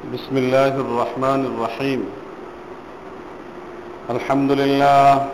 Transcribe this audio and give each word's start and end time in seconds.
بسم 0.00 0.36
الله 0.36 0.80
الرحمن 0.80 1.40
الرحيم. 1.44 2.04
الحمد 4.10 4.52
لله. 4.52 5.26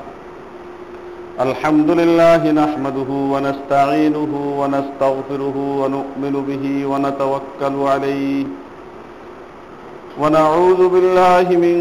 الحمد 1.41 1.91
لله 1.91 2.53
نحمده 2.53 3.11
ونستعينه 3.11 4.33
ونستغفره 4.61 5.57
ونؤمن 5.81 6.35
به 6.49 6.87
ونتوكل 6.87 7.77
عليه. 7.93 8.45
ونعوذ 10.19 10.89
بالله 10.89 11.47
من 11.65 11.77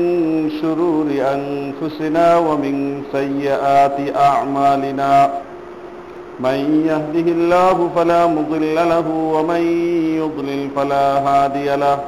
شرور 0.61 1.07
أنفسنا 1.09 2.37
ومن 2.37 3.03
سيئات 3.11 3.97
أعمالنا. 4.15 5.41
من 6.39 6.85
يهده 6.85 7.27
الله 7.31 7.89
فلا 7.95 8.27
مضل 8.27 8.75
له 8.75 9.07
ومن 9.09 9.61
يضلل 10.21 10.69
فلا 10.75 11.05
هادي 11.27 11.75
له. 11.75 11.99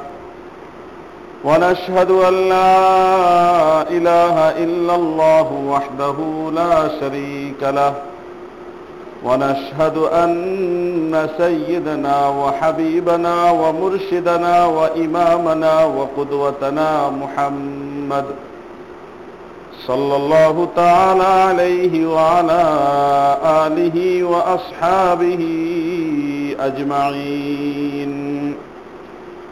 ونشهد 1.44 2.10
أن 2.10 2.48
لا 2.48 3.82
إله 3.82 4.50
إلا 4.64 4.94
الله 4.94 5.52
وحده 5.52 6.50
لا 6.54 6.88
شريك 7.00 7.62
له. 7.62 7.94
ونشهد 9.24 9.96
أن 9.96 11.28
سيدنا 11.38 12.28
وحبيبنا 12.28 13.50
ومرشدنا 13.50 14.66
وإمامنا 14.66 15.84
وقدوتنا 15.84 17.10
محمد 17.10 18.24
صلى 19.86 20.16
الله 20.16 20.68
تعالى 20.76 21.24
عليه 21.24 22.06
وعلى 22.06 22.62
آله 23.66 24.24
وأصحابه 24.24 25.42
أجمعين. 26.60 28.54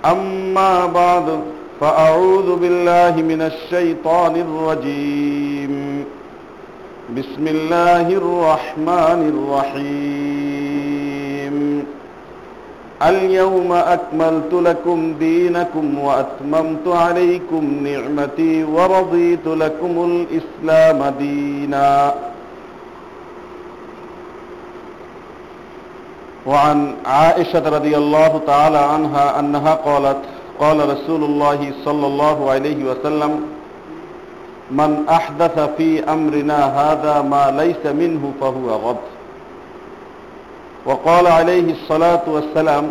أما 0.04 0.86
بعد 0.86 1.40
فأعوذ 1.80 2.56
بالله 2.56 3.22
من 3.22 3.42
الشيطان 3.42 4.36
الرجيم. 4.36 6.04
بسم 7.16 7.46
الله 7.46 8.06
الرحمن 8.22 9.20
الرحيم. 9.34 10.56
اليوم 13.02 13.72
أكملت 13.72 14.52
لكم 14.52 15.14
دينكم 15.18 15.98
وأتممت 15.98 16.86
عليكم 16.88 17.86
نعمتي 17.88 18.64
ورضيت 18.64 19.46
لكم 19.46 19.94
الإسلام 20.10 21.14
دينا. 21.18 22.14
وعن 26.46 26.94
عائشة 27.06 27.68
رضي 27.68 27.96
الله 27.96 28.40
تعالى 28.46 28.78
عنها 28.78 29.40
أنها 29.40 29.74
قالت 29.74 30.22
قال 30.60 30.88
رسول 30.88 31.24
الله 31.24 31.72
صلى 31.84 32.06
الله 32.06 32.50
عليه 32.50 32.84
وسلم 32.84 33.40
من 34.70 35.04
أحدث 35.08 35.58
في 35.76 36.04
أمرنا 36.04 36.60
هذا 36.80 37.22
ما 37.22 37.62
ليس 37.62 37.92
منه 37.94 38.32
فهو 38.40 38.68
غض 38.70 38.96
وقال 40.86 41.26
عليه 41.26 41.72
الصلاة 41.72 42.22
والسلام 42.26 42.88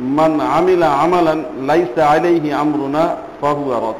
من 0.00 0.40
عمل 0.40 0.82
عملا 0.82 1.42
ليس 1.60 1.98
عليه 1.98 2.60
أمرنا 2.60 3.18
فهو 3.42 3.88
رد. 3.88 3.94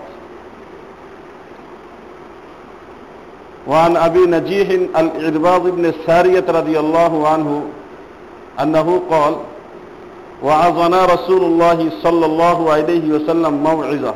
وعن 3.68 3.96
أبي 3.96 4.18
نجيح 4.18 4.68
الإرباض 4.98 5.66
بن 5.68 5.84
السارية 5.84 6.44
رضي 6.48 6.78
الله 6.80 7.28
عنه 7.28 7.62
أنه 8.62 9.02
قال 9.10 9.34
وعظنا 10.44 11.04
رسول 11.04 11.42
الله 11.44 11.90
صلى 12.02 12.26
الله 12.26 12.72
عليه 12.72 13.06
وسلم 13.14 13.54
موعظة. 13.54 14.14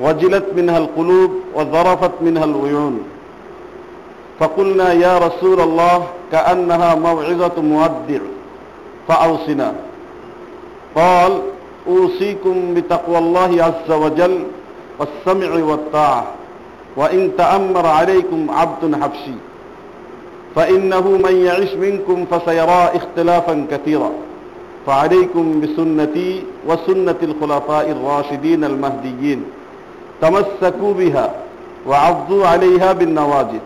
وجلت 0.00 0.46
منها 0.56 0.78
القلوب 0.78 1.30
وظرفت 1.54 2.10
منها 2.20 2.44
العيون. 2.44 3.02
فقلنا 4.40 4.92
يا 4.92 5.18
رسول 5.18 5.60
الله 5.60 6.06
كأنها 6.32 6.94
موعظة 6.94 7.62
مودع 7.62 8.22
فأوصنا. 9.08 9.74
قال 10.96 11.32
أوصيكم 11.88 12.74
بتقوى 12.74 13.18
الله 13.18 13.50
عز 13.64 13.90
وجل 13.92 14.44
والسمع 14.98 15.64
والطاعة 15.64 16.24
وإن 16.96 17.30
تأمر 17.38 17.86
عليكم 17.86 18.50
عبد 18.50 19.02
حبشي 19.02 19.34
فإنه 20.54 21.00
من 21.00 21.36
يعش 21.36 21.72
منكم 21.74 22.26
فسيرى 22.30 22.90
اختلافا 22.94 23.66
كثيرا. 23.70 24.10
فعليكم 24.86 25.60
بسنتي 25.60 26.42
وسنة 26.68 27.20
الخلفاء 27.22 27.90
الراشدين 27.90 28.64
المهديين. 28.64 29.44
تمسكوا 30.20 30.94
بها 30.94 31.30
وعضوا 31.86 32.46
عليها 32.46 32.92
بالنواجذ. 32.92 33.62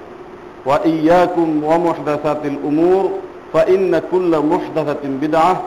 وإياكم 0.67 1.65
ومحدثات 1.65 2.45
الأمور 2.45 3.11
فإن 3.53 4.03
كل 4.13 4.39
محدثة 4.39 5.03
بدعة 5.05 5.63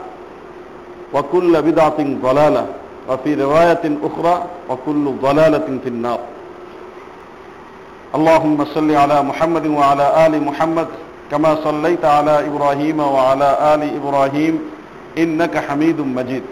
وكل 1.13 1.61
بدعة 1.61 1.99
ضلالة. 1.99 2.65
وفي 3.09 3.33
رواية 3.33 3.85
أخرى 4.03 4.43
وكل 4.69 5.13
ضلالة 5.21 5.67
في 5.83 5.89
النار. 5.89 6.19
اللهم 8.15 8.65
صل 8.65 8.91
على 8.91 9.21
محمد 9.21 9.67
وعلى 9.67 10.25
آل 10.25 10.43
محمد 10.43 10.87
كما 11.31 11.55
صليت 11.63 12.05
على 12.05 12.47
إبراهيم 12.47 12.99
وعلى 12.99 13.49
آل 13.73 13.81
إبراهيم. 13.95 14.59
إنك 15.18 15.54
حميد 15.58 15.98
مجيد 16.16 16.44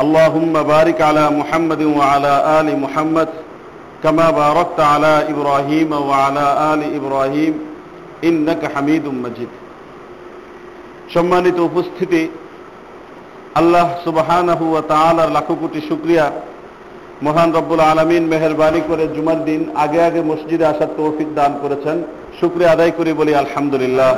اللهم 0.00 0.52
بارك 0.52 0.98
على 1.02 1.24
محمد 1.30 1.82
وعلى 1.98 2.32
آل 2.60 2.68
محمد 2.80 3.28
كما 4.04 4.26
باركت 4.42 4.80
على 4.92 5.12
إبراهيم 5.32 5.90
وعلى 6.08 6.46
آل 6.72 6.80
إبراهيم 6.98 7.54
إنك 8.24 8.62
حميد 8.74 9.04
مجيد 9.24 9.52
সম্মানিত 11.14 11.58
উপস্থিতি 11.70 12.22
আল্লাহ 13.60 13.86
সুবহানাহু 14.04 14.64
ওয়া 14.72 14.82
তাআলার 14.92 15.30
লাখো 15.36 15.54
কোটি 15.60 15.80
শুকরিয়া 15.88 16.26
মহান 17.22 17.48
রব্বুল 17.58 17.82
আলমিন 17.90 18.22
মেহরবানি 18.32 18.80
করে 18.88 19.04
জুমার 19.16 19.40
দিন 19.48 19.60
আগে 19.84 20.00
আগে 20.08 20.20
মসজিদে 20.30 20.64
আসার 20.72 20.90
তৌফিক 20.98 21.28
দান 21.38 21.52
করেছেন 21.62 21.96
শুক্রিয়া 22.40 22.70
আদায় 22.74 22.92
করি 22.98 23.12
বলি 23.20 23.32
আলহামদুলিল্লাহ 23.42 24.10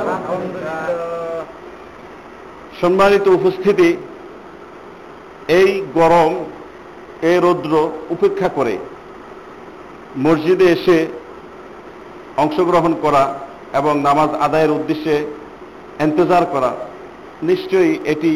সম্মানিত 2.80 3.28
উপস্থিতি, 3.28 3.96
এই 5.60 5.70
গরম, 5.98 6.32
এই 7.30 7.38
রৌদ্র 7.44 7.72
উপেক্ষা 8.14 8.48
করে 8.48 8.74
মসজিদে 10.24 10.66
এসে 10.76 10.98
অংশগ্রহণ 12.36 12.92
করা 13.04 13.22
এবং 13.74 13.92
নামাজ 14.08 14.30
আদায়ের 14.46 14.70
উদ্দেশ্যে 14.70 15.14
এন্তজার 16.04 16.44
করা, 16.54 16.70
নিশ্চয়ই 17.42 17.98
এটি 18.04 18.32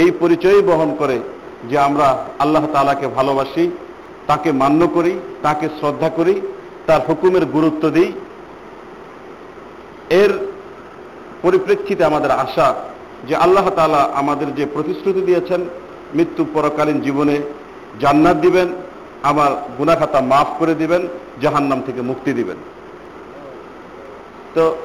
এই 0.00 0.08
পরিচয় 0.20 0.60
বহন 0.62 0.90
করে 1.00 1.16
যে 1.70 1.76
আমরা 1.78 2.06
আল্লাহ 2.38 2.64
তালাকে 2.72 3.06
ভালোবাসি, 3.08 3.64
তাকে 4.26 4.52
মান্য 4.52 4.80
করি, 4.88 5.12
তাকে 5.42 5.66
শ্রদ্ধা 5.78 6.08
করি, 6.08 6.34
তার 6.86 7.00
হুকুমের 7.08 7.44
গুরুত্ব 7.46 7.84
দিই। 7.90 8.10
এর 10.22 10.32
পরিপ্রেক্ষিতে 11.42 12.02
আমাদের 12.04 12.30
আশা 12.44 12.66
যে 13.28 13.34
আল্লাহ 13.36 13.70
তালা 13.70 14.08
আমাদের 14.14 14.54
যে 14.54 14.66
প্রতিশ্রুতি 14.66 15.20
দিয়েছেন, 15.20 15.60
মৃত্যু 16.14 16.44
পরকালীন 16.54 17.00
জীবনে 17.00 17.40
জান্নাত 18.00 18.36
দিবেন, 18.36 18.68
আমার 19.22 19.50
গুনাখাতা 19.78 20.20
মাফ 20.20 20.48
করে 20.58 20.74
দিবেন, 20.74 21.08
জাহান্নাম 21.42 21.80
থেকে 21.86 22.00
মুক্তি 22.02 22.32
দিবেন। 22.32 22.56
তো 24.54 24.76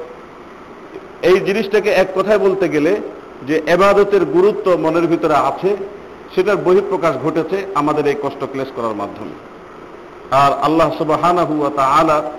এই 1.22 1.40
জিনিসটাকে 1.40 1.90
এক 1.90 2.08
কথায় 2.14 2.38
বলতে 2.38 2.68
গেলে 2.68 3.00
যে 3.48 3.62
এবাদতের 3.66 4.24
গুরুত্ব 4.24 4.76
মনের 4.76 5.06
ভিতরে 5.06 5.34
আছে, 5.34 5.76
সেটার 6.34 6.56
বহিঃপ্রকাশ 6.56 7.14
ঘটেছে 7.24 7.66
আমাদের 7.74 8.06
এই 8.06 8.16
কষ্ট 8.22 8.44
ক্লেশ 8.52 8.68
করার 8.76 8.94
মাধ্যমে। 8.94 9.36
আর 10.30 10.52
আল্লাহ 10.66 10.88
সব 10.90 10.96
সুবাহানা 10.98 11.44
হুয়া 11.44 11.70
তা 11.76 11.84
আলা 11.98 12.32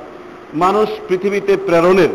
মানুষ 0.54 0.90
পৃথিবীতে 1.08 1.58
প্রেরণের 1.58 2.10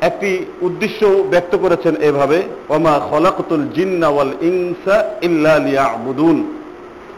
একটি 0.00 0.44
উদ্দেশ্য 0.60 1.06
ব্যক্ত 1.06 1.56
করেছেন 1.56 1.96
এভাবে, 1.96 2.42
ওমা 2.68 3.00
খলাকতুল 3.10 3.68
জিন্না 3.74 4.08
ওয়াল 4.08 4.32
ইনসা 4.40 5.14
ইল্লা 5.22 5.58
লিয়াবুদুন। 5.58 6.58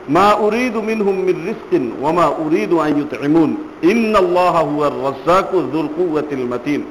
মা 0.09 0.35
উরিদু 0.35 0.83
মিনহুম 0.83 1.17
মির 1.17 1.37
রিজকিন 1.47 1.93
ওয়া 2.01 2.13
মা 2.13 2.27
উরিদু 2.27 2.79
আন 2.79 2.99
ইউতইমুন 2.99 3.57
ইন্নাল্লাহা 3.83 4.65
হুয়ার 4.65 4.93
রাজ্জাকু 4.93 5.63
যুল 5.73 5.89
কুওয়াতিল 5.97 6.45
মাতিন। 6.45 6.83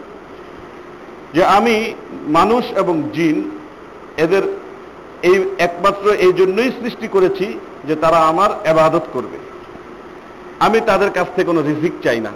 যে 1.33 1.43
আমি 1.43 1.93
মানুষ 2.27 2.65
এবং 2.75 3.03
জিন, 3.13 3.51
এদের 4.17 4.41
এই 5.23 5.49
একমাত্র 5.57 6.09
এই 6.09 6.33
জন্যই 6.33 6.71
সৃষ্টি 6.83 7.07
করেছি 7.07 7.59
যে 7.87 7.95
তারা 7.95 8.17
আমার 8.17 8.49
এবাদত 8.63 9.01
করবে। 9.13 9.37
আমি 10.59 10.79
তাদের 10.85 11.09
কাছ 11.11 11.27
থেকে 11.35 11.43
কোনো 11.43 11.61
রিজিক 11.61 11.91
চাই 12.03 12.19
না। 12.19 12.31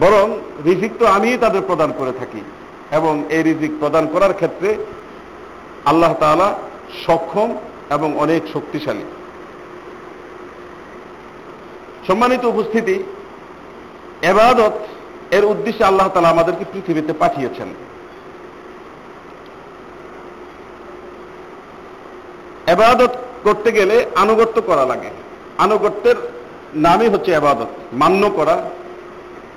বরং 0.00 0.38
রিজিক 0.64 0.92
তো 0.98 1.06
আমিই 1.06 1.38
তাদের 1.38 1.62
প্রদান 1.66 1.92
করে 1.98 2.12
থাকি 2.12 2.40
এবং 2.90 3.24
এই 3.28 3.42
রিজিক 3.42 3.70
প্রদান 3.80 4.06
করার 4.06 4.34
ক্ষেত্রে 4.34 4.76
আল্লাহ 5.84 6.14
তাআলা 6.14 6.54
সক্ষম 7.06 7.54
এবং 7.90 8.18
অনেক 8.18 8.42
শক্তিশালী। 8.52 9.04
সম্মানিত 12.06 12.44
উপস্থিতি, 12.44 13.02
এবাদত 14.22 14.72
এর 15.30 15.44
উদ্দেশ্যে 15.44 15.84
আল্লাহ 15.84 16.08
তালা 16.08 16.28
আমাদেরকে 16.28 16.64
পৃথিবীতে 16.72 17.12
পাঠিয়েছেন। 17.12 17.68
এবাদত 22.66 23.10
করতে 23.44 23.72
গেলে 23.72 24.06
আনুগত্য 24.16 24.62
করা 24.62 24.84
লাগে। 24.84 25.10
আনুগত্যের 25.58 26.16
নামই 26.74 27.08
হচ্ছে 27.08 27.32
এবাদত, 27.32 27.66
মান্য 27.92 28.30
করা 28.30 28.70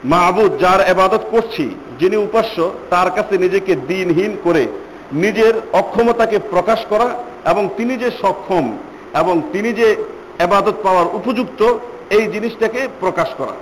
মাহবুদ 0.06 0.59
যার 0.59 0.81
এবাদত 0.81 1.19
করছি, 1.31 1.75
যিনি 2.00 2.15
উপাস্য, 2.15 2.71
তার 2.89 3.12
কাছে 3.12 3.38
নিজেকে 3.38 3.75
দিনহীন 3.75 4.38
করে 4.44 4.68
নিজের 5.12 5.53
অক্ষমতাকে 5.74 6.39
প্রকাশ 6.39 6.86
করা 6.89 7.24
এবং 7.45 7.69
তিনি 7.77 7.98
যে 7.98 8.12
সক্ষম 8.21 8.77
এবং 9.15 9.42
তিনি 9.51 9.74
যে 9.74 9.95
এবাদত 10.39 10.74
পাওয়ার 10.83 11.06
উপযুক্ত, 11.13 11.77
এই 12.09 12.27
জিনিসটাকে 12.27 12.88
প্রকাশ 13.00 13.27
করা। 13.38 13.53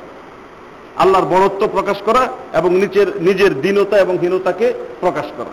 আল্লাহর 0.95 1.25
বড়ত্ব 1.25 1.67
প্রকাশ 1.67 1.97
করা 2.05 2.27
এবং 2.53 2.73
নিজের 2.73 3.21
নিজের 3.21 3.61
দীনতা 3.61 3.97
এবং 3.97 4.17
হীনতাকে 4.17 4.73
প্রকাশ 5.01 5.25
করা। 5.37 5.49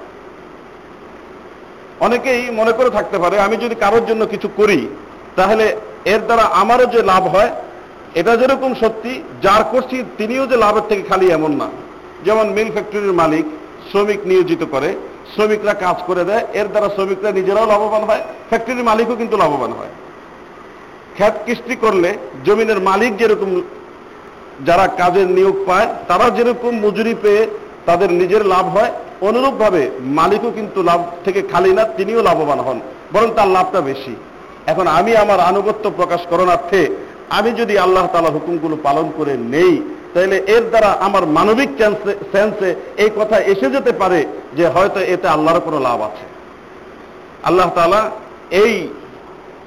অনেকেই 2.00 2.50
মনে 2.50 2.72
করে 2.72 2.90
থাকতে 2.90 3.18
পারে, 3.18 3.40
আমি 3.40 3.56
যদি 3.56 3.74
কারোর 3.74 4.06
জন্য 4.06 4.26
কিছু 4.26 4.48
করি, 4.56 4.86
তাহলে 5.36 5.76
এর 6.04 6.20
দ্বারা 6.20 6.42
আমারও 6.42 6.86
যে 6.86 7.02
লাভ 7.02 7.26
হয় 7.26 7.50
এটা 8.20 8.32
যেরকম 8.40 8.70
সত্যি, 8.82 9.12
যার 9.44 9.62
করছি 9.72 9.96
তিনিও 10.18 10.44
যে 10.50 10.56
লাভের 10.64 10.86
থেকে 10.90 11.02
খালি 11.10 11.26
এমন 11.38 11.52
না। 11.60 11.68
যেমন 12.26 12.46
মিল 12.56 12.68
ফ্যাক্টরির 12.74 13.18
মালিক 13.22 13.46
শ্রমিক 13.90 14.20
নিয়োজিত 14.30 14.62
করে, 14.74 14.90
শ্রমিকরা 15.32 15.74
কাজ 15.84 15.96
করে 16.08 16.22
দেয়, 16.28 16.44
এর 16.60 16.66
দ্বারা 16.72 16.88
শ্রমিকরা 16.96 17.30
নিজেরাও 17.38 17.66
লাভবান 17.72 18.02
হয়, 18.08 18.22
ফ্যাক্টরির 18.50 18.88
মালিকও 18.90 19.16
কিন্তু 19.20 19.36
লাভবান 19.42 19.72
হয়। 19.78 19.92
খ্যাত 21.16 21.34
কিস্তি 21.46 21.74
করলে 21.84 22.10
জমিনের 22.46 22.80
মালিক 22.88 23.12
যেরকম 23.20 23.50
যারা 24.68 24.86
কাজের 25.00 25.28
নিয়োগ 25.36 25.56
পায়, 25.68 25.88
তারা 26.08 26.26
যেরকম 26.36 26.72
মজুরি 26.84 27.14
পেয়ে 27.22 27.42
তাদের 27.88 28.10
নিজের 28.20 28.42
লাভ 28.54 28.66
হয়, 28.76 28.90
অনুরূপভাবে 29.28 29.82
মালিকও 30.18 30.50
কিন্তু 30.58 30.78
লাভ 30.90 31.00
থেকে 31.24 31.40
খালি 31.52 31.72
না, 31.78 31.82
তিনিও 31.98 32.20
লাভবান 32.28 32.60
হন, 32.66 32.78
বরং 33.12 33.28
তার 33.38 33.48
লাভটা 33.56 33.80
বেশি। 33.90 34.14
এখন 34.72 34.86
আমি 34.98 35.12
আমার 35.24 35.40
আনুগত্য 35.50 35.84
প্রকাশ 35.98 36.22
করণার্থে 36.30 36.82
আমি 37.30 37.50
যদি 37.50 37.78
আল্লাহ 37.78 38.06
তালা 38.06 38.30
হুকুমগুলো 38.30 38.76
পালন 38.82 39.10
করে 39.16 39.36
নেই, 39.36 39.82
তাহলে 40.14 40.42
এর 40.46 40.62
দ্বারা 40.68 40.86
আমার 40.86 41.26
মানবিক 41.26 41.68
সেন্সে 42.32 42.74
এই 42.96 43.10
কথা 43.16 43.38
এসে 43.38 43.70
যেতে 43.70 43.92
পারে 43.92 44.26
যে 44.56 44.66
হয়তো 44.66 45.00
এতে 45.00 45.28
আল্লাহর 45.28 45.60
কোনো 45.60 45.78
লাভ 45.78 46.00
আছে। 46.00 46.26
আল্লাহ 47.44 47.70
তালা 47.74 48.10
এই 48.50 48.88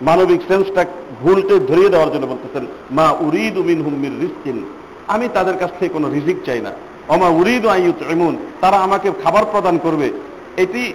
মানবিক 0.01 0.41
সেন্সটা 0.47 0.85
ভুলটে 1.21 1.59
ধরিয়ে 1.59 1.89
দেওয়ার 1.89 2.11
জন্য 2.13 2.25
বলতেছেন, 2.25 2.65
মা 2.91 3.11
উরিদ 3.11 3.57
উমিন 3.57 3.81
হুম্মির 3.81 4.19
রিস্কিন 4.21 4.65
আমি 5.07 5.29
তাদের 5.33 5.57
কাছ 5.57 5.69
থেকে 5.79 5.93
কোনো 5.93 6.09
রিজিক 6.09 6.37
চাই 6.45 6.61
না। 6.61 6.71
অমা 7.09 7.27
উরিদ 7.27 7.65
আইয়ুত 7.65 8.11
এমন 8.11 8.37
তারা 8.61 8.77
আমাকে 8.77 9.11
খাবার 9.23 9.45
প্রদান 9.51 9.77
করবে। 9.77 10.11
এটি, 10.57 10.93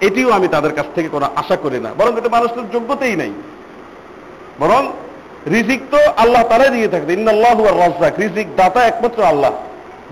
এটিও 0.00 0.30
আমি 0.30 0.48
তাদের 0.48 0.74
কাছ 0.74 0.86
থেকে 0.94 1.08
কোনো 1.08 1.28
আশা 1.36 1.56
করি 1.56 1.78
না। 1.80 1.90
বরং 1.98 2.18
এটা 2.18 2.28
মানুষের 2.28 2.70
যোগ্যতাই 2.70 3.16
নাই। 3.16 3.32
বরং 4.60 4.92
রিজিক 5.50 5.80
তো 5.90 5.98
আল্লাহ 6.16 6.42
তারাই 6.48 6.70
দিয়ে 6.70 6.88
থাকবে 6.88 7.12
ইন্নাল্লাহু 7.12 7.66
আর 7.66 7.78
রাজ্জাক। 7.78 8.18
রিজিক 8.18 8.46
দাতা 8.56 8.84
একমাত্র 8.84 9.22
আল্লাহ। 9.22 9.50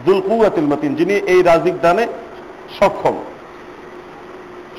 দুল 0.05 0.21
কুয়াতিল 0.21 0.65
মতিন, 0.65 0.95
যিনি 0.95 1.15
এই 1.15 1.43
রাজিক 1.43 1.81
দানে 1.81 2.07
সক্ষম। 2.81 3.15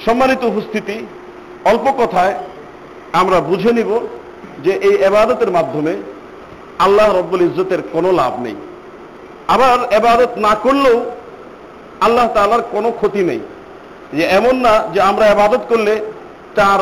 সম্মানিত 0.05 0.43
উপস্থিতি, 0.43 1.05
অল্প 1.65 1.93
কথায় 1.97 2.33
আমরা 3.13 3.39
বুঝে 3.39 3.71
নিব 3.71 3.99
যে 4.63 4.71
এই 4.71 4.95
এবাদতের 4.95 5.51
মাধ্যমে 5.51 5.95
আল্লাহ 6.79 7.17
রব্বুল 7.19 7.41
ইজ্জতের 7.41 7.81
কোনো 7.91 8.11
লাভ 8.11 8.41
নেই। 8.41 8.55
আবার 9.47 9.93
এবাদত 9.93 10.29
না 10.37 10.55
করলেও 10.63 11.05
আল্লাহ 12.01 12.27
তালার 12.33 12.61
কোনো 12.71 12.91
ক্ষতি 12.91 13.23
নেই। 13.23 13.39
যে 14.13 14.23
এমন 14.23 14.55
না 14.55 14.83
যে 14.93 15.01
আমরা 15.01 15.25
এবাদত 15.25 15.61
করলে 15.69 15.99
তার 16.55 16.79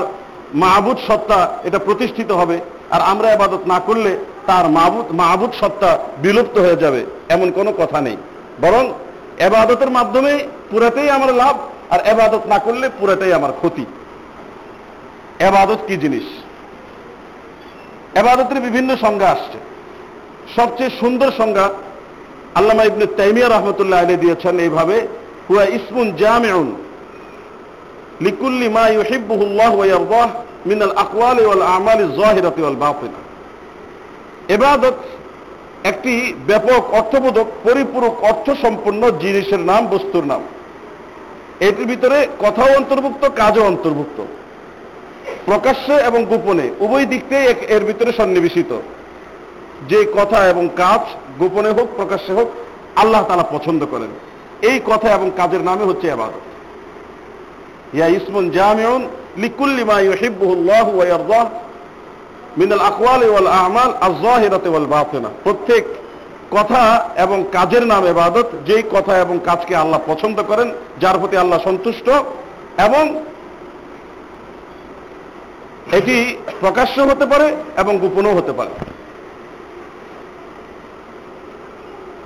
মাহবুদ 0.53 0.97
সত্তা 1.07 1.59
এটা 1.63 1.79
প্রতিষ্ঠিত 1.79 2.31
হবে। 2.31 2.59
আর 2.93 3.01
আমরা 3.11 3.27
এবাদত 3.31 3.63
না 3.73 3.77
করলে 3.87 4.11
তার 4.49 4.65
মাহবুদ 4.77 5.07
মাহবুদ 5.19 5.51
সত্তা 5.61 5.91
বিলুপ্ত 6.23 6.55
হয়ে 6.65 6.81
যাবে, 6.83 7.01
এমন 7.35 7.47
কোনো 7.57 7.71
কথা 7.81 7.99
নেই। 8.07 8.17
বরং 8.63 8.83
এবাদতের 9.47 9.91
মাধ্যমে 9.97 10.33
পুরাটাই 10.71 11.09
আমার 11.17 11.31
লাভ, 11.41 11.55
আর 11.93 11.99
এবাদত 12.13 12.43
না 12.53 12.57
করলে 12.65 12.85
পুরাটাই 12.99 13.33
আমার 13.33 13.53
ক্ষতি। 13.59 13.85
এবাদত 15.47 15.79
কি 15.87 15.95
জিনিস? 16.03 16.27
এবাদতের 18.21 18.59
বিভিন্ন 18.65 18.89
সংজ্ঞা 19.03 19.29
আসছে। 19.35 19.57
সবচেয়ে 20.55 20.91
সুন্দর 21.01 21.29
সংজ্ঞা 21.39 21.65
আল্লামা 22.59 22.83
ইবনে 22.89 23.05
তাইমিয়া 23.19 23.49
রহমতুল্লাহ 23.49 23.99
আলী 24.03 24.15
দিয়েছেন 24.23 24.55
এইভাবে, 24.59 24.97
হুয়া 25.47 25.65
ইসমুন 25.77 26.07
জামিউন 26.21 26.67
লিকুল্লি 28.25 28.67
মা 28.77 28.85
ইউহিব্বুহুল্লাহ 28.87 29.71
ওয়া 29.75 29.85
ইয়ারদাহ। 29.91 30.29
মিন 30.65 30.81
আল 30.81 30.91
আকওয়ালি 30.91 31.45
ওয়াল 31.45 31.61
আমালি 31.61 32.03
যাহিরাতি 32.03 32.61
ওয়াল 32.61 32.75
বাতিনা 32.75 33.33
ইবাদত 34.53 34.93
একটি 35.83 36.33
ব্যাপক 36.47 36.93
অর্থবোধক, 36.93 37.45
পরিপূরক 37.63 38.23
অর্থ 38.23 38.49
সম্পন্ন 38.61 39.11
জিনিসের 39.11 39.59
নাম, 39.59 39.87
বস্তুর 39.87 40.25
নাম। 40.25 40.41
এটির 41.59 41.87
ভিতরে 41.87 42.27
কথাও 42.39 42.75
অন্তর্ভুক্ত, 42.75 43.29
কাজও 43.35 43.63
অন্তর্ভুক্ত। 43.63 44.23
প্রকাশ্যে 45.45 45.93
এবং 45.93 46.25
গোপনে, 46.25 46.69
উভয় 46.79 47.05
এক- 47.29 47.65
এর 47.67 47.85
ভিতরে 47.85 48.13
সন্নিবেশিত। 48.13 48.75
যে 49.89 50.05
কথা 50.15 50.47
এবং 50.47 50.69
কাজ 50.75 50.99
গোপনে 51.39 51.69
হোক, 51.69 51.87
প্রকাশ্যে 51.95 52.33
হোক, 52.33 52.51
আল্লাহ 52.95 53.23
তালা 53.23 53.43
পছন্দ 53.43 53.85
করেন। 53.85 54.07
এই 54.61 54.79
কথা 54.85 55.11
এবং 55.11 55.31
কাজের 55.37 55.61
নামে 55.61 55.85
হচ্ছে 55.85 56.11
আবাদত 56.11 56.33
ইয়া 57.95 58.07
ইসমুন 58.07 58.49
জামিউন 58.49 59.07
ইউহিব্বুহুল্লাহু 59.37 60.97
ওয়া 60.97 61.05
ইয়ারদাহ 61.05 61.45
মিন 62.57 62.71
আল 62.71 62.79
আকওয়ালি 62.79 63.29
ওয়াল 63.29 63.47
আমাল 63.47 63.93
আয-যাহিরাতি 64.01 64.69
প্রত্যেক 65.43 65.85
কথা 66.51 67.09
এবং 67.15 67.43
কাজের 67.51 67.87
নাম 67.87 68.07
ইবাদত, 68.07 68.45
যেই 68.65 68.83
কথা 68.91 69.17
এবং 69.17 69.39
কাজকে 69.45 69.75
আল্লাহ 69.75 69.99
পছন্দ 70.05 70.43
করেন, 70.47 70.73
যার 70.99 71.19
প্রতি 71.19 71.37
আল্লাহ 71.37 71.59
সন্তুষ্ট 71.63 72.09
এবং 72.81 73.23
এটি 75.91 76.37
প্রকাশ্য 76.59 77.01
হতে 77.01 77.25
পারে 77.25 77.55
এবং 77.77 77.97
গোপনও 77.97 78.35
হতে 78.35 78.53
পারে। 78.53 78.69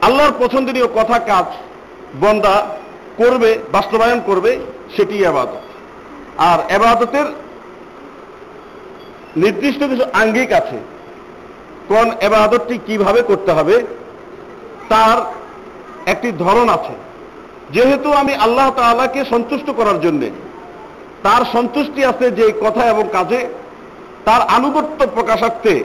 আল্লাহর 0.02 0.32
পছন্দনীয় 0.40 0.88
কথা, 0.88 1.20
কাজ, 1.20 1.46
বন্দা 2.22 2.68
করবে, 3.18 3.60
বাস্তবায়ন 3.72 4.22
করবে 4.26 4.60
সেটি 4.96 5.26
আবাদত 5.26 5.67
আর 6.38 6.60
এবাদতের 6.70 7.26
নির্দিষ্ট 9.36 9.84
কিছু 9.84 10.04
আঙ্গিক 10.14 10.52
আছে। 10.52 10.78
কোন 11.88 12.12
এবাদতটি 12.22 12.80
কীভাবে 12.86 13.22
করতে 13.22 13.52
হবে, 13.52 13.84
তার 14.90 15.18
একটি 16.06 16.32
ধরন 16.32 16.70
আছে। 16.70 16.94
যেহেতু 17.74 18.14
আমি 18.14 18.36
আল্লাহ 18.36 18.72
তাআলাকে 18.72 19.26
সন্তুষ্ট 19.26 19.70
করার 19.70 20.02
জন্যে, 20.02 20.32
তার 21.24 21.42
সন্তুষ্টি 21.54 22.06
আছে 22.06 22.32
যে 22.32 22.54
কথা 22.62 22.86
এবং 22.86 23.04
কাজে, 23.12 23.48
তার 24.26 24.42
আনুগত্য 24.42 25.08
প্রকাশার্থে, 25.08 25.84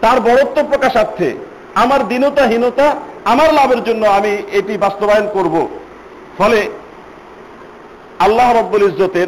তার 0.00 0.20
বরত্ব 0.20 0.62
প্রকাশার্থে, 0.70 1.34
আমার 1.74 2.08
দীনতাহীনতা, 2.08 2.96
আমার 3.24 3.54
লাভের 3.54 3.84
জন্য 3.84 4.06
আমি 4.06 4.42
এটি 4.52 4.78
বাস্তবায়ন 4.78 5.28
করব। 5.32 5.68
ফলে 6.38 6.68
আল্লাহ 8.18 8.58
রব্বুল 8.58 8.82
ইজ্জতের 8.82 9.26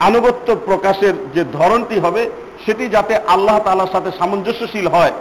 আনুগত্য 0.00 0.56
প্রকাশের 0.64 1.14
যে 1.34 1.44
ধরনটি 1.52 2.00
হবে, 2.00 2.30
সেটি 2.66 2.88
যাতে 2.88 3.16
আল্লাহ 3.16 3.58
তালার 3.58 3.92
সাথে 3.92 4.10
সামঞ্জস্যশীল 4.18 4.86
হয়, 4.86 5.12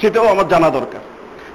সেটাও 0.00 0.26
আমার 0.28 0.48
জানা 0.48 0.70
দরকার। 0.70 1.00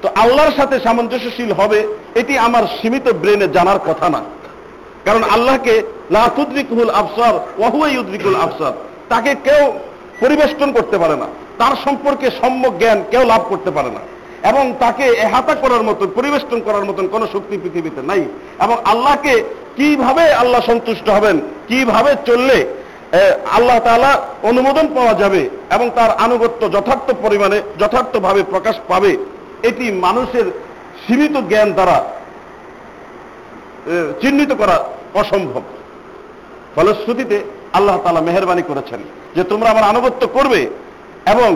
তো 0.01 0.07
আল্লাহর 0.15 0.51
সাথে 0.51 0.79
সামঞ্জস্যশীল 0.79 1.51
হবে, 1.51 1.87
এটি 2.15 2.37
আমার 2.37 2.63
সীমিত 2.81 3.07
ব্রেনে 3.11 3.47
জানার 3.47 3.79
কথা 3.79 4.09
না। 4.09 4.21
কারণ 5.05 5.23
আল্লাহকে 5.23 5.83
লাতুদ্রিকুল 6.11 6.89
আফসার 6.89 7.33
ওয়াহুয়া 7.57 7.89
ইউদ্রিকুল 7.89 8.35
আফসার 8.35 8.73
তাকে 9.09 9.35
কেউ 9.43 9.73
পরিবেষ্টন 10.19 10.71
করতে 10.71 10.97
পারে 10.97 11.15
না। 11.15 11.27
তার 11.57 11.75
সম্পর্কে 11.83 12.27
সম্যক 12.41 12.73
জ্ঞান 12.77 13.03
কেউ 13.11 13.23
লাভ 13.25 13.41
করতে 13.49 13.71
পারে 13.71 13.89
না। 13.89 13.99
এবং 14.49 14.63
তাকে 14.79 15.05
এহাতা 15.25 15.53
করার 15.63 15.83
মতন, 15.83 16.07
পরিবেষ্টন 16.15 16.59
করার 16.61 16.85
মতন 16.85 17.05
কোনো 17.07 17.25
শক্তি 17.33 17.55
পৃথিবীতে 17.63 18.01
নাই। 18.01 18.21
এবং 18.65 18.75
আল্লাহকে 18.85 19.33
কীভাবে 19.77 20.23
আল্লাহ 20.41 20.61
সন্তুষ্ট 20.61 21.07
হবেন, 21.09 21.37
কীভাবে 21.67 22.11
চললে 22.25 22.57
আল্লাহ 23.57 23.79
তাআলা 23.79 24.11
অনুমোদন 24.49 24.85
পাওয়া 24.95 25.13
যাবে 25.13 25.41
এবং 25.75 25.87
তার 25.95 26.11
আনুগত্য 26.25 26.61
যথার্থ 26.71 27.07
পরিমাণে, 27.23 27.57
যথার্থভাবে 27.79 28.41
প্রকাশ 28.53 28.75
পাবে, 28.87 29.11
এটি 29.63 29.85
মানুষের 30.05 30.45
সীমিত 31.03 31.35
জ্ঞান 31.49 31.69
দ্বারা 31.77 31.97
চিহ্নিত 34.21 34.51
করা 34.53 34.75
অসম্ভব। 35.13 35.63
ফলশ্রুতিতে 36.75 37.37
আল্লাহ 37.73 37.97
তালা 38.03 38.21
মেহরবানি 38.21 38.63
করেছেন 38.67 38.99
যে 39.35 39.43
তোমরা 39.51 39.67
আমার 39.69 39.89
আনুগত্য 39.91 40.23
করবে 40.27 40.61
এবং 41.33 41.51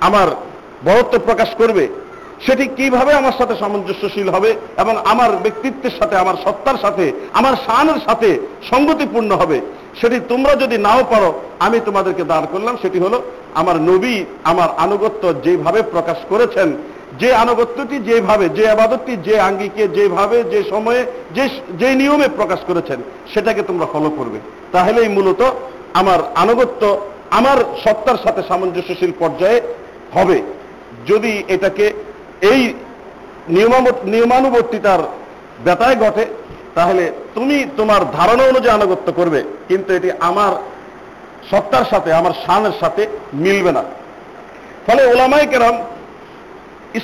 আমার 0.00 0.28
বরত্ব 0.86 1.14
প্রকাশ 1.26 1.50
করবে। 1.58 1.84
সেটি 2.46 2.64
কীভাবে 2.76 3.12
আমার 3.14 3.32
সাথে 3.38 3.54
সামঞ্জস্যশীল 3.56 4.28
হবে 4.28 4.50
এবং 4.78 4.94
আমার 5.04 5.30
ব্যক্তিত্বের 5.36 5.94
সাথে, 5.98 6.16
আমার 6.16 6.34
সত্তার 6.44 6.78
সাথে, 6.82 7.12
আমার 7.32 7.54
শানের 7.66 7.98
সাথে 8.06 8.38
সঙ্গতিপূর্ণ 8.70 9.30
হবে, 9.32 9.60
সেটি 10.00 10.20
তোমরা 10.28 10.54
যদি 10.54 10.78
নাও 10.78 11.02
পারো, 11.10 11.40
আমি 11.58 11.80
তোমাদেরকে 11.84 12.24
দাঁড় 12.24 12.46
করলাম। 12.52 12.76
সেটি 12.82 12.98
হলো, 12.98 13.22
আমার 13.54 13.76
নবী 13.76 14.24
আমার 14.44 14.68
আনুগত্য 14.76 15.22
যেভাবে 15.44 15.82
প্রকাশ 15.82 16.16
করেছেন, 16.28 16.76
যে 17.20 17.34
আনুগত্যটি 17.34 17.98
যেভাবে, 17.98 18.48
যে 18.48 18.70
আবাদতটি, 18.70 19.16
যে 19.16 19.40
আঙ্গিকে, 19.40 19.88
যেভাবে, 19.88 20.44
যে 20.44 20.60
সময়ে, 20.70 21.06
যে 21.34 21.48
যে 21.78 21.94
নিয়মে 21.94 22.28
প্রকাশ 22.36 22.60
করেছেন, 22.66 22.98
সেটাকে 23.34 23.62
তোমরা 23.62 23.86
ফলো 23.92 24.10
করবে। 24.18 24.38
তাহলেই 24.72 25.08
মূলত 25.08 25.42
আমার 25.94 26.18
আনুগত্য 26.34 27.00
আমার 27.30 27.58
সত্তার 27.84 28.18
সাথে 28.24 28.42
সামঞ্জস্যশীল 28.48 29.12
পর্যায়ে 29.18 29.60
হবে। 30.12 30.42
যদি 31.06 31.42
এটাকে 31.48 31.92
এই 32.50 32.60
নিয়মানুবর্তিতার 34.12 35.00
ব্যথায় 35.64 35.96
ঘটে, 36.04 36.24
তাহলে 36.74 37.04
তুমি 37.34 37.56
তোমার 37.76 38.02
ধারণা 38.18 38.44
অনুযায়ী 38.44 38.76
আনুগত্য 38.78 39.08
করবে, 39.12 39.40
কিন্তু 39.68 39.90
এটি 39.98 40.10
আমার 40.20 40.52
সত্তার 41.50 41.86
সাথে, 41.92 42.10
আমার 42.20 42.34
শানের 42.44 42.74
সাথে 42.80 43.02
মিলবে 43.44 43.72
না। 43.72 43.82
ফলে 44.86 45.02
ওলামাই 45.12 45.46
কেরাম 45.46 45.76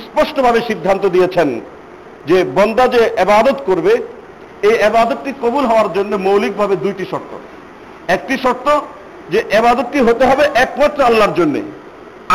স্পষ্টভাবে 0.03 0.59
সিদ্ধান্ত 0.69 1.03
দিয়েছেন 1.05 1.49
যে 2.29 2.37
বন্দা 2.57 2.85
যে 2.87 3.01
এবাদত 3.23 3.57
করবে, 3.65 3.93
এই 4.69 4.75
এবাদতটি 4.89 5.31
কবুল 5.41 5.65
হওয়ার 5.65 5.89
জন্য 5.93 6.11
মৌলিকভাবে 6.27 6.75
দুইটি 6.75 7.05
শর্ত। 7.11 7.31
একটি 8.15 8.35
শর্ত 8.43 8.67
যে 9.31 9.39
এবাদতটি 9.59 9.99
হতে 10.07 10.23
হবে 10.25 10.43
একমাত্র 10.65 10.99
আল্লাহর 11.03 11.33
জন্য। 11.39 11.55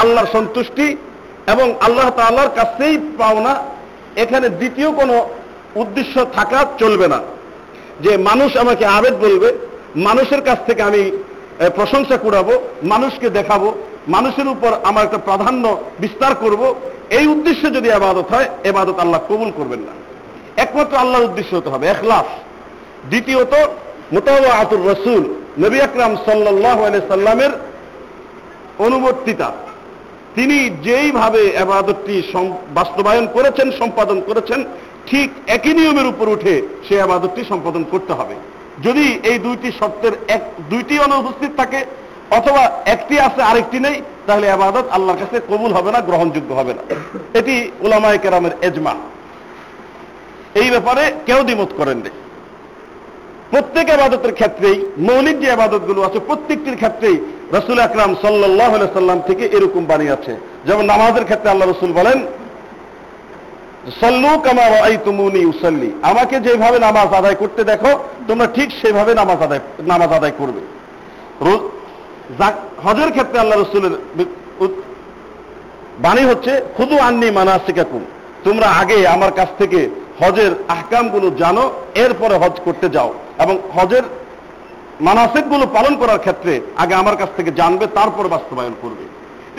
আল্লাহর 0.02 0.32
সন্তুষ্টি 0.36 0.86
এবং 1.46 1.74
আল্লাহ 1.80 2.10
তাআলার 2.10 2.50
কাছেই 2.54 2.98
পাওনা, 3.18 3.54
এখানে 4.16 4.48
দ্বিতীয় 4.48 4.92
কোনো 4.92 5.28
উদ্দেশ্য 5.74 6.26
থাকা 6.34 6.64
চলবে 6.78 7.08
না। 7.08 7.20
যে 8.00 8.16
মানুষ 8.16 8.56
আমাকে 8.56 8.86
আবেদ 8.86 9.14
বলবে, 9.14 9.58
মানুষের 9.96 10.42
কাছ 10.42 10.58
থেকে 10.66 10.82
আমি 10.82 11.10
প্রশংসা 11.74 12.16
কুড়াবো, 12.16 12.52
মানুষকে 12.82 13.30
দেখাবো, 13.30 13.74
মানুষের 14.08 14.48
উপর 14.48 14.70
আমার 14.82 15.04
একটা 15.04 15.18
প্রাধান্য 15.18 15.78
বিস্তার 15.98 16.34
করব, 16.34 16.74
এই 17.10 17.26
উদ্দেশ্যে 17.26 17.70
যদি 17.70 17.90
আবাদত 17.92 18.26
হয়, 18.34 18.48
এবাদত 18.64 18.98
আল্লাহ 18.98 19.20
কবুল 19.28 19.50
করবেন 19.56 19.80
না। 19.80 19.94
একমাত্র 20.56 20.96
আল্লাহর 20.96 21.24
উদ্দেশ্য 21.24 21.56
হতে 21.56 21.70
হবে, 21.70 21.86
এখলাস। 21.86 22.28
দ্বিতীয়ত 23.08 23.54
মোতাবা 24.12 24.50
আতুর 24.54 24.82
রসুল, 24.92 25.22
নবী 25.58 25.80
আকরাম 25.80 26.16
সাল্লাহ 26.16 26.78
সাল্লামের 27.08 27.50
অনুবর্তিতা। 28.78 29.52
তিনি 30.36 30.70
যেইভাবে 30.82 31.42
আবাদতটি 31.58 32.14
বাস্তবায়ন 32.74 33.26
করেছেন, 33.32 33.68
সম্পাদন 33.80 34.18
করেছেন, 34.20 34.64
ঠিক 35.06 35.28
একই 35.46 35.72
নিয়মের 35.74 36.06
উপর 36.06 36.26
উঠে 36.28 36.54
সে 36.86 36.94
আবাদতটি 37.02 37.42
সম্পাদন 37.48 37.84
করতে 37.90 38.12
হবে। 38.12 38.34
যদি 38.82 39.18
এই 39.30 39.38
দুইটি 39.38 39.68
শর্তের 39.78 40.14
এক 40.28 40.42
দুইটি 40.70 40.94
অনুপস্থিত 40.98 41.52
থাকে, 41.56 41.80
অথবা 42.30 42.62
একটি 42.84 43.14
আছে, 43.18 43.42
আরেকটি 43.42 43.78
নেই, 43.80 43.96
তাহলে 44.26 44.46
আবাদত 44.50 44.86
আল্লাহর 44.90 45.20
কাছে 45.20 45.36
কবুল 45.48 45.72
হবে 45.72 45.90
না, 45.92 46.00
গ্রহণযোগ্য 46.00 46.50
হবে 46.54 46.72
না। 46.74 46.82
এটি 47.38 47.54
উলামায়ে 47.80 48.18
কেরামের 48.18 48.54
এজমা। 48.62 48.94
এই 50.60 50.68
ব্যাপারে 50.70 51.02
কেউ 51.26 51.40
দ্বিমত 51.42 51.70
করেন 51.76 51.98
নি 51.98 52.10
প্রত্যেক 53.50 53.86
আবাদতের 53.90 54.32
ক্ষেত্রেই, 54.32 54.76
মৌলিক 54.98 55.36
যে 55.40 55.48
আবাদতগুলো 55.50 56.02
আছে, 56.02 56.18
প্রত্যেকটির 56.18 56.76
ক্ষেত্রেই 56.76 57.16
রসুল 57.52 57.78
আকরাম 57.78 58.14
সাল্লাহ 58.22 58.72
সাল্লাম 58.94 59.20
থেকে 59.26 59.44
এরকম 59.46 59.84
বাণী 59.84 60.08
আছে। 60.08 60.36
যেমন 60.66 60.84
নামাজের 60.84 61.24
ক্ষেত্রে 61.24 61.50
আল্লাহ 61.50 61.68
রসুল 61.68 61.92
বলেন, 61.92 62.26
সল্লু 64.00 64.38
কামা 64.40 64.62
আই 64.62 64.96
তুমুনি 65.04 65.44
উসল্লি। 65.44 65.92
আমাকে 66.02 66.40
যেভাবে 66.40 66.78
নামাজ 66.78 67.08
আদায় 67.14 67.34
করতে 67.34 67.64
দেখো, 67.64 67.98
তোমরা 68.28 68.46
ঠিক 68.46 68.70
সেভাবে 68.82 69.14
নামাজ 69.14 69.42
আদায় 69.42 69.60
নামাজ 69.86 70.12
আদায় 70.12 70.32
করবে। 70.38 70.60
হজের 72.84 73.10
ক্ষেত্রে 73.10 73.38
আল্লাহ 73.38 73.58
রসুলের 73.58 73.94
বাণী 75.98 76.24
হচ্ছে, 76.24 76.60
খুদু 76.76 76.98
আন্নি 76.98 77.30
মানাসিকাকুম। 77.30 78.04
তোমরা 78.44 78.66
আগে 78.66 79.08
আমার 79.08 79.32
কাছ 79.32 79.48
থেকে 79.58 79.88
হজের 80.20 80.50
আহকামগুলো 80.68 81.30
জানো, 81.30 81.70
এরপরে 81.94 82.34
হজ 82.34 82.60
করতে 82.64 82.88
যাও। 82.88 83.14
এবং 83.38 83.58
হজের 83.74 84.02
মানাসিকগুলো 85.00 85.66
পালন 85.66 85.96
করার 85.96 86.18
ক্ষেত্রে 86.18 86.60
আগে 86.76 86.94
আমার 86.94 87.16
কাছ 87.16 87.28
থেকে 87.36 87.50
জানবে, 87.50 87.86
তারপর 87.94 88.28
বাস্তবায়ন 88.28 88.74
করবে। 88.82 89.04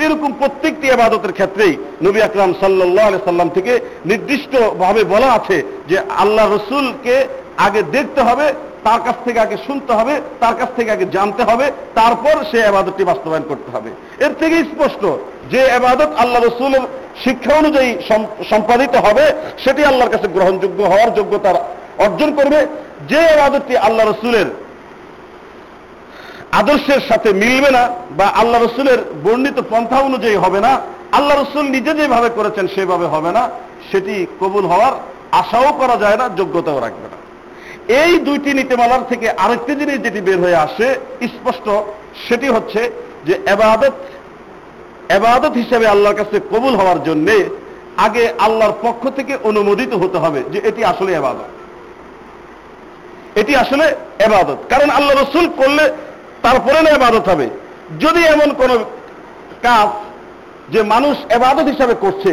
এরকম 0.06 0.34
প্রত্যেকটি 0.34 0.92
আবাদতের 0.92 1.34
ক্ষেত্রেই 1.34 1.78
নবী 2.04 2.22
আকরাম 2.22 2.54
সাল্লাহ 2.60 3.10
সাল্লাম 3.26 3.50
থেকে 3.50 3.80
নির্দিষ্টভাবে 4.06 5.04
বলা 5.04 5.28
আছে 5.28 5.64
যে 5.90 5.98
আল্লাহ 6.00 6.46
রসুলকে 6.46 7.28
আগে 7.58 7.82
দেখতে 7.84 8.22
হবে, 8.22 8.54
তার 8.84 9.00
কাছ 9.06 9.16
থেকে 9.26 9.40
আগে 9.40 9.58
শুনতে 9.68 9.94
হবে, 9.94 10.22
তার 10.40 10.56
কাছ 10.56 10.70
থেকে 10.76 10.92
আগে 10.92 11.06
জানতে 11.06 11.44
হবে, 11.44 11.72
তারপর 11.96 12.36
সে 12.52 12.66
আবাদতটি 12.66 13.04
বাস্তবায়ন 13.04 13.44
করতে 13.48 13.78
হবে। 13.78 13.90
এর 14.26 14.34
থেকে 14.40 14.56
স্পষ্ট 14.64 15.04
যে 15.52 15.72
আবাদত 15.72 16.12
আল্লাহ 16.18 16.42
রসুলের 16.42 16.82
শিক্ষা 17.24 17.54
অনুযায়ী 17.54 17.98
সম্পাদিত 18.50 18.96
হবে, 18.96 19.26
সেটি 19.64 19.86
আল্লাহর 19.86 20.12
কাছে 20.12 20.28
গ্রহণযোগ্য 20.28 20.84
হওয়ার 20.84 21.14
যোগ্যতা 21.14 21.52
অর্জন 21.98 22.36
করবে। 22.36 22.68
যে 23.10 23.30
আবাদতটি 23.30 23.78
আল্লাহ 23.78 24.06
রসুলের 24.06 24.46
আদর্শের 26.60 27.02
সাথে 27.10 27.30
মিলবে 27.34 27.70
না 27.78 27.84
বা 28.18 28.28
আল্লাহ 28.42 28.60
রসুলের 28.62 29.00
বর্ণিত 29.24 29.58
পন্থা 29.70 29.98
অনুযায়ী 30.00 30.36
হবে 30.36 30.60
না, 30.60 30.72
আল্লাহ 31.12 31.36
রসুল 31.36 31.66
নিজে 31.76 31.92
যেভাবে 32.00 32.30
করেছেন 32.30 32.66
সেভাবে 32.76 33.08
হবে 33.14 33.32
না, 33.32 33.44
সেটি 33.92 34.16
কবুল 34.40 34.66
হওয়ার 34.66 34.94
আশাও 35.42 35.70
করা 35.80 35.96
যায় 36.04 36.18
না, 36.18 36.26
যোগ্যতাও 36.30 36.80
রাখবে 36.80 37.08
না। 37.14 37.18
এই 38.02 38.12
দুইটি 38.18 38.50
নীতিমালার 38.54 39.04
থেকে 39.10 39.28
আরেকটি 39.44 39.74
জিনিস 39.76 39.98
যেটি 40.06 40.20
বের 40.22 40.40
হয়ে 40.40 40.62
আসে 40.66 40.88
স্পষ্ট, 41.34 41.68
সেটি 42.28 42.48
হচ্ছে 42.48 42.82
যে 43.28 43.34
এবাদত 43.46 43.96
এবাদত 45.10 45.54
হিসেবে 45.62 45.86
আল্লাহর 45.88 46.18
কাছে 46.22 46.38
কবুল 46.52 46.74
হওয়ার 46.76 47.00
জন্যে 47.04 47.36
আগে 47.98 48.24
আল্লাহর 48.40 48.76
পক্ষ 48.82 49.04
থেকে 49.18 49.34
অনুমোদিত 49.44 49.92
হতে 49.94 50.18
হবে 50.18 50.40
যে 50.54 50.60
এটি 50.70 50.82
আসলে 50.92 51.12
এবাদত। 51.14 51.50
এটি 53.42 53.54
আসলে 53.56 53.86
এবাদত। 54.20 54.60
কারণ 54.70 54.90
আল্লাহ 54.90 55.14
রসুল 55.16 55.46
করলে 55.62 55.84
তারপরে 56.46 56.80
না 56.86 56.90
এবাদত 56.90 57.26
হবে। 57.32 57.48
যদি 58.04 58.22
এমন 58.26 58.50
কোন 58.60 58.72
কাজ 59.66 59.88
যে 60.74 60.80
মানুষ 60.94 61.16
এবাদত 61.38 61.68
হিসাবে 61.74 61.96
করছে, 62.04 62.32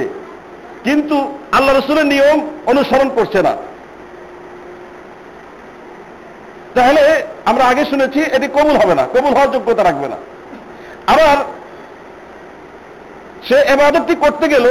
কিন্তু 0.87 1.17
আল্লাহ 1.57 1.73
রসুলের 1.73 2.07
নিয়ম 2.13 2.39
অনুসরণ 2.67 3.09
করছে 3.17 3.41
না। 3.47 3.53
তাহলে 6.77 7.03
আমরা 7.51 7.65
আগে 7.71 7.85
শুনেছি 7.91 8.21
এটি 8.37 8.47
কবুল 8.57 8.77
হবে 8.83 8.95
না, 9.01 9.05
কবুল 9.15 9.33
হওয়ার 9.37 9.53
যোগ্যতা 9.55 9.83
রাখবে 9.85 10.09
না। 10.13 10.19
আবার 11.13 11.37
সে 13.49 13.57
এবাদতটি 13.75 14.15
করতে 14.25 14.47
গেল, 14.49 14.67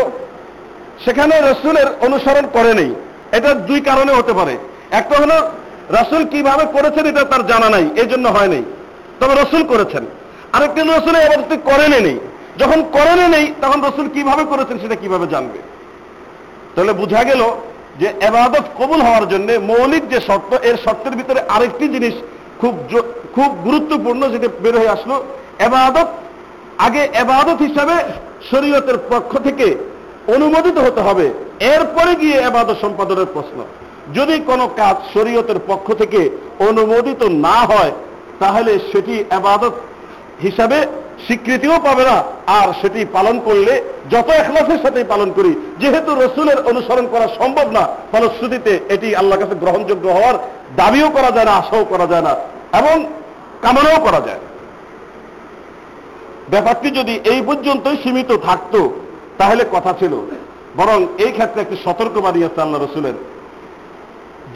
সেখানে 1.05 1.35
রসুলের 1.39 1.87
অনুসরণ 2.05 2.45
করে 2.53 2.71
নেই। 2.79 2.91
এটা 3.37 3.49
দুই 3.69 3.79
কারণে 3.89 4.11
হতে 4.13 4.33
পারে। 4.39 4.53
একটা 4.99 5.15
হলো, 5.23 5.37
রসুল 5.97 6.21
কীভাবে 6.33 6.65
করেছেন 6.75 7.05
এটা 7.11 7.23
তার 7.31 7.43
জানা 7.47 7.69
নাই 7.75 7.85
এই 8.01 8.07
জন্য 8.11 8.25
হয় 8.37 8.51
নাই। 8.53 8.63
তবে 9.21 9.33
রসুল 9.35 9.63
করেছেন। 9.63 10.05
আরেকটি 10.53 10.81
হলো 10.81 10.91
রসুল 10.93 11.15
এবাদতটি 11.15 11.57
করেনি 11.57 11.99
নেই। 12.01 12.19
যখন 12.59 12.83
করেনি 12.91 13.27
নেই, 13.27 13.53
তখন 13.61 13.81
রসুল 13.81 14.07
কীভাবে 14.13 14.43
করেছেন 14.43 14.79
সেটা 14.79 14.95
কীভাবে 14.95 15.27
জানবে? 15.27 15.59
তাহলে 16.75 16.93
বোঝা 16.93 17.23
গেল 17.23 17.41
যে 17.99 18.13
এবাদত 18.21 18.63
কবুল 18.77 19.01
হওয়ার 19.01 19.29
জন্য 19.29 19.51
মৌলিক 19.51 20.09
যে 20.09 20.19
শর্ত, 20.27 20.51
এর 20.63 20.75
শর্তের 20.85 21.11
ভিতরে 21.11 21.39
আরেকটি 21.39 21.87
জিনিস 21.87 22.13
খুব 22.61 22.73
খুব 23.35 23.49
গুরুত্বপূর্ণ 23.63 24.29
যেটা 24.29 24.47
বের 24.61 24.77
হয়ে 24.77 24.89
আসলো। 24.89 25.23
এবাদত 25.59 26.07
আগে 26.77 27.07
এবাদত 27.13 27.61
হিসাবে 27.61 27.95
শরীয়তের 28.51 28.97
পক্ষ 29.09 29.37
থেকে 29.37 29.75
অনুমোদিত 30.27 30.77
হতে 30.77 31.01
হবে। 31.01 31.25
এরপরে 31.59 32.15
গিয়ে 32.15 32.37
এবাদত 32.37 32.75
সম্পাদনের 32.81 33.25
প্রশ্ন। 33.33 33.63
যদি 34.15 34.39
কোনো 34.39 34.67
কাজ 34.67 34.95
শরীয়তের 35.13 35.59
পক্ষ 35.67 35.93
থেকে 35.93 36.29
অনুমোদিত 36.59 37.23
না 37.23 37.57
হয় 37.71 37.91
তাহলে 38.41 38.71
সেটি 38.91 39.15
এবাদত 39.37 39.73
হিসাবে 40.45 40.77
স্বীকৃতিও 41.25 41.77
পাবে 41.87 42.03
না। 42.09 42.17
আর 42.57 42.67
সেটি 42.81 43.01
পালন 43.15 43.35
করলে 43.47 43.73
যত 44.13 44.27
এখলাসের 44.41 44.79
সাথেই 44.83 45.07
পালন 45.13 45.29
করি, 45.37 45.51
যেহেতু 45.81 46.11
রসুলের 46.23 46.59
অনুসরণ 46.71 47.05
করা 47.13 47.27
সম্ভব 47.39 47.67
না, 47.77 47.83
ফলশ্রুতিতে 48.11 48.73
এটি 48.95 49.07
আল্লাহর 49.19 49.41
কাছে 49.43 49.55
গ্রহণযোগ্য 49.63 50.05
হওয়ার 50.17 50.35
দাবিও 50.79 51.09
করা 51.17 51.31
যায় 51.35 51.47
না, 51.49 51.53
আশাও 51.61 51.83
করা 51.91 52.07
যায় 52.11 52.25
না, 52.27 52.33
এবং 52.79 52.95
কামনাও 53.63 53.99
করা 54.07 54.21
যায় 54.27 54.41
ব্যাপারটি 56.53 56.87
যদি 56.99 57.13
এই 57.31 57.39
পর্যন্তই 57.47 57.97
সীমিত 58.03 58.31
থাকতো, 58.47 58.79
তাহলে 59.39 59.63
কথা 59.75 59.91
ছিল, 59.99 60.13
বরং 60.79 60.99
এই 61.25 61.31
ক্ষেত্রে 61.37 61.59
একটি 61.61 61.77
সতর্কবাণী 61.85 62.39
আছে 62.47 62.59
আল্লাহ 62.65 62.79
রসুলের। 62.79 63.17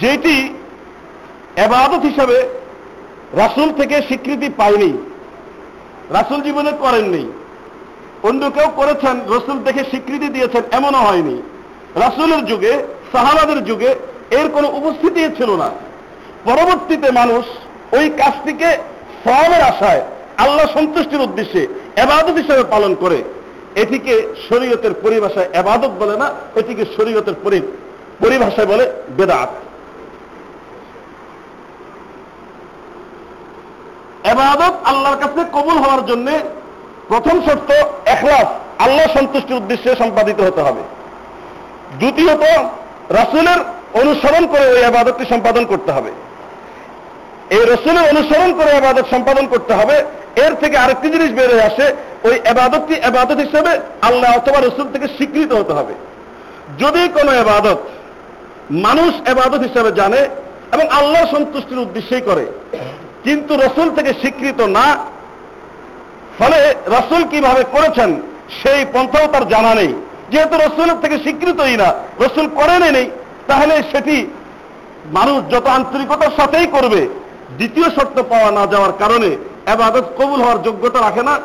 যেটি 0.02 0.36
এবাদত 1.66 2.02
হিসাবে 2.10 2.38
রাসুল 3.34 3.74
থেকে 3.74 4.02
স্বীকৃতি 4.02 4.50
পায়নি। 4.58 4.98
রাসুল 6.10 6.42
জীবনে 6.42 6.72
করেননি। 6.72 7.32
অন্য 8.24 8.52
কেউ 8.52 8.68
করেছেন, 8.76 9.20
রসুল 9.28 9.64
থেকে 9.64 9.80
স্বীকৃতি 9.80 10.28
দিয়েছেন, 10.28 10.62
এমনও 10.72 10.98
হয়নি। 10.98 11.42
রাসুলের 11.96 12.46
যুগে, 12.46 12.84
সাহাবাদের 13.12 13.66
যুগে 13.66 13.96
এর 14.32 14.50
কোনো 14.50 14.68
উপস্থিতি 14.68 15.36
ছিল 15.38 15.56
না। 15.56 15.70
পরবর্তীতে 16.46 17.12
মানুষ 17.12 17.46
ওই 17.94 18.10
কাজটিকে 18.10 18.78
সবের 19.24 19.62
আশায়, 19.62 20.02
আল্লাহ 20.38 20.66
সন্তুষ্টির 20.74 21.22
উদ্দেশ্যে 21.22 21.68
এবাদত 21.96 22.34
হিসেবে 22.34 22.64
পালন 22.64 22.96
করে। 22.96 23.24
এটিকে 23.76 24.34
শরীয়তের 24.50 24.92
পরিভাষায় 25.02 25.50
এবাদত 25.54 25.92
বলে 26.00 26.18
না, 26.18 26.34
এটিকে 26.56 26.86
শরীয়তের 26.98 27.34
পরিভাষায় 28.22 28.68
বলে 28.68 28.92
বেদাত। 29.18 29.50
এবাদত 34.32 34.74
আল্লাহর 34.90 35.18
কাছে 35.22 35.42
কবুল 35.56 35.78
হওয়ার 35.84 36.06
জন্য 36.06 36.28
প্রথম 37.08 37.36
শর্ত 37.46 37.70
এখলাস 38.06 38.48
আল্লাহ 38.86 39.06
সন্তুষ্টির 39.18 39.60
উদ্দেশ্যে 39.62 39.90
সম্পাদিত 39.96 40.40
হতে 40.42 40.62
হবে। 40.62 40.82
দ্বিতীয়ত, 42.00 42.44
রাসুলের 43.20 43.60
অনুসরণ 44.02 44.44
করে 44.48 44.66
ওই 44.76 44.84
আবাদতটি 44.86 45.26
সম্পাদন 45.34 45.66
করতে 45.66 45.92
হবে। 45.92 46.12
এই 47.56 47.64
রসুলের 47.74 48.06
অনুসরণ 48.14 48.52
করে 48.54 48.72
আবাদত 48.72 49.06
সম্পাদন 49.14 49.46
করতে 49.48 49.74
হবে, 49.74 49.96
এর 50.46 50.54
থেকে 50.62 50.76
আরেকটি 50.78 51.08
জিনিস 51.10 51.30
বের 51.38 51.50
হয়ে 51.54 51.68
আসে, 51.72 51.86
ওই 52.28 52.36
আবাদতটি 52.52 52.96
আবাদত 53.10 53.38
হিসেবে 53.46 53.72
আল্লাহ 54.02 54.30
অথবা 54.38 54.60
রসুল 54.60 54.88
থেকে 54.94 55.08
স্বীকৃত 55.08 55.52
হতে 55.54 55.74
হবে। 55.74 55.94
যদি 56.82 57.02
কোনো 57.18 57.32
আবাদত 57.44 57.80
মানুষ 58.72 59.12
আবাদত 59.34 59.62
হিসেবে 59.68 59.92
জানে 59.92 60.22
এবং 60.74 60.86
আল্লাহ 61.00 61.22
সন্তুষ্টির 61.32 61.84
উদ্দেশ্যেই 61.86 62.22
করে 62.22 62.46
কিন্তু 63.26 63.54
রসুল 63.56 63.88
থেকে 63.98 64.12
স্বীকৃত 64.22 64.60
না। 64.78 64.88
ফলে 66.40 66.58
রসুল 66.88 67.22
কীভাবে 67.32 67.64
করেছেন, 67.72 68.10
সেই 68.64 68.86
পন্থাও 68.94 69.28
তার 69.28 69.48
জানা 69.48 69.74
নেই। 69.76 69.92
যেহেতু 70.32 70.56
রসুলের 70.56 71.02
থেকে 71.02 71.18
স্বীকৃতই 71.18 71.76
না, 71.78 71.90
রসুল 72.20 72.48
করেনই 72.60 72.92
নেই, 72.92 73.08
তাহলে 73.48 73.76
সেটি 73.92 74.28
মানুষ 75.14 75.38
যত 75.54 75.66
আন্তরিকতার 75.78 76.36
সাথেই 76.40 76.68
করবে, 76.68 77.02
দ্বিতীয় 77.58 77.88
শর্ত 77.90 78.18
পাওয়া 78.32 78.50
না 78.52 78.64
যাওয়ার 78.74 78.94
কারণে 79.00 79.30
এবাদত 79.74 80.06
কবুল 80.18 80.40
হওয়ার 80.42 80.64
যোগ্যতা 80.64 81.00
রাখে 81.02 81.24
না। 81.24 81.36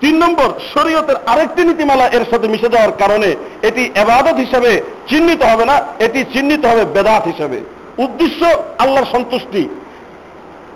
তিন 0.00 0.14
নম্বর, 0.16 0.48
শরীয়তের 0.74 1.16
আরেকটি 1.26 1.62
নীতিমালা 1.64 2.06
এর 2.06 2.24
সাথে 2.30 2.46
মিশে 2.48 2.68
যাওয়ার 2.68 2.92
কারণে 2.98 3.28
এটি 3.62 3.82
এবাদত 3.94 4.36
হিসাবে 4.44 4.82
চিহ্নিত 5.08 5.40
হবে 5.50 5.64
না, 5.64 5.76
এটি 5.98 6.20
চিহ্নিত 6.32 6.62
হবে 6.66 6.84
বেদাত 6.84 7.24
হিসাবে। 7.26 7.58
উদ্দেশ্য, 7.98 8.40
আল্লাহর 8.78 9.10
সন্তুষ্টি। 9.12 9.62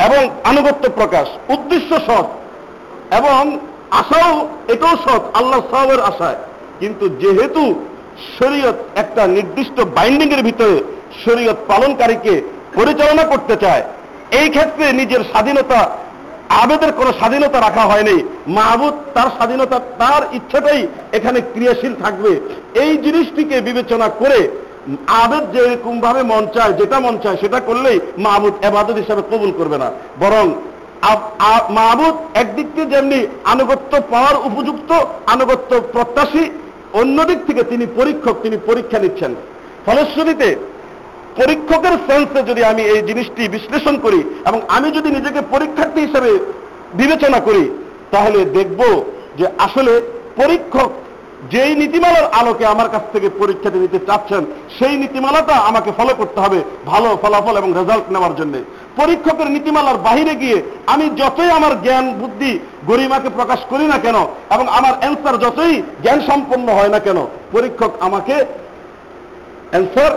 এবং 0.07 0.23
আনুগত্য 0.51 0.85
প্রকাশ, 0.99 1.27
উদ্দেশ্য 1.55 1.91
সৎ, 2.09 2.27
এবং 3.19 3.43
আশাও 4.01 4.33
এটাও 4.73 4.95
সৎ 5.05 5.23
আল্লাহ 5.39 5.61
সাহেবের 5.71 6.01
আশায়। 6.11 6.39
কিন্তু 6.81 7.05
যেহেতু 7.23 7.63
শরীয়ত 8.39 8.77
একটা 9.03 9.23
নির্দিষ্ট 9.37 9.77
বাইন্ডিং 9.97 10.29
এর 10.37 10.43
ভিতরে 10.49 10.77
শরীয়ত 11.25 11.59
পালনকারীকে 11.71 12.35
পরিচালনা 12.77 13.25
করতে 13.33 13.55
চায়, 13.57 13.83
এই 14.41 14.49
ক্ষেত্রে 14.55 14.85
নিজের 15.01 15.23
স্বাধীনতা, 15.31 15.81
আবেদের 16.63 16.93
কোনো 16.99 17.11
স্বাধীনতা 17.21 17.59
রাখা 17.61 17.85
হয়নি। 17.91 18.17
মাহবুদ 18.57 18.95
তার 19.15 19.29
স্বাধীনতা, 19.37 19.77
তার 20.01 20.23
ইচ্ছাটাই 20.39 20.81
এখানে 21.17 21.39
ক্রিয়াশীল 21.53 21.95
থাকবে। 22.03 22.33
এই 22.83 22.93
জিনিসটিকে 23.05 23.57
বিবেচনা 23.69 24.09
করে 24.23 24.41
আবেদ 25.23 25.45
যেরকম 25.55 25.95
ভাবে 26.05 26.23
মন 26.33 26.45
চায়, 26.55 26.73
যেটা 26.81 26.99
মন 27.05 27.15
চায়, 27.23 27.39
সেটা 27.43 27.59
করলেই 27.69 27.99
মাহবুদ 28.25 28.55
এবাদত 28.69 28.97
হিসাবে 29.03 29.23
কবুল 29.31 29.51
করবে 29.59 29.77
না। 29.83 29.89
বরং 30.23 30.45
মাহবুদ 31.79 32.15
একদিক 32.43 32.69
থেকে 32.75 32.91
যেমনি 32.95 33.19
আনুগত্য 33.53 33.93
পাওয়ার 34.13 34.37
উপযুক্ত, 34.49 34.91
আনুগত্য 35.35 35.71
প্রত্যাশী 35.95 36.43
অন্যদিক 37.01 37.39
থেকে 37.49 37.63
তিনি 37.73 37.85
পরীক্ষক, 37.99 38.37
তিনি 38.45 38.57
পরীক্ষা 38.69 38.99
নিচ্ছেন। 39.05 39.33
ফলশ্রুতিতে 39.87 40.49
পরীক্ষকের 41.41 41.95
সেন্সে 42.07 42.41
যদি 42.51 42.63
আমি 42.71 42.83
এই 42.93 43.01
জিনিসটি 43.09 43.43
বিশ্লেষণ 43.57 43.95
করি 44.05 44.21
এবং 44.49 44.61
আমি 44.77 44.89
যদি 44.97 45.09
নিজেকে 45.17 45.41
পরীক্ষার্থী 45.55 46.01
হিসেবে 46.07 46.31
বিবেচনা 47.01 47.39
করি, 47.49 47.65
তাহলে 48.15 48.39
দেখব 48.57 48.81
যে 49.39 49.47
আসলে 49.67 49.93
পরীক্ষক 50.41 50.91
যেই 51.53 51.75
নীতিমালার 51.75 52.27
আলোকে 52.33 52.67
আমার 52.67 52.89
কাছ 52.89 53.03
থেকে 53.13 53.29
পরীক্ষা 53.39 53.71
দিতে 53.71 53.99
চাচ্ছেন 53.99 54.43
সেই 54.79 54.97
নীতিমালাটা 54.97 55.55
আমাকে 55.55 55.91
ফলো 55.97 56.15
করতে 56.15 56.41
হবে 56.41 56.59
ভালো 56.87 57.19
ফলাফল 57.23 57.57
এবং 57.57 57.71
রেজাল্ট 57.75 58.07
নেওয়ার 58.13 58.37
জন্য। 58.37 58.55
পরীক্ষকের 58.97 59.49
নীতিমালার 59.51 59.97
বাহিরে 59.97 60.35
গিয়ে 60.35 60.63
আমি 60.87 61.11
যতই 61.17 61.51
আমার 61.51 61.83
জ্ঞান 61.83 62.07
বুদ্ধি 62.13 62.59
গরিমাকে 62.87 63.29
প্রকাশ 63.29 63.61
করি 63.71 63.85
না 63.85 63.99
কেন 63.99 64.17
এবং 64.55 64.69
আমার 64.69 64.95
অ্যান্সার 65.01 65.39
যতই 65.39 65.83
জ্ঞান 66.03 66.21
সম্পন্ন 66.21 66.69
হয় 66.73 66.89
না 66.89 66.99
কেন 66.99 67.19
পরীক্ষক 67.53 67.91
আমাকে 68.01 68.45
অ্যান্সার 69.71 70.13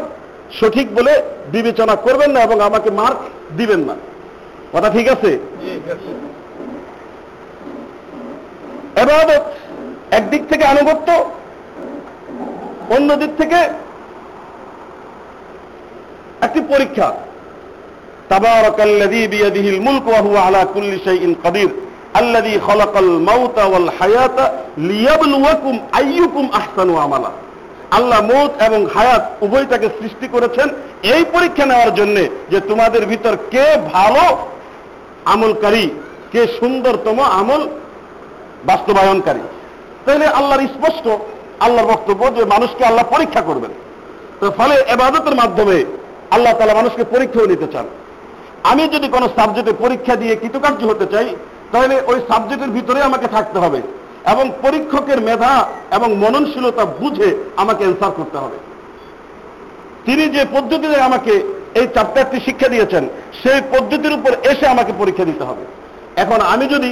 সঠিক 0.59 0.95
বলে 0.95 1.13
বিবেচনা 1.51 1.95
করবেন 1.95 2.31
না 2.31 2.39
এবং 2.43 2.61
আমাকে 2.61 2.89
মার্ক 2.91 3.19
দিবেন 3.57 3.79
না। 3.79 3.95
কথা 4.73 4.89
ঠিক 4.89 5.07
আছে। 5.09 5.39
এবাদত 8.95 9.43
একদিক 10.17 10.43
থেকে 10.51 10.65
আনুগত্য, 10.73 11.09
অন্য 12.95 13.09
দিক 13.21 13.31
থেকে 13.41 13.59
একটি 16.45 16.59
পরীক্ষা। 16.71 17.07
আল্লাহ 27.97 28.19
মৌত 28.31 28.51
এবং 28.67 28.79
হায়াত 28.93 29.23
উভয়টাকে 29.45 29.87
সৃষ্টি 29.99 30.27
করেছেন 30.27 30.67
এই 31.13 31.23
পরীক্ষা 31.35 31.65
নেওয়ার 31.65 31.91
জন্য 31.99 32.17
যে 32.51 32.59
তোমাদের 32.69 33.03
ভিতর 33.11 33.33
কে 33.53 33.65
ভালো 33.93 34.23
আমলকারী, 35.33 35.85
কে 36.31 36.41
সুন্দরতম 36.59 37.17
আমল 37.39 37.61
বাস্তবায়নকারী। 38.69 39.43
তাহলে 40.05 40.25
আল্লাহর 40.39 40.63
স্পষ্ট 40.75 41.05
আল্লাহর 41.65 41.89
বক্তব্য 41.93 42.21
যে 42.37 42.43
মানুষকে 42.45 42.83
আল্লাহ 42.85 43.05
পরীক্ষা 43.15 43.41
করবেন। 43.41 43.71
তো 44.39 44.45
ফলে 44.57 44.75
এবাদতের 44.93 45.35
মাধ্যমে 45.41 45.77
আল্লাহ 46.35 46.53
তালা 46.57 46.73
মানুষকে 46.73 47.03
পরীক্ষাও 47.13 47.51
নিতে 47.51 47.67
চান। 47.73 47.85
আমি 48.71 48.83
যদি 48.87 49.07
কোনো 49.15 49.27
সাবজেক্টে 49.37 49.73
পরীক্ষা 49.83 50.15
দিয়ে 50.15 50.33
কৃতকার্য 50.35 50.81
হতে 50.91 51.05
চাই, 51.13 51.27
তাহলে 51.71 51.95
ওই 52.07 52.17
সাবজেক্টের 52.29 52.71
ভিতরে 52.77 52.99
আমাকে 53.09 53.27
থাকতে 53.27 53.57
হবে 53.59 53.79
এবং 54.33 54.45
পরীক্ষকের 54.61 55.19
মেধা 55.21 55.53
এবং 55.97 56.09
মননশীলতা 56.23 56.83
বুঝে 56.99 57.29
আমাকে 57.57 57.81
অ্যান্সার 57.85 58.17
করতে 58.19 58.37
হবে। 58.37 58.57
তিনি 60.05 60.23
যে 60.35 60.43
পদ্ধতিতে 60.55 60.97
আমাকে 61.01 61.33
এই 61.79 61.87
চ্যাপ্টারটি 61.95 62.37
শিক্ষা 62.47 62.67
দিয়েছেন, 62.67 63.03
সেই 63.41 63.59
পদ্ধতির 63.73 64.13
উপর 64.13 64.31
এসে 64.51 64.65
আমাকে 64.67 64.91
পরীক্ষা 65.01 65.25
দিতে 65.25 65.43
হবে। 65.49 65.63
এখন 66.23 66.39
আমি 66.53 66.65
যদি 66.67 66.91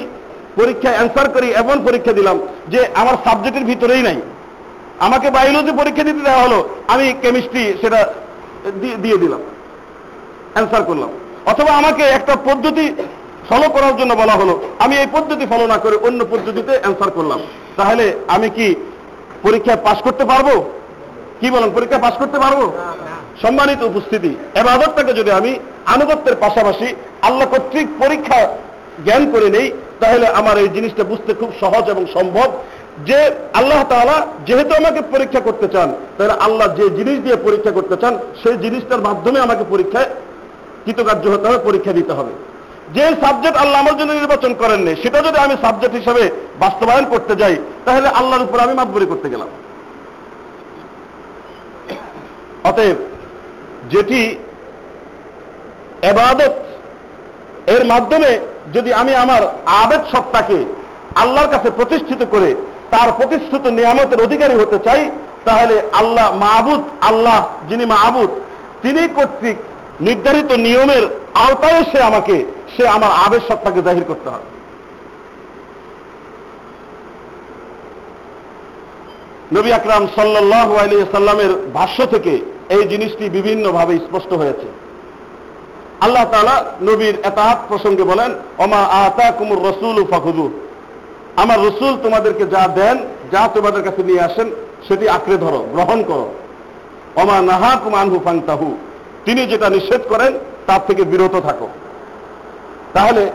পরীক্ষায় 0.60 0.98
অ্যান্সার 0.98 1.28
করি 1.36 1.48
এমন 1.62 1.78
পরীক্ষা 1.88 2.14
দিলাম 2.20 2.38
যে 2.74 2.80
আমার 3.02 3.16
সাবজেক্টের 3.26 3.66
ভিতরেই 3.72 4.04
নাই। 4.08 4.18
আমাকে 5.08 5.28
বায়োলজি 5.36 5.72
পরীক্ষা 5.82 6.04
দিতে 6.08 6.22
দেওয়া 6.28 6.44
হলো 6.46 6.60
আমি 6.94 7.06
কেমিস্ট্রি 7.22 7.64
সেটা 7.82 8.00
দিয়ে 9.04 9.18
দিলাম। 9.24 9.42
অ্যান্সার 10.54 10.84
করলাম। 10.90 11.12
অথবা 11.52 11.72
আমাকে 11.82 12.04
একটা 12.18 12.34
পদ্ধতি 12.48 12.86
ফলো 13.50 13.68
করার 13.76 13.94
জন্য 14.00 14.12
বলা 14.22 14.36
হলো 14.42 14.54
আমি 14.84 14.96
এই 15.02 15.08
পদ্ধতি 15.16 15.46
ফলো 15.52 15.66
না 15.74 15.78
করে 15.84 15.96
অন্য 16.08 16.20
পদ্ধতিতে 16.32 16.74
অ্যান্সার 16.82 17.12
করলাম। 17.18 17.40
তাহলে 17.78 18.06
আমি 18.36 18.48
কি 18.58 18.68
পরীক্ষায় 19.44 19.82
পাশ 19.88 19.98
করতে 20.08 20.24
পারব? 20.32 20.48
কি 21.40 21.48
বলেন 21.56 21.70
পরীক্ষায় 21.78 22.04
পাশ 22.06 22.16
করতে 22.22 22.38
পারব? 22.44 22.60
সম্মানিত 23.44 23.82
উপস্থিতি 23.92 24.32
এবাদতটাকে 24.62 25.12
যদি 25.20 25.32
আমি 25.40 25.52
আনুগত্যের 25.86 26.36
পাশাপাশি 26.44 26.88
আল্লাহ 27.28 27.48
কর্তৃক 27.54 27.88
পরীক্ষা 28.04 28.40
জ্ঞান 29.06 29.24
করে 29.34 29.48
নেই, 29.56 29.68
তাহলে 30.02 30.26
আমার 30.40 30.56
এই 30.64 30.70
জিনিসটা 30.76 31.04
বুঝতে 31.12 31.32
খুব 31.40 31.50
সহজ 31.62 31.84
এবং 31.94 32.04
সম্ভব 32.16 32.50
যে 33.10 33.20
আল্লাহ 33.60 33.82
তালা 33.92 34.18
যেহেতু 34.48 34.74
আমাকে 34.82 35.02
পরীক্ষা 35.14 35.42
করতে 35.48 35.68
চান, 35.74 35.90
তাহলে 36.18 36.36
আল্লাহ 36.46 36.68
যে 36.80 36.86
জিনিস 37.00 37.18
দিয়ে 37.26 37.38
পরীক্ষা 37.48 37.72
করতে 37.78 37.96
চান, 38.02 38.14
সেই 38.42 38.58
জিনিসটার 38.66 39.06
মাধ্যমে 39.08 39.40
আমাকে 39.46 39.64
পরীক্ষায় 39.74 40.10
কৃতকার্য 40.86 41.26
হতে 41.34 41.46
হবে, 41.48 41.60
পরীক্ষা 41.68 41.94
দিতে 42.00 42.14
হবে। 42.20 42.34
যে 42.96 43.06
সাবজেক্ট 43.24 43.58
আল্লাহ 43.64 43.82
আমার 43.84 43.98
জন্য 44.00 44.12
নির্বাচন 44.20 44.52
করেননি 44.62 44.94
সেটা 45.04 45.20
যদি 45.28 45.38
আমি 45.46 45.56
সাবজেক্ট 45.64 45.96
হিসাবে 46.02 46.24
বাস্তবায়ন 46.64 47.06
করতে 47.14 47.34
যাই, 47.42 47.56
তাহলে 47.86 48.08
আল্লাহর 48.20 48.46
উপর 48.48 48.66
আমি 48.66 48.74
মাতবরি 48.80 49.06
করতে 49.12 49.28
গেলাম। 49.34 49.50
অতএব 52.70 52.98
যেটি 53.92 54.22
এবাদত, 56.12 56.56
এর 57.76 57.84
মাধ্যমে 57.92 58.32
যদি 58.74 58.94
আমি 58.94 59.16
আমার 59.16 59.42
আবেদ 59.66 60.02
সত্তাকে 60.12 60.66
আল্লাহর 61.16 61.50
কাছে 61.50 61.70
প্রতিষ্ঠিত 61.70 62.24
করে 62.32 62.56
তার 62.92 63.10
প্রতিষ্ঠিত 63.18 63.68
নিয়ামতের 63.68 64.22
অধিকারী 64.22 64.56
হতে 64.56 64.80
চাই, 64.80 65.12
তাহলে 65.46 65.82
আল্লাহ 65.94 66.38
মাহবুদ, 66.38 66.82
আল্লাহ 67.02 67.48
যিনি 67.70 67.86
মাহবুদ, 67.86 68.30
তিনি 68.82 69.08
কর্তৃক 69.16 69.58
নির্ধারিত 70.02 70.52
নিয়মের 70.52 71.04
আওতায় 71.34 71.84
সে 71.92 72.02
আমাকে, 72.02 72.46
সে 72.78 72.88
আমার 72.88 73.12
আবেশ 73.26 73.44
সত্তাকে 73.48 73.82
জাহির 73.82 74.04
করতে 74.04 74.30
হবে। 74.30 74.48
নবী 79.56 79.72
আকরাম 79.72 80.08
সাল্লাহ 80.16 80.78
সাল্লামের 81.12 81.50
ভাষ্য 81.74 82.06
থেকে 82.06 82.34
এই 82.70 82.84
জিনিসটি 82.84 83.30
বিভিন্নভাবে 83.30 84.00
স্পষ্ট 84.00 84.34
হয়েছে। 84.34 84.68
আল্লাহ 86.02 86.26
তাআলা 86.32 86.66
নবীর 86.82 87.16
এতাহাত 87.24 87.58
প্রসঙ্গে 87.68 88.04
বলেন 88.04 88.32
অমা 88.58 88.78
আতা 88.78 89.32
কুমুর 89.32 89.62
রসুল 89.70 90.06
ফাকুদু 90.12 90.50
আমার 91.36 91.60
রসুল 91.60 91.98
তোমাদেরকে 92.04 92.46
যা 92.46 92.68
দেন, 92.68 92.98
যা 93.32 93.50
তোমাদের 93.54 93.84
কাছে 93.84 94.04
নিয়ে 94.04 94.22
আসেন, 94.22 94.52
সেটি 94.88 95.10
আঁকড়ে 95.10 95.38
ধরো, 95.38 95.66
গ্রহণ 95.74 96.04
করো। 96.04 96.34
অমা 97.16 97.42
নাহা 97.42 97.76
কুমানহু 97.84 98.20
ফাংতাহু। 98.26 98.78
তিনি 99.26 99.48
যেটা 99.48 99.70
নিষেধ 99.70 100.02
করেন, 100.10 100.34
তার 100.68 100.80
থেকে 100.88 101.04
বিরত 101.04 101.36
থাকো। 101.46 101.68
তাহলে 102.94 103.30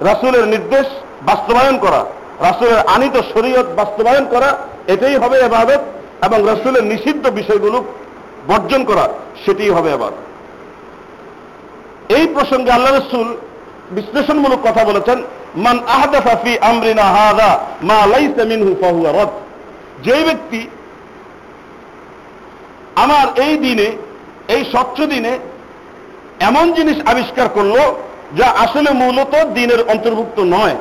রাসূলের 0.00 0.46
নির্দেশ 0.46 0.86
বাস্তবায়ন 1.22 1.78
করা, 1.78 2.04
রাসূলের 2.40 2.78
আনিত 2.78 3.16
শরীয়ত 3.34 3.66
বাস্তবায়ন 3.76 4.24
করা, 4.30 4.56
এটাই 4.86 5.16
হবে 5.16 5.36
এবাদত 5.38 5.82
এবং 6.26 6.46
রাসূলের 6.46 6.84
নিষিদ্ধ 6.84 7.28
বিষয়গুলো 7.30 7.84
বর্জন 8.48 8.84
করা, 8.84 9.08
সেটিই 9.46 9.70
হবে 9.70 9.90
এবাদত। 9.90 10.29
এই 12.16 12.24
প্রসঙ্গে 12.26 12.70
আল্লাহ 12.70 12.92
রসুল 12.92 13.28
বিশ্লেষণমূলক 13.90 14.60
কথা 14.68 14.82
বলেছেন, 14.84 15.18
মান 15.66 15.76
আহদাফা 15.96 16.34
আমরিনা 16.60 17.06
হাদা 17.16 17.50
যে 20.02 20.16
ব্যক্তি 20.24 20.60
আমার 22.94 23.26
এই 23.46 23.54
দিনে, 23.56 23.88
এই 24.54 24.62
স্বচ্ছ 24.72 24.98
দিনে 25.12 25.32
এমন 26.48 26.66
জিনিস 26.72 26.96
আবিষ্কার 27.12 27.48
করল 27.48 27.76
যা 28.38 28.48
আসলে 28.64 28.90
মূলত 29.02 29.34
দিনের 29.58 29.80
অন্তর্ভুক্ত 29.88 30.38
নয়। 30.56 30.76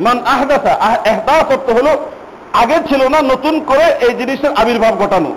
মান 0.00 0.18
আহদাসা 0.34 0.72
এহদাস 1.10 1.46
অর্থ 1.56 1.68
হলো, 1.78 1.92
আগে 2.52 2.78
ছিল 2.88 3.02
না, 3.08 3.18
নতুন 3.22 3.54
করে 3.60 3.86
এই 4.06 4.12
জিনিসের 4.20 4.52
আবির্ভাব 4.62 4.94
ঘটানো। 5.02 5.30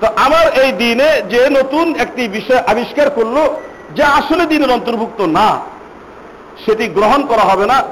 তো 0.00 0.06
আমার 0.16 0.46
এই 0.62 0.72
দিনে 0.72 1.22
যে 1.30 1.50
নতুন 1.50 1.94
একটি 1.94 2.28
বিষয় 2.28 2.60
আবিষ্কার 2.66 3.10
করল 3.10 3.36
যে 3.96 4.02
আসলে 4.02 4.46
দিনের 4.46 4.70
অন্তর্ভুক্ত 4.70 5.20
না, 5.20 5.60
সেটি 6.66 6.88
গ্রহণ 6.88 7.26
করা 7.26 7.42
হবে 7.42 7.66
না, 7.66 7.82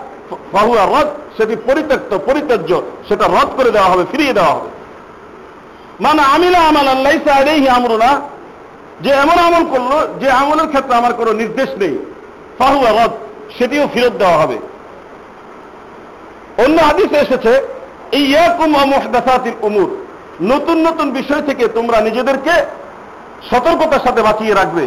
ফাহুয়া 0.53 0.85
রদ, 0.85 1.09
সেটি 1.37 1.57
পরিত্যক্ত, 1.57 2.15
পরিত্যাজ্য, 2.15 2.83
সেটা 3.09 3.25
রদ 3.27 3.49
করে 3.57 3.71
দেওয়া 3.71 3.89
হবে, 3.89 4.05
ফিরিয়ে 4.13 4.33
দেওয়া 4.33 4.53
হবে। 4.55 4.69
মানে 6.01 6.23
আমিলা 6.35 6.59
আমাল 6.59 6.89
আল্লাহ 6.89 7.13
সাহেই 7.27 7.69
আমরুনা, 7.69 8.21
যে 9.01 9.11
এমন 9.11 9.39
আমল 9.39 9.65
করল, 9.65 9.93
যে 10.21 10.31
আমলের 10.31 10.69
ক্ষেত্রে 10.69 10.95
আমার 10.95 11.13
কোনো 11.13 11.33
নির্দেশ 11.33 11.69
নেই, 11.79 11.99
ফাহুয়া 12.59 12.91
রদ, 12.91 13.11
সেটিও 13.59 13.89
ফেরত 13.95 14.13
দেওয়া 14.13 14.37
হবে। 14.43 14.59
অন্য 16.65 16.81
হাদিসে 16.83 17.19
এসেছে, 17.19 17.53
ইয়াকুম 18.13 18.73
মুহদাসাতিল 18.95 19.55
উমুর 19.63 20.02
নতুন 20.51 20.77
নতুন 20.87 21.09
বিষয় 21.19 21.43
থেকে 21.49 21.65
তোমরা 21.77 21.99
নিজেদেরকে 22.01 22.55
সতর্কতার 23.51 24.05
সাথে 24.07 24.21
বাঁচিয়ে 24.23 24.55
রাখবে। 24.55 24.85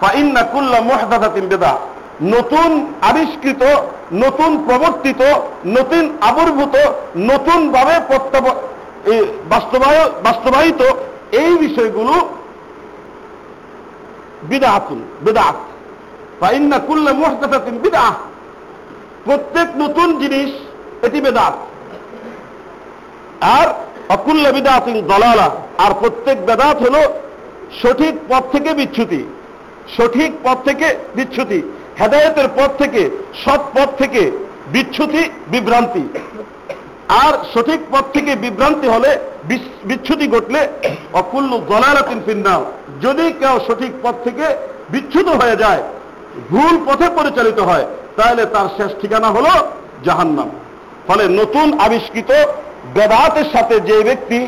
ফাইন্না 0.00 0.42
কুল্লা 0.52 0.78
মুহদাসাতিন 0.80 1.46
বেদা 1.52 1.72
নতুন 2.34 2.70
আবিষ্কৃত, 3.02 3.62
নতুন 4.24 4.50
প্রবর্তিত, 4.66 5.20
নতুন 5.76 6.04
আবির্ভূত 6.20 6.74
নতুন 7.30 7.60
ভাবে 7.72 7.94
বাস্তবায়, 9.52 10.02
বাস্তবায়িত 10.22 10.80
এই 11.42 11.52
বিষয়গুলো 11.64 12.14
বিদাতুন 14.50 15.00
বেদাত 15.24 15.56
ফাইন্না 16.40 16.78
কুল্লা 16.78 17.12
মুহদাসাতিন 17.12 17.76
বিদা 17.84 18.04
প্রত্যেক 19.24 19.68
নতুন 19.82 20.08
জিনিস 20.18 20.50
এটি 21.06 21.18
বেদাত 21.20 21.54
আর 23.58 23.66
অকুল্লা 24.14 24.50
বিদাত 24.56 24.86
দলালা। 25.12 25.48
আর 25.84 25.92
প্রত্যেক 26.00 26.36
বেদাত 26.48 26.76
হল 26.84 26.96
সঠিক 27.80 28.14
পথ 28.28 28.44
থেকে 28.54 28.70
বিচ্ছুতি 28.80 29.20
সঠিক 29.96 30.30
পথ 30.44 30.58
থেকে 30.68 30.88
বিচ্ছুতি 31.16 31.58
হেদায়তের 32.00 32.48
পথ 32.58 32.70
থেকে, 32.82 33.02
সৎ 33.44 33.62
পথ 33.74 33.88
থেকে 34.00 34.22
বিচ্ছুতি 34.74 35.22
বিভ্রান্তি। 35.52 36.04
আর 37.24 37.34
সঠিক 37.52 37.80
পথ 37.92 38.04
থেকে 38.14 38.32
বিভ্রান্তি 38.44 38.86
হলে 38.94 39.10
বিচ্ছুতি 39.88 40.26
ঘটলে 40.34 40.60
অকুল্ল 41.20 41.52
দলালাতিন 41.70 42.20
ফিন্নাও 42.26 42.62
যদি 43.04 43.26
কেউ 43.40 43.54
সঠিক 43.66 43.92
পথ 44.02 44.14
থেকে 44.26 44.46
বিচ্ছুত 44.92 45.28
হয়ে 45.40 45.56
যায়, 45.62 45.82
ভুল 46.50 46.74
পথে 46.86 47.06
পরিচালিত 47.18 47.58
হয়, 47.68 47.86
তাহলে 48.16 48.42
তার 48.54 48.66
শেষ 48.76 48.90
ঠিকানা 49.00 49.28
হল 49.36 49.46
জাহান্নাম। 50.06 50.48
ফলে 51.08 51.24
নতুন 51.40 51.66
আবিষ্কৃত 51.86 52.30
বেদাতের 52.96 53.44
সাথে 53.52 53.80
যে 53.80 53.96
ব্যক্তি 54.04 54.38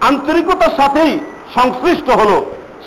আন্তরিকতার 0.00 0.72
সাথেই 0.76 1.12
সংশ্লিষ্ট 1.54 2.10
হলো, 2.10 2.36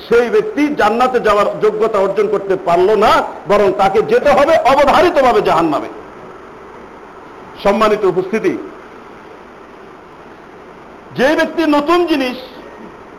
সেই 0.08 0.30
ব্যক্তি 0.30 0.75
জান্নাতে 0.75 1.19
যাওয়ার 1.19 1.47
যোগ্যতা 1.63 1.99
অর্জন 1.99 2.27
করতে 2.27 2.56
পারল 2.56 2.89
না, 2.95 3.12
বরং 3.47 3.67
তাকে 3.77 3.99
যেতে 4.01 4.30
হবে 4.30 4.54
অবধারিতভাবে 4.71 5.41
জাহান 5.41 5.65
নামে 5.65 5.89
সম্মানিত 7.63 8.04
উপস্থিতি, 8.06 8.58
যে 11.17 11.36
ব্যক্তি 11.36 11.63
নতুন 11.67 11.99
জিনিস 12.08 12.38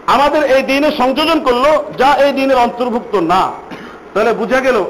আমাদের 0.07 0.43
এই 0.57 0.63
দিনে 0.63 0.89
সংযোজন 1.01 1.39
করল, 1.41 1.67
যা 1.99 2.11
এই 2.27 2.33
দিনের 2.33 2.57
অন্তর্ভুক্ত 2.57 3.15
না, 3.33 3.43
তাহলে 4.13 4.33
বুঝা 4.33 4.61
গেল 4.61 4.85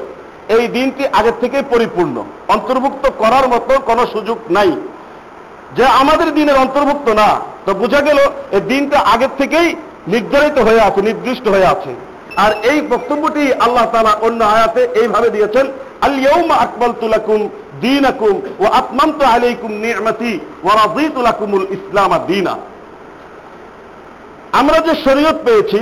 এই 0.47 0.67
দিনটি 0.67 1.03
আগের 1.19 1.35
থেকে 1.41 1.61
পরিপূর্ণ। 1.61 2.23
অন্তর্ভুক্ত 2.47 3.03
করার 3.21 3.45
মতো 3.47 3.73
কোনো 3.79 4.05
সুযোগ 4.05 4.37
নাই। 4.49 4.71
যে 5.77 5.85
আমাদের 6.01 6.29
দিনের 6.37 6.57
অন্তর্ভুক্ত 6.63 7.07
না, 7.21 7.29
তো 7.65 7.71
বোঝা 7.81 8.01
গেল 8.07 8.19
এই 8.55 8.61
দিনটা 8.71 8.97
আগের 9.13 9.31
থেকেই 9.37 9.67
নির্ধারিত 10.13 10.57
হয়ে 10.67 10.81
আছে, 10.87 10.99
নির্দিষ্ট 11.09 11.45
হয়ে 11.47 11.69
আছে। 11.73 11.91
আর 12.43 12.51
এই 12.71 12.77
বক্তব্যটি 12.93 13.43
আল্লাহ 13.65 13.85
তালা 13.93 14.13
অন্য 14.27 14.39
আয়াতে 14.55 14.81
এইভাবে 15.01 15.29
দিয়েছেন 15.29 15.65
আলিয়াউমা 16.07 16.55
আকবাল 16.65 16.93
তুলাকুম 17.01 17.39
দিন 17.85 18.03
আকুম 18.11 18.35
ও 18.61 18.63
আত্মান্ত 18.79 19.19
আলাইকুম 19.35 19.71
নিয়মতি 19.83 20.31
ওয়ারাদিতুলাকুমুল 20.63 21.65
ইসলাম 21.77 22.11
দিনা। 22.29 22.53
আমরা 24.59 24.77
যে 24.87 24.93
শরীয়ত 25.05 25.37
পেয়েছি, 25.45 25.79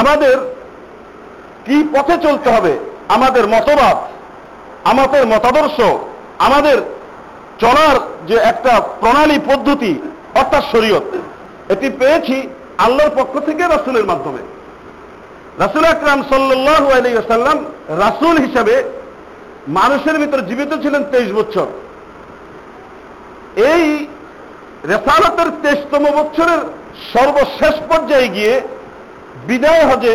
আমাদের 0.00 0.36
কি 1.66 1.76
পথে 1.94 2.16
চলতে 2.26 2.48
হবে? 2.54 2.72
আমাদের 3.16 3.44
মতবাদ, 3.54 3.96
আমাদের 4.92 5.22
মতাদর্শ, 5.32 5.78
আমাদের 6.46 6.76
চলার 7.62 7.96
যে 8.28 8.36
একটা 8.50 8.72
প্রণালী 9.00 9.38
পদ্ধতি, 9.50 9.92
অর্থাৎ 10.40 10.64
শরীয়ত, 10.72 11.06
এটি 11.72 11.88
পেয়েছি 12.00 12.36
আল্লাহর 12.84 13.12
পক্ষ 13.18 13.34
থেকে 13.46 13.62
রাসুলের 13.62 14.08
মাধ্যমে। 14.10 14.42
রাসুল 15.62 15.84
আকরাম 15.84 16.20
সাল্লু 16.30 16.54
রাসুল 18.04 18.36
হিসাবে 18.46 18.74
মানুষের 19.68 20.16
ভিতর 20.22 20.40
জীবিত 20.48 20.72
ছিলেন 20.82 21.02
তেইশ 21.12 21.30
বছর। 21.32 21.66
এই 23.72 23.84
রেসালতের 24.90 25.48
তেইশতম 25.62 26.04
বছরের 26.18 26.60
সর্বশেষ 27.12 27.74
পর্যায়ে 27.90 28.28
গিয়ে 28.28 28.54
বিদায় 29.48 29.84
হজে 29.90 30.14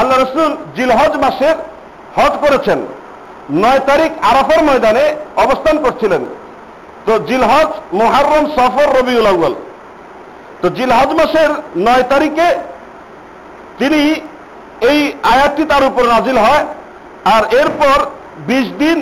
আল্লাহ 0.00 0.16
রসুল 0.18 0.50
জিলহজ 0.76 1.12
মাসের 1.24 1.56
হজ 2.16 2.32
করেছেন। 2.44 2.78
নয় 3.62 3.80
তারিখ 3.90 4.10
আরাফার 4.30 4.60
ময়দানে 4.68 5.04
অবস্থান 5.44 5.76
করছিলেন। 5.84 6.22
তো 7.06 7.12
জিলহজ 7.28 7.70
মোহারম 8.00 8.44
সফর 8.56 8.86
রবিউল 8.98 9.26
আউ্বাল 9.32 9.54
তো 10.60 10.66
জিলহজ 10.76 11.10
মাসের 11.20 11.50
নয় 11.86 12.04
তারিখে 12.12 12.48
তিনি 13.78 14.00
এই 14.90 14.98
আয়াতটি 15.32 15.64
তার 15.72 15.84
উপর 15.90 16.04
নাজিল 16.14 16.38
হয় 16.46 16.64
আর 17.34 17.42
এরপর 17.60 17.98
বিশ 18.48 18.66
দিন, 18.82 18.98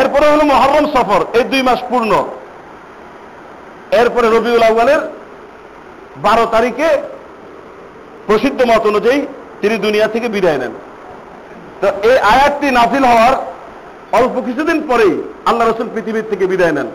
এরপরে 0.00 0.26
হল 0.32 0.40
মহরম 0.52 0.84
সফর, 0.94 1.20
এই 1.38 1.44
দুই 1.52 1.62
মাস 1.68 1.80
পূর্ণ। 1.90 2.12
এরপরে 4.00 4.26
রবিউল 4.28 4.62
আউ্বালের 4.68 5.00
বারো 6.26 6.44
তারিখে 6.54 6.88
প্রসিদ্ধ 8.26 8.60
মত 8.70 8.82
অনুযায়ী 8.86 9.20
তিনি 9.60 9.76
দুনিয়া 9.78 10.06
থেকে 10.14 10.28
বিদায় 10.28 10.58
নেন। 10.58 10.72
তো 11.80 11.88
এই 12.10 12.16
আয়াতটি 12.34 12.68
নাফিল 12.78 13.04
হওয়ার 13.12 13.34
অল্প 14.18 14.34
কিছুদিন 14.46 14.78
পরেই 14.90 15.14
আল্লাহ 15.48 15.64
রসুল 15.64 15.88
পৃথিবীর 15.94 16.30
থেকে 16.30 16.44
বিদায় 16.52 16.74
নেন। 16.76 16.88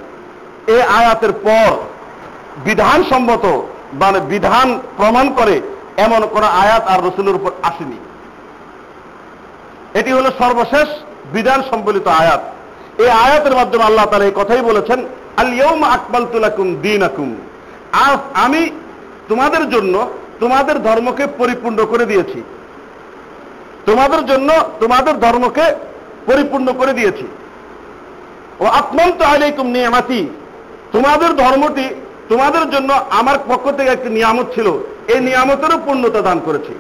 এই 0.75 0.81
আয়াতের 0.99 1.33
পর 1.45 1.69
বিধান 2.67 2.99
সম্মত 3.11 3.45
মানে 4.01 4.19
বিধান 4.33 4.67
প্রমাণ 4.99 5.25
করে 5.37 5.55
এমন 6.05 6.21
কোন 6.33 6.43
আয়াত 6.63 6.83
আর 6.91 6.99
রসুলের 7.07 7.35
উপর 7.39 7.51
আসেনি। 7.69 7.99
এটি 9.99 10.11
হলো 10.17 10.29
সর্বশেষ 10.41 10.87
বিধান 11.35 11.59
সম্বলিত 11.69 12.07
আয়াত। 12.21 12.41
এই 13.03 13.09
আয়াতের 13.25 13.57
মাধ্যমে 13.59 13.83
আল্লাহ 13.89 14.05
তালা 14.09 14.27
এই 14.29 14.35
কথাই 14.39 14.63
বলেছেন 14.69 14.99
আলিয়ম 15.41 15.81
আকবাল 15.95 16.25
তুলাকুম 16.33 16.67
দিন 16.85 17.01
আকুম 17.09 17.29
আজ 18.07 18.19
আমি 18.45 18.61
তোমাদের 19.29 19.63
জন্য 19.73 19.95
তোমাদের 20.41 20.75
ধর্মকে 20.87 21.25
পরিপূর্ণ 21.39 21.79
করে 21.91 22.05
দিয়েছি। 22.11 22.39
তোমাদের 23.88 24.22
জন্য 24.26 24.48
তোমাদের 24.80 25.14
ধর্মকে 25.24 25.66
পরিপূর্ণ 26.28 26.68
করে 26.80 26.92
দিয়েছি 26.98 27.26
ও 28.60 28.64
আত্মন্ত 28.80 29.18
আলাইকুম 29.32 29.66
নিয়ামাতি 29.76 30.20
তোমাদের 30.92 31.30
ধর্মটি 31.42 31.86
তোমাদের 32.30 32.64
জন্য 32.74 32.90
আমার 33.20 33.36
পক্ষ 33.50 33.66
থেকে 33.78 33.90
একটি 33.92 34.08
নিয়ামত 34.10 34.46
ছিল 34.54 34.68
এই 35.12 35.20
নিয়ামতেরও 35.20 35.78
পূর্ণতা 35.86 36.20
দান 36.22 36.38
করেছি 36.46 36.74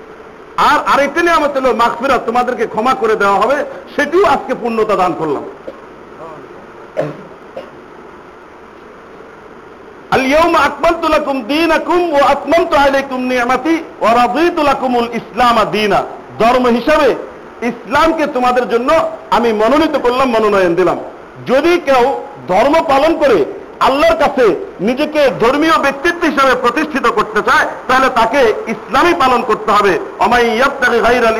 আর 0.64 0.78
আরেকটি 0.92 1.20
নিয়ামত 1.22 1.52
হলো 1.56 1.70
মাগফিরা 1.74 2.16
তোমাদেরকে 2.28 2.64
ক্ষমা 2.66 2.94
করে 2.94 3.14
দেওয়া 3.22 3.38
হবে 3.42 3.56
সেটিও 3.94 4.24
আজকে 4.34 4.52
পূর্ণতা 4.62 4.94
দান 5.02 5.12
করলাম 5.20 5.44
اليوم 10.16 10.54
أكملت 10.58 11.04
لكم 11.06 11.36
دينكم 11.44 12.00
وأتممت 12.10 12.72
عليكم 12.76 13.18
نعمتي 13.24 13.76
ورضيت 14.02 14.58
لكم 14.60 14.92
الإسلام 14.96 15.56
دينا 15.68 16.00
ধর্ম 16.39 16.65
হিসাবে 16.77 17.15
ইসলামকে 17.61 18.25
তোমাদের 18.27 18.69
জন্য 18.69 18.89
আমি 19.31 19.53
মনোনীত 19.53 19.95
করলাম, 19.97 20.27
মনোনয়ন 20.29 20.75
দিলাম। 20.75 20.97
যদি 21.47 21.79
কেউ 21.79 22.03
ধর্ম 22.47 22.75
পালন 22.87 23.17
করে 23.17 23.45
আল্লাহর 23.79 24.17
কাছে 24.17 24.45
নিজেকে 24.79 25.21
ধর্মীয় 25.39 25.77
ব্যক্তিত্ব 25.77 26.21
হিসাবে 26.25 26.53
প্রতিষ্ঠিত 26.55 27.05
করতে 27.07 27.41
চায়, 27.41 27.65
তাহলে 27.87 28.09
তাকে 28.09 28.53
ইসলামই 28.67 29.13
পালন 29.13 29.41
করতে 29.41 29.71
হবে। 29.71 29.99
অমাই 30.19 30.43
ইয়াবতাগি 30.57 30.99
গায়রাল 30.99 31.37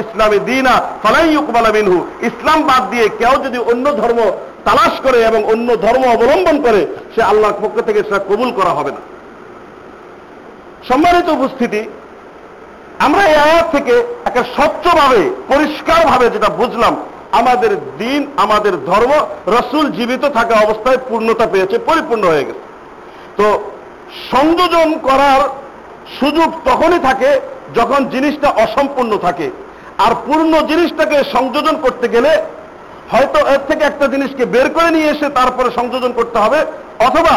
ফালাই 1.04 1.38
ইসলাম 2.30 2.64
বাদ 2.64 2.84
দিয়ে 2.92 3.10
কেউ 3.20 3.34
যদি 3.46 3.58
অন্য 3.58 3.86
ধর্ম 3.92 4.20
তালাশ 4.66 4.96
করে 5.04 5.20
এবং 5.24 5.44
অন্য 5.44 5.76
ধর্ম 5.76 6.04
অবলম্বন 6.16 6.62
করে, 6.62 6.88
সে 7.16 7.22
আল্লাহর 7.24 7.54
পক্ষ 7.62 7.80
থেকে 7.82 8.04
সেটা 8.04 8.20
কবুল 8.30 8.52
করা 8.52 8.70
হবে 8.70 8.92
না। 8.92 9.02
সম্মানিত 10.90 11.28
উপস্থিতি 11.30 11.82
আমরা 13.06 13.24
এই 13.32 13.38
আয়াত 13.46 13.68
থেকে 13.76 13.94
একটা 14.28 14.44
স্বচ্ছভাবে, 14.56 15.22
পরিষ্কারভাবে 15.52 16.26
যেটা 16.36 16.50
বুঝলাম, 16.60 16.94
আমাদের 17.40 17.72
দিন, 18.02 18.22
আমাদের 18.44 18.74
ধর্ম, 18.90 19.12
রসুল 19.56 19.86
জীবিত 19.98 20.24
থাকা 20.38 20.56
অবস্থায় 20.66 21.00
পূর্ণতা 21.10 21.46
পেয়েছে, 21.54 21.76
পরিপূর্ণ 21.90 22.24
হয়ে 22.32 22.48
গেছে। 22.48 22.64
তো 23.40 23.46
সংযোজন 24.32 24.90
করার 25.08 25.42
সুযোগ 26.20 26.50
তখনই 26.70 27.00
থাকে 27.08 27.30
যখন 27.78 28.00
জিনিসটা 28.14 28.50
অসম্পূর্ণ 28.64 29.12
থাকে। 29.26 29.48
আর 30.06 30.12
পূর্ণ 30.26 30.54
জিনিসটাকে 30.72 31.18
সংযোজন 31.36 31.76
করতে 31.86 32.08
গেলে 32.16 32.32
হয়তো 33.12 33.40
এর 33.54 33.62
থেকে 33.70 33.84
একটা 33.88 34.06
জিনিসকে 34.14 34.44
বের 34.54 34.68
করে 34.76 34.90
নিয়ে 34.96 35.12
এসে 35.14 35.28
তারপরে 35.40 35.70
সংযোজন 35.80 36.12
করতে 36.20 36.38
হবে, 36.44 36.60
অথবা 37.08 37.36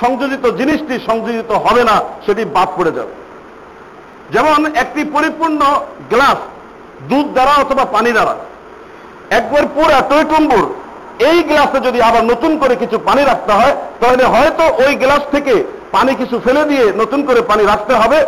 সংযোজিত 0.00 0.44
জিনিসটি 0.60 0.94
সংযোজিত 1.08 1.50
হবে 1.64 1.82
না, 1.90 1.96
সেটি 2.26 2.42
বাদ 2.56 2.68
পড়ে 2.78 2.92
যাবে। 2.98 3.12
যেমন 4.32 4.66
একটি 4.74 5.04
পরিপূর্ণ 5.04 5.58
গ্লাস, 6.10 6.36
দুধ 7.08 7.26
দ্বারা 7.26 7.50
অথবা 7.50 7.84
পানি 7.84 8.12
দ্বারা। 8.12 8.36
একবার 9.30 9.62
পুরা 9.74 10.00
টইটুম্বুর 10.00 10.74
এই 11.18 11.42
গ্লাসে 11.42 11.80
যদি 11.80 12.02
আবার 12.02 12.24
নতুন 12.24 12.58
করে 12.58 12.76
কিছু 12.76 12.98
পানি 12.98 13.24
রাখতে 13.24 13.52
হয়, 13.52 13.76
তাহলে 14.00 14.24
হয়তো 14.24 14.84
ওই 14.84 14.94
গ্লাস 14.94 15.20
থেকে 15.30 15.64
পানি 15.92 16.14
কিছু 16.14 16.40
ফেলে 16.44 16.64
দিয়ে 16.64 16.92
নতুন 16.96 17.26
করে 17.26 17.42
পানি 17.42 17.64
রাখতে 17.64 17.94
হবে, 17.94 18.26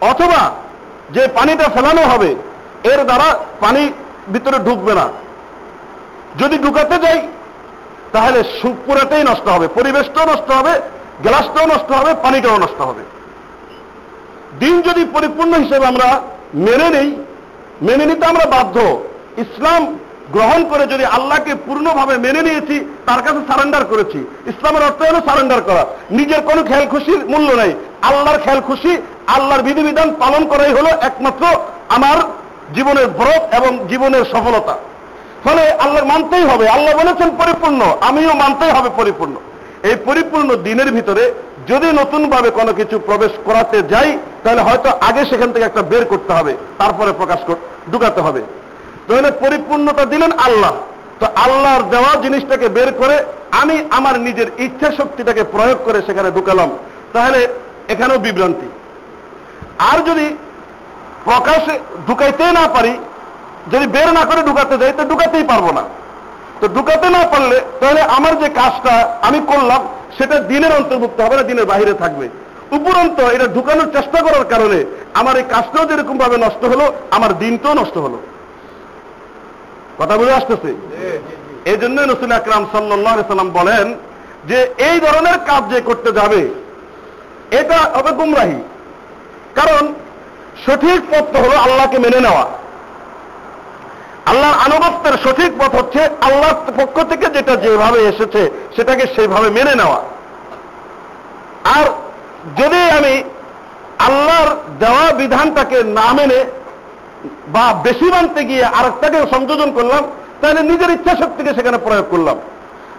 অথবা 0.00 0.50
যে 1.10 1.28
পানিটা 1.28 1.68
ফেলানো 1.68 2.02
হবে, 2.02 2.34
এর 2.84 3.04
দ্বারা 3.04 3.38
পানি 3.60 3.92
ভিতরে 4.32 4.58
ঢুকবে 4.58 4.94
না। 4.94 5.08
যদি 6.38 6.58
ঢুকাতে 6.58 6.98
যাই, 6.98 7.28
তাহলে 8.12 8.44
সু- 8.62 8.74
পুরাটাই 8.86 9.24
নষ্ট 9.24 9.48
হবে, 9.48 9.68
পরিবেশটাও 9.68 10.26
নষ্ট 10.26 10.50
হবে, 10.50 10.80
গ্লাসটাও 11.22 11.66
নষ্ট 11.66 11.92
হবে, 11.92 12.14
পানিটাও 12.22 12.58
নষ্ট 12.58 12.80
হবে। 12.80 13.17
দিন 14.60 14.82
যদি 14.82 15.04
পরিপূর্ণ 15.04 15.52
হিসেবে 15.52 15.86
আমরা 15.86 16.20
মেনে 16.54 16.90
নেই, 16.90 17.16
মেনে 17.82 18.06
নিতে 18.06 18.26
আমরা 18.26 18.46
বাধ্য। 18.46 19.02
ইসলাম 19.38 19.98
গ্রহণ 20.32 20.64
করে 20.68 20.86
যদি 20.86 21.04
আল্লাহকে 21.04 21.54
পূর্ণভাবে 21.54 22.16
মেনে 22.16 22.42
নিয়েছি, 22.42 22.96
তার 23.06 23.22
কাছে 23.22 23.52
সারেন্ডার 23.52 23.84
করেছি। 23.84 24.18
ইসলামের 24.46 24.82
অর্থ 24.82 25.02
হলো 25.02 25.20
সারেন্ডার 25.26 25.62
করা। 25.62 25.86
নিজের 26.10 26.40
কোনো 26.40 26.62
খেয়াল 26.64 26.86
খুশির 26.86 27.26
মূল্য 27.26 27.52
নেই। 27.52 27.72
আল্লাহর 28.02 28.38
খেয়াল 28.38 28.60
খুশি, 28.60 28.96
আল্লাহর 29.26 29.62
বিধিবিধান 29.62 30.14
পালন 30.18 30.46
করাই 30.46 30.72
হলো 30.72 30.88
একমাত্র 30.88 31.46
আমার 31.88 32.16
জীবনের 32.74 33.06
ব্রত 33.06 33.54
এবং 33.54 33.86
জীবনের 33.88 34.24
সফলতা। 34.24 34.76
ফলে 35.44 35.72
আল্লাহ 35.72 36.04
মানতেই 36.04 36.44
হবে। 36.44 36.68
আল্লাহ 36.68 36.94
বলেছেন 36.94 37.30
পরিপূর্ণ। 37.30 37.96
আমিও 38.00 38.34
মানতেই 38.34 38.70
হবে 38.70 38.90
পরিপূর্ণ। 38.96 39.34
এই 39.82 39.94
পরিপূর্ণ 40.04 40.56
দিনের 40.56 40.92
ভিতরে 40.92 41.34
যদি 41.68 41.86
নতুনভাবে 41.86 42.50
কোনো 42.50 42.72
কিছু 42.72 42.98
প্রবেশ 42.98 43.30
করাতে 43.44 43.82
যাই 43.82 44.18
তাহলে 44.44 44.62
হয়তো 44.62 44.90
আগে 45.00 45.22
সেখান 45.24 45.52
থেকে 45.52 45.64
একটা 45.64 45.82
বের 45.82 46.04
করতে 46.04 46.32
হবে, 46.32 46.56
তারপরে 46.78 47.12
প্রকাশ 47.12 47.40
ঢুকাতে 47.92 48.20
হবে। 48.20 48.42
তাহলে 49.08 49.30
পরিপূর্ণতা 49.30 50.04
দিলেন 50.04 50.32
আল্লাহ। 50.32 50.72
তো 51.20 51.26
আল্লাহর 51.36 51.82
দেওয়া 51.82 52.14
জিনিসটাকে 52.22 52.68
বের 52.68 52.92
করে 52.92 53.16
আমি 53.50 53.84
আমার 53.90 54.20
নিজের 54.20 54.48
ইচ্ছা 54.58 54.88
শক্তিটাকে 54.96 55.44
প্রয়োগ 55.44 55.78
করে 55.84 56.02
সেখানে 56.06 56.30
ঢুকালাম। 56.30 56.70
তাহলে 57.12 57.48
এখানেও 57.88 58.18
বিভ্রান্তি। 58.18 58.68
আর 59.78 59.98
যদি 59.98 60.36
প্রকাশে 61.24 61.78
ঢুকাইতে 62.06 62.44
না 62.44 62.68
পারি, 62.68 62.98
যদি 63.72 63.86
বের 63.86 64.12
না 64.12 64.24
করে 64.24 64.42
ঢুকাতে 64.42 64.78
যাই, 64.78 64.92
তো 64.92 65.04
ঢুকাতেই 65.04 65.44
পারব 65.44 65.72
না। 65.72 65.82
তো 66.60 66.68
ঢুকাতে 66.68 67.08
না 67.10 67.22
পারলে 67.32 67.60
তাহলে 67.80 68.00
আমার 68.02 68.38
যে 68.38 68.48
কাজটা 68.48 69.18
আমি 69.22 69.38
করলাম, 69.46 69.80
সেটা 70.18 70.36
দিনের 70.40 70.72
অন্তর্ভুক্ত 70.76 71.20
হবে 71.20 71.36
না, 71.36 71.42
দিনের 71.42 71.66
বাইরে 71.66 71.92
থাকবে। 71.92 72.28
উপরন্ত 72.76 73.18
এটা 73.20 73.46
ঢুকানোর 73.46 73.88
চেষ্টা 73.96 74.18
করার 74.22 74.44
কারণে 74.44 74.78
আমার 75.14 75.36
এই 75.36 75.46
কাজটাও 75.52 75.88
যেরকম 75.90 76.18
ভাবে 76.18 76.36
নষ্ট 76.36 76.62
হলো, 76.64 76.92
আমার 77.10 77.38
দিনটাও 77.38 77.74
নষ্ট 77.74 77.96
হলো। 77.98 78.18
কথা 79.98 80.16
বুঝে 80.16 80.34
আসতেছে? 80.34 80.70
এই 81.70 81.78
জন্য 81.82 81.96
নসুল 82.00 82.32
আকরাম 82.32 82.66
সাল্লাম 82.72 83.48
বলেন 83.50 83.86
যে 84.48 84.58
এই 84.88 84.96
ধরনের 85.00 85.36
কাজ 85.46 85.62
যে 85.72 85.80
করতে 85.80 86.10
যাবে, 86.12 86.48
এটা 87.50 87.78
হবে 87.96 88.10
গুমরাহি। 88.10 88.60
কারণ 89.54 89.82
সঠিক 90.66 91.00
পথ 91.10 91.36
হলো 91.44 91.56
আল্লাহকে 91.56 91.98
মেনে 91.98 92.20
নেওয়া। 92.20 92.46
আল্লাহর 94.26 94.56
আনুগত্যের 94.66 95.16
সঠিক 95.24 95.50
পথ 95.60 95.72
হচ্ছে 95.80 96.00
আল্লাহর 96.20 96.58
পক্ষ 96.76 96.96
থেকে 97.10 97.26
যেটা 97.26 97.56
যেভাবে 97.56 97.98
এসেছে, 97.98 98.50
সেটাকে 98.76 99.04
সেইভাবে 99.16 99.50
মেনে 99.50 99.74
নেওয়া। 99.74 100.00
আর 101.76 101.86
যদি 102.56 102.76
আমি 102.76 103.22
আল্লাহর 103.98 104.50
দেওয়া 104.78 105.12
বিধানটাকে 105.12 105.84
না 105.84 106.12
মেনে 106.12 106.44
বা 107.48 107.74
বেশি 107.82 108.04
মানতে 108.04 108.44
গিয়ে 108.44 108.64
আরেকটাকে 108.64 109.18
সংযোজন 109.30 109.72
করলাম, 109.72 110.02
তাহলে 110.40 110.62
নিজের 110.62 110.90
ইচ্ছা 110.90 111.16
শক্তিকে 111.16 111.54
সেখানে 111.54 111.78
প্রয়োগ 111.78 112.06
করলাম। 112.10 112.36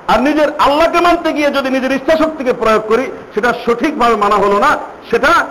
আর 0.07 0.21
নিজের 0.21 0.49
আল্লাহকে 0.59 0.99
মানতে 0.99 1.33
গিয়ে 1.33 1.49
যদি 1.51 1.69
নিজের 1.69 1.91
ইচ্ছা 1.91 2.17
শক্তিকে 2.17 2.53
প্রয়োগ 2.53 2.81
করি, 2.87 3.11
সেটা 3.35 3.53
সঠিকভাবে 3.65 4.15
মানা 4.15 4.35
হলো 4.35 4.59
না, 4.59 4.77
সেটা 5.11 5.45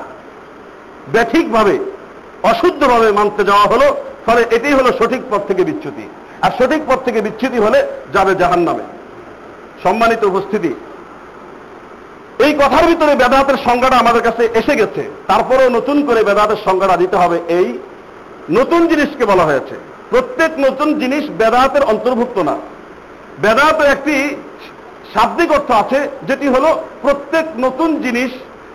ব্যাঠিকভাবে 1.12 1.78
অশুদ্ধভাবে 2.42 3.12
মানতে 3.12 3.44
যাওয়া 3.44 3.66
হলো, 3.66 3.96
ফলে 4.26 4.42
এটাই 4.50 4.72
হলো 4.72 4.90
সঠিক 4.98 5.20
পথ 5.30 5.40
থেকে 5.48 5.64
বিচ্যুতি। 5.64 6.08
আর 6.42 6.50
সঠিক 6.58 6.82
পথ 6.86 6.98
থেকে 7.04 7.20
বিচ্যুতি 7.20 7.58
হলে 7.58 7.86
যাবে 8.12 8.34
জাহান 8.34 8.60
নামে 8.60 8.82
সম্মানিত 9.82 10.24
উপস্থিতি 10.24 10.74
এই 12.44 12.52
কথার 12.60 12.84
ভিতরে 12.90 13.12
বেদাতের 13.22 13.56
সংজ্ঞাটা 13.66 13.96
আমাদের 14.02 14.22
কাছে 14.28 14.42
এসে 14.60 14.74
গেছে। 14.80 15.02
তারপরেও 15.30 15.68
নতুন 15.78 15.96
করে 16.08 16.20
বেদাতের 16.28 16.60
সংজ্ঞাটা 16.66 16.96
দিতে 17.02 17.16
হবে 17.22 17.38
এই 17.58 17.68
নতুন 18.58 18.80
জিনিসকে 18.90 19.24
বলা 19.32 19.44
হয়েছে। 19.48 19.74
প্রত্যেক 20.10 20.50
নতুন 20.66 20.88
জিনিস 21.02 21.24
বেদাতের 21.40 21.82
অন্তর্ভুক্ত 21.92 22.38
না। 22.48 22.56
বেদাতের 23.44 23.88
একটি 23.94 24.16
শাব্দিক 25.14 25.50
অর্থ 25.56 25.70
আছে, 25.82 25.98
যেটি 26.28 26.46
হলো 26.54 26.70
প্রত্যেক 27.04 27.46
নতুন 27.64 27.90
জিনিস 28.04 28.30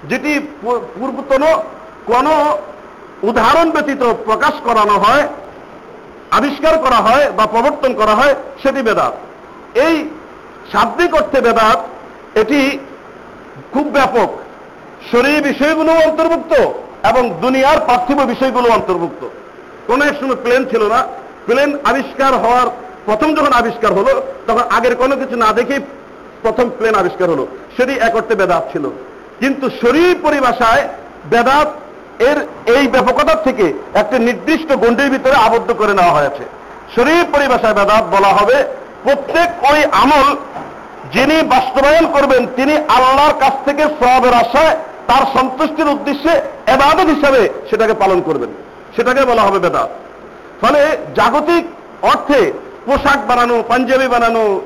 যেটি 0.09 0.31
পূর্বতন 0.99 1.43
কোন 2.09 2.27
উদাহরণ 3.29 3.67
ব্যতীত 3.71 4.03
প্রকাশ 4.27 4.55
করানো 4.67 4.95
হয়, 5.03 5.23
আবিষ্কার 6.37 6.75
করা 6.85 6.99
হয় 7.07 7.25
বা 7.37 7.45
প্রবর্তন 7.53 7.91
করা 7.99 8.13
হয়, 8.19 8.33
সেটি 8.63 8.81
বেদাত। 8.87 9.13
এই 9.85 9.95
শাব্দিক 10.71 11.11
অর্থে 11.19 11.39
বেদাত, 11.47 11.79
এটি 12.41 12.59
খুব 13.73 13.87
ব্যাপক। 13.87 14.29
শরীর 15.11 15.41
বিষয়গুলো 15.41 15.91
অন্তর্ভুক্ত 15.91 16.53
এবং 17.07 17.33
দুনিয়ার 17.41 17.77
পার্থিব 17.87 18.21
বিষয়গুলো 18.21 18.69
অন্তর্ভুক্ত। 18.69 19.29
কোন 19.87 20.01
এক 20.01 20.13
সময় 20.19 20.35
প্লেন 20.35 20.65
ছিল 20.65 20.87
না। 20.87 21.07
প্লেন 21.45 21.77
আবিষ্কার 21.83 22.33
হওয়ার, 22.33 22.67
প্রথম 23.05 23.35
যখন 23.35 23.53
আবিষ্কার 23.53 23.93
হলো, 23.93 24.21
তখন 24.47 24.59
আগের 24.59 24.95
কোনো 24.95 25.15
কিছু 25.15 25.35
না 25.35 25.53
দেখেই 25.53 25.79
প্রথম 26.41 26.69
প্লেন 26.77 26.95
আবিষ্কার 26.95 27.29
হলো। 27.29 27.47
সেটি 27.77 27.91
এক 27.91 28.15
অর্থে 28.15 28.35
বেদাত 28.35 28.69
ছিল। 28.71 28.89
কিন্তু 29.39 29.69
শরীর 29.81 30.15
পরিভাষায় 30.21 30.87
বেদাত 31.25 31.73
এর 32.21 32.37
এই 32.65 32.87
ব্যাপকতার 32.87 33.43
থেকে 33.43 33.73
একটি 33.93 34.19
নির্দিষ্ট 34.19 34.75
গণ্ডির 34.75 35.09
ভিতরে 35.09 35.35
আবদ্ধ 35.35 35.71
করে 35.71 35.93
নেওয়া 35.93 36.13
হয়েছে। 36.13 36.43
শরীর 36.95 37.25
পরিভাষায় 37.33 37.73
বেদাত 37.73 38.03
বলা 38.03 38.27
হবে, 38.27 38.63
প্রত্যেক 39.03 39.71
ওই 39.71 39.85
আমল 39.91 40.35
যিনি 41.11 41.41
বাস্তবায়ন 41.41 42.05
করবেন, 42.11 42.47
তিনি 42.55 42.73
আল্লাহর 42.77 43.33
কাছ 43.39 43.53
থেকে 43.65 43.83
সবের 43.83 44.33
আশায় 44.33 44.75
তার 45.07 45.39
সন্তুষ্টির 45.39 45.87
উদ্দেশ্যে 45.87 46.29
এবাদত 46.67 47.05
হিসাবে 47.05 47.49
সেটাকে 47.69 47.93
পালন 47.93 48.21
করবেন। 48.21 48.49
সেটাকে 48.95 49.25
বলা 49.25 49.41
হবে 49.41 49.59
বেদাত। 49.59 49.89
ফলে 50.61 50.97
জাগতিক 51.15 51.65
অর্থে 52.01 52.53
পোশাক 52.85 53.27
বানানো, 53.27 53.63
পাঞ্জাবি 53.67 54.07
বানানো, 54.07 54.61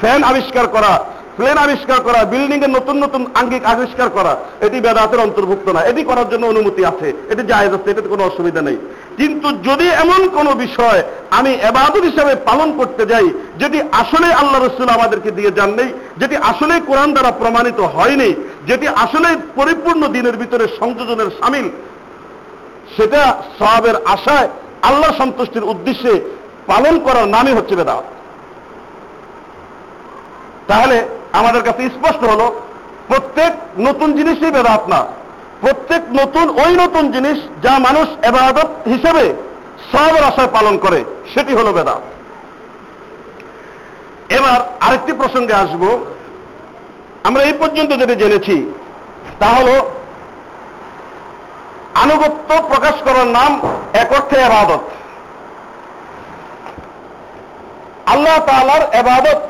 ফ্যান 0.00 0.24
আবিষ্কার 0.24 0.66
করা 0.66 1.04
প্লেন 1.36 1.58
আবিষ্কার 1.66 1.98
করা 2.06 2.20
বিল্ডিং 2.32 2.60
এর 2.66 2.72
নতুন 2.78 2.96
নতুন 3.04 3.22
আঙ্গিক 3.40 3.64
আবিষ্কার 3.72 4.08
করা, 4.16 4.32
এটি 4.66 4.78
বেদাতের 4.84 5.20
অন্তর্ভুক্ত 5.26 5.66
না। 5.76 5.80
এটি 5.90 6.02
করার 6.10 6.28
জন্য 6.32 6.44
অনুমতি 6.52 6.82
আছে। 6.90 7.08
এটি 7.32 7.42
জায়েজ 7.50 7.72
আছে, 7.76 7.88
এটাতে 7.90 8.08
কোনো 8.14 8.22
অসুবিধা 8.30 8.60
নেই। 8.68 8.78
কিন্তু 9.18 9.48
যদি 9.68 9.86
এমন 10.04 10.20
কোনো 10.36 10.50
বিষয় 10.64 11.00
আমি 11.38 11.50
এবাদত 11.68 12.04
হিসাবে 12.10 12.32
পালন 12.48 12.68
করতে 12.80 13.02
যাই, 13.12 13.26
যেটি 13.60 13.78
আসলে 14.02 14.28
আল্লাহ 14.40 14.58
রসুল 14.60 14.88
আমাদেরকে 14.98 15.30
দিয়ে 15.38 15.50
যান 15.58 15.70
নেই 15.80 15.90
যেটি 16.20 16.36
আসলে 16.50 16.74
কোরআন 16.88 17.10
দ্বারা 17.14 17.30
প্রমাণিত 17.40 17.80
হয়নি, 17.96 18.30
যেটি 18.68 18.86
আসলে 19.04 19.28
পরিপূর্ণ 19.58 20.02
দিনের 20.16 20.36
ভিতরে 20.42 20.64
সংযোজনের 20.80 21.28
সামিল, 21.40 21.66
সেটা 22.96 23.22
সবের 23.58 23.96
আশায় 24.14 24.48
আল্লাহ 24.88 25.10
সন্তুষ্টির 25.20 25.68
উদ্দেশ্যে 25.72 26.12
পালন 26.70 26.94
করার 27.06 27.26
নামই 27.34 27.56
হচ্ছে 27.58 27.74
বেদাত। 27.80 28.04
তাহলে 30.70 30.96
আমাদের 31.34 31.62
কাছে 31.62 31.82
স্পষ্ট 31.88 32.24
হলো, 32.24 32.46
প্রত্যেক 33.08 33.52
নতুন 33.78 34.12
জিনিসই 34.12 34.50
বেদাত 34.50 34.88
না। 34.88 35.00
প্রত্যেক 35.60 36.02
নতুন, 36.10 36.46
ওই 36.50 36.72
নতুন 36.76 37.12
জিনিস 37.12 37.38
যা 37.62 37.78
মানুষ 37.78 38.06
এবাদত 38.22 38.70
হিসেবে 38.88 39.24
সবের 39.92 40.24
আশায় 40.24 40.48
পালন 40.52 40.78
করে, 40.78 41.04
সেটি 41.34 41.52
হলো 41.54 41.72
বেদাত। 41.72 42.02
এবার 44.34 44.58
আরেকটি 44.80 45.12
প্রসঙ্গে 45.12 45.54
আসব। 45.54 45.82
আমরা 47.24 47.42
এই 47.42 47.52
পর্যন্ত 47.52 47.90
যেটা 47.92 48.14
জেনেছি, 48.14 48.56
তা 49.40 49.46
হলো, 49.46 49.90
আনুগত্য 51.94 52.50
প্রকাশ 52.68 52.96
করার 53.04 53.26
নাম 53.26 53.60
এক 53.92 54.12
অর্থে 54.12 54.36
এবাদত। 54.40 54.82
আল্লাহ 58.06 58.36
তালার 58.46 58.82
এবাদত 58.92 59.40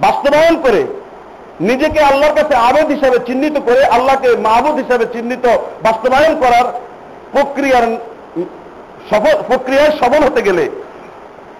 বাস্তবায়ন 0.00 0.56
করে 0.62 0.86
নিজেকে 1.60 2.00
আল্লাহর 2.00 2.34
কাছে 2.34 2.54
আবেদ 2.54 2.88
হিসাবে 2.90 3.18
চিহ্নিত 3.26 3.56
করে 3.58 3.84
আল্লাহকে 3.84 4.28
মাহবুদ 4.36 4.76
হিসাবে 4.76 5.04
চিহ্নিত 5.12 5.46
বাস্তবায়ন 5.82 6.34
করার 6.40 6.66
প্রক্রিয়ার 7.32 7.86
সফল 9.10 9.34
প্রক্রিয়ায় 9.48 9.92
সফল 10.00 10.24
হতে 10.24 10.42
গেলে 10.42 10.70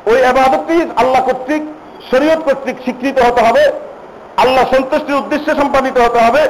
ওই 0.07 0.25
আবাদতটি 0.25 0.87
আল্লাহ 0.97 1.23
কর্তৃক, 1.23 1.63
শরীয়ত 2.11 2.41
কর্তৃক 2.43 2.77
স্বীকৃত 2.85 3.19
হতে 3.29 3.41
হবে, 3.43 3.73
আল্লাহ 4.37 4.65
সন্তুষ্টির 4.75 5.15
উদ্দেশ্যে 5.15 5.55
সম্পাদিত 5.55 5.99
হতে 5.99 6.19
হবে 6.19 6.43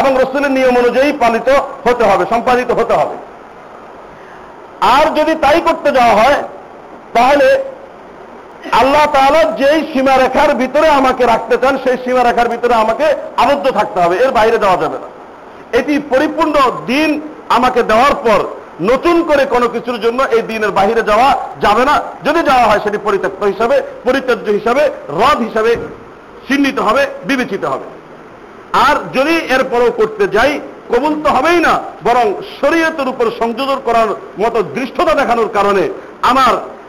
এবং 0.00 0.10
রসুলের 0.22 0.50
নিয়ম 0.50 0.76
অনুযায়ী 0.76 1.12
পালিত 1.12 1.48
হতে 1.86 2.04
হবে, 2.04 2.24
সম্পাদিত 2.30 2.70
হতে 2.70 2.94
হবে। 2.94 3.16
আর 4.80 5.06
যদি 5.18 5.34
তাই 5.34 5.60
করতে 5.60 5.90
যাওয়া 5.90 6.14
হয়, 6.14 6.42
তাহলে 7.14 7.58
আল্লাহ 8.80 9.06
তাআলা 9.12 9.40
যেই 9.60 9.80
সীমারেখার 9.92 10.54
ভিতরে 10.54 10.88
আমাকে 10.88 11.26
রাখতে 11.26 11.56
চান, 11.56 11.78
সেই 11.84 11.96
সীমারেখার 12.04 12.48
ভিতরে 12.48 12.74
আমাকে 12.74 13.06
আবদ্ধ 13.36 13.70
থাকতে 13.70 14.00
হবে, 14.00 14.16
এর 14.16 14.30
বাইরে 14.30 14.58
যাওয়া 14.58 14.76
যাবে 14.76 14.98
না। 15.02 15.08
এটি 15.78 15.98
পরিপূর্ণ 15.98 16.54
দিন 16.86 17.20
আমাকে 17.48 17.82
দেওয়ার 17.82 18.14
পর 18.14 18.40
নতুন 18.80 19.22
করে 19.22 19.44
কোনো 19.44 19.68
কিছুর 19.68 20.00
জন্য 20.00 20.22
এই 20.22 20.42
দিনের 20.42 20.70
বাহিরে 20.70 21.02
যাওয়া 21.02 21.36
যাবে 21.60 21.84
না। 21.84 21.94
যদি 22.24 22.40
যাওয়া 22.42 22.66
হয়, 22.68 22.80
সেটি 22.84 22.98
পরিত্যক্ত 22.98 23.44
হিসাবে, 23.44 23.82
পরিত্যাজ্য 24.04 24.50
হিসাবে 24.50 24.82
রদ 25.08 25.38
হিসাবে 25.38 25.76
চিহ্নিত 26.48 26.78
হবে, 26.78 27.06
বিবেচিত 27.24 27.64
হবে। 27.64 27.84
আর 28.88 28.96
যদি 29.14 29.34
এরপরও 29.34 29.90
করতে 29.90 30.28
যাই, 30.28 30.60
কবুল 30.88 31.14
তো 31.24 31.30
হবেই 31.30 31.60
না, 31.60 31.80
বরং 32.04 32.34
শরীয়তের 32.60 33.08
উপর 33.08 33.26
সংযোজন 33.38 33.78
করার 33.84 34.08
মতো 34.40 34.62
দৃষ্টতা 34.62 35.14
দেখানোর 35.14 35.48
কারণে 35.52 35.88
আমার 36.22 36.79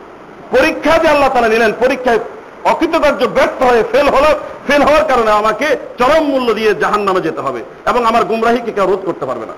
পরীক্ষা 0.51 0.93
যে 0.97 1.07
আল্লাহ 1.07 1.29
তালা 1.33 1.49
নিলেন, 1.49 1.71
পরীক্ষায় 1.79 2.19
অকৃতকার্য 2.63 3.21
ব্যর্থ 3.37 3.59
হয়ে 3.63 3.83
ফেল 3.91 4.07
হলো 4.09 4.29
ফেল 4.67 4.81
হওয়ার 4.83 5.05
কারণে 5.07 5.31
আমাকে 5.31 5.67
চরম 5.97 6.23
মূল্য 6.23 6.47
দিয়ে 6.53 6.71
জাহান 6.75 7.01
নামে 7.07 7.21
যেতে 7.21 7.41
হবে 7.41 7.61
এবং 7.85 8.01
আমার 8.05 8.23
গুমরাহিকে 8.25 8.71
কেউ 8.71 8.85
রোধ 8.85 9.01
করতে 9.05 9.25
পারবে 9.25 9.45
না। 9.45 9.55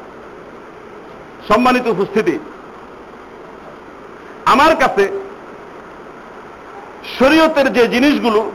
সম্মানিত 1.47 1.85
উপস্থিতি, 1.87 2.35
আমার 4.45 4.75
কাছে 4.75 5.03
শরীয়তের 7.19 7.67
যে 7.73 7.83
জিনিসগুলো 7.87 8.51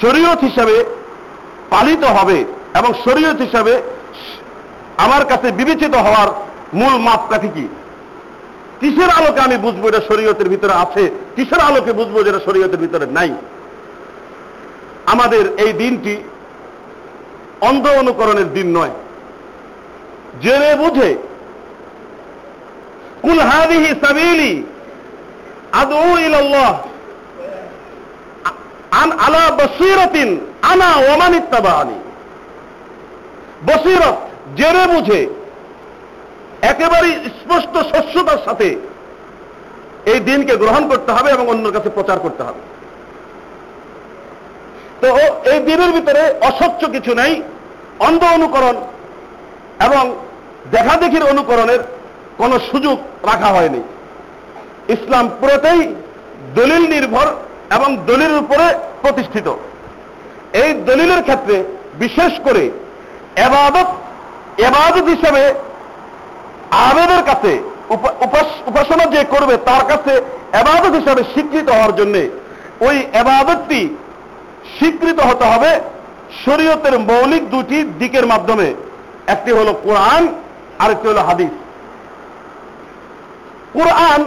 শরীয়ত 0.00 0.40
হিসাবে 0.44 0.76
পালিত 1.70 2.04
হবে 2.04 2.38
এবং 2.78 2.90
শরীয়ত 3.04 3.38
হিসাবে 3.40 3.82
আমার 4.96 5.22
কাছে 5.24 5.48
বিবেচিত 5.52 5.94
হওয়ার 5.94 6.28
মূল 6.74 6.94
মাপকাঠি 6.98 7.48
কি? 7.54 7.64
কিসের 8.82 9.10
আলোকে 9.18 9.40
আমি 9.46 9.56
বুঝব 9.56 9.82
এটা 9.88 10.00
শরীয়তের 10.08 10.48
ভিতরে 10.48 10.74
আছে? 10.84 11.04
কিসের 11.36 11.60
আলোকে 11.68 11.92
বুঝব 11.98 12.16
যেটা 12.26 12.40
শরীয়তের 12.46 12.80
ভিতরে 12.84 13.06
নাই? 13.16 13.30
আমাদের 15.12 15.44
এই 15.64 15.72
দিনটি 15.72 16.14
অন্ধ 17.68 17.84
অনুকরণের 18.00 18.48
দিন 18.52 18.68
নয়। 18.78 18.94
জেনে 20.42 20.72
বুঝে, 20.82 21.10
কুল 23.22 23.40
হাদিহি 23.50 23.88
সাবিলি 24.04 24.52
আদৌ 25.80 26.12
আন 29.00 29.08
আলা 29.26 29.44
বসিরতিন 29.60 30.28
আনা 30.72 30.90
ওমান 31.12 31.32
ইত্তাবানি 31.40 31.98
বসিরত, 33.68 34.16
জেনে 34.56 34.84
বুঝে 34.92 35.20
একেবারে 36.70 37.08
স্পষ্ট 37.40 37.74
স্বচ্ছতার 37.90 38.40
সাথে 38.46 38.68
এই 40.12 40.20
দিনকে 40.28 40.54
গ্রহণ 40.62 40.82
করতে 40.90 41.10
হবে 41.16 41.28
এবং 41.30 41.44
অন্যের 41.52 41.74
কাছে 41.76 41.90
প্রচার 41.96 42.18
করতে 42.24 42.42
হবে। 42.48 42.60
তো 45.00 45.06
এই 45.52 45.58
দিনের 45.68 45.90
ভিতরে 45.96 46.22
অস্বচ্ছ 46.48 46.82
কিছু 46.94 47.12
নেই, 47.20 47.32
অন্ধ 48.06 48.22
অনুকরণ 48.36 48.76
এবং 49.86 50.04
দেখাদেখির 50.74 51.24
অনুকরণের 51.32 51.80
কোনো 52.40 52.56
সুযোগ 52.70 52.96
রাখা 53.30 53.50
হয়নি। 53.56 53.82
ইসলাম 54.94 55.24
পুরোটাই 55.40 55.80
দলিল 56.58 56.84
নির্ভর 56.94 57.26
এবং 57.76 57.88
দলিলের 58.08 58.40
উপরে 58.44 58.66
প্রতিষ্ঠিত। 59.02 59.48
এই 60.62 60.70
দলিলের 60.88 61.22
ক্ষেত্রে 61.26 61.56
বিশেষ 62.02 62.32
করে 62.46 62.64
এবাদত 63.46 63.88
এবাদত 64.66 65.06
হিসেবে 65.14 65.42
আবেদের 66.72 67.22
কাছে 67.24 67.52
উপাসনা 68.66 69.04
যে 69.14 69.24
করবে 69.24 69.56
তার 69.56 69.82
কাছে 69.90 70.12
এবাদত 70.60 70.94
হিসাবে 71.00 71.22
স্বীকৃত 71.32 71.70
হওয়ার 71.70 71.96
জন্য 71.96 72.14
ওই 72.86 72.96
এবাদতটি 73.12 73.96
স্বীকৃত 74.78 75.20
হতে 75.20 75.44
হবে 75.44 75.80
শরীয়তের 76.44 76.98
মৌলিক 76.98 77.50
দুটি 77.50 77.78
দিকের 77.98 78.26
মাধ্যমে। 78.26 78.74
একটি 79.26 79.52
হলো 79.52 79.72
কোরআন, 79.72 80.22
আরেকটি 80.78 81.08
হলো 81.08 81.20
হাদিস। 81.20 81.54
কোরআন 83.72 84.20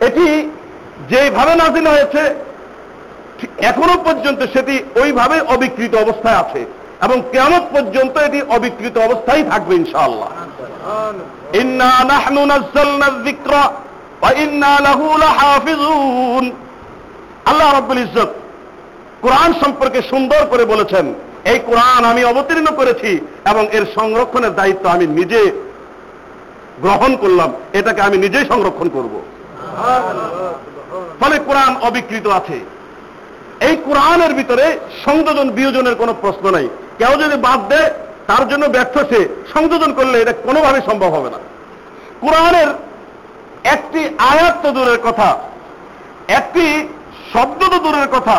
এটি 0.00 0.26
যেভাবে 1.10 1.54
নাজিল 1.54 1.86
হয়েছে 1.86 2.22
এখনও 3.70 3.96
পর্যন্ত 4.04 4.40
সেটি 4.52 4.74
ওইভাবে 5.00 5.40
অবিকৃত 5.40 5.94
অবস্থায় 5.94 6.36
আছে 6.36 6.66
এবং 7.02 7.22
কেমন 7.32 7.60
পর্যন্ত 7.72 8.18
এটি 8.18 8.42
অবিকৃত 8.56 8.98
অবস্থায় 8.98 9.44
থাকবে 9.50 9.74
ইনশাআল্লাহ। 9.74 10.30
নাহনু 12.10 12.42
নাযালনা 12.52 13.08
যিকরা 13.24 13.62
ওয়া 14.20 14.30
ইন্না 14.44 14.72
লাহু 14.86 15.06
লাহাফিজুন। 15.24 16.44
আল্লাহ 17.50 17.68
রাব্বুল 17.70 18.00
ইজ্জত 18.04 18.30
কোরআন 19.24 19.50
সম্পর্কে 19.62 20.00
সুন্দর 20.10 20.42
করে 20.52 20.64
বলেছেন, 20.72 21.06
এই 21.52 21.58
কোরআন 21.68 22.02
আমি 22.12 22.22
অবতীর্ণ 22.24 22.68
করেছি 22.80 23.10
এবং 23.50 23.64
এর 23.76 23.84
সংরক্ষণের 23.96 24.52
দায়িত্ব 24.60 24.84
আমি 24.94 25.06
নিজে 25.18 25.40
গ্রহণ 26.84 27.12
করলাম, 27.22 27.50
এটাকে 27.78 28.00
আমি 28.08 28.16
নিজেই 28.24 28.46
সংরক্ষণ 28.52 28.88
করব। 28.96 29.14
ফলে 31.20 31.36
কোরআন 31.48 31.72
অবিকৃত 31.88 32.26
আছে। 32.38 32.58
এই 33.68 33.74
কোরআনের 33.86 34.32
ভিতরে 34.38 34.64
সংযোজন 35.04 35.48
বিয়োজনের 35.58 35.94
কোনো 36.00 36.12
প্রশ্ন 36.22 36.44
নাই। 36.56 36.66
কেউ 36.98 37.12
যদি 37.22 37.36
বাদ 37.46 37.60
দেয় 37.72 37.90
তার 38.28 38.42
জন্য 38.50 38.64
ব্যর্থ 38.74 38.96
সে 39.10 39.20
সংযোজন 39.54 39.90
করলে 39.98 40.16
এটা 40.22 40.34
কোনোভাবে 40.46 40.80
সম্ভব 40.88 41.10
হবে 41.16 41.30
না। 41.34 41.38
কোরআনের 42.22 42.68
একটি 43.74 44.00
আয়াত 44.32 44.54
তো 44.62 44.68
দূরের 44.76 44.98
কথা 45.06 45.28
একটি 46.38 46.64
শব্দ 47.32 47.60
তো 47.72 47.78
দূরের 47.84 48.08
কথা 48.14 48.36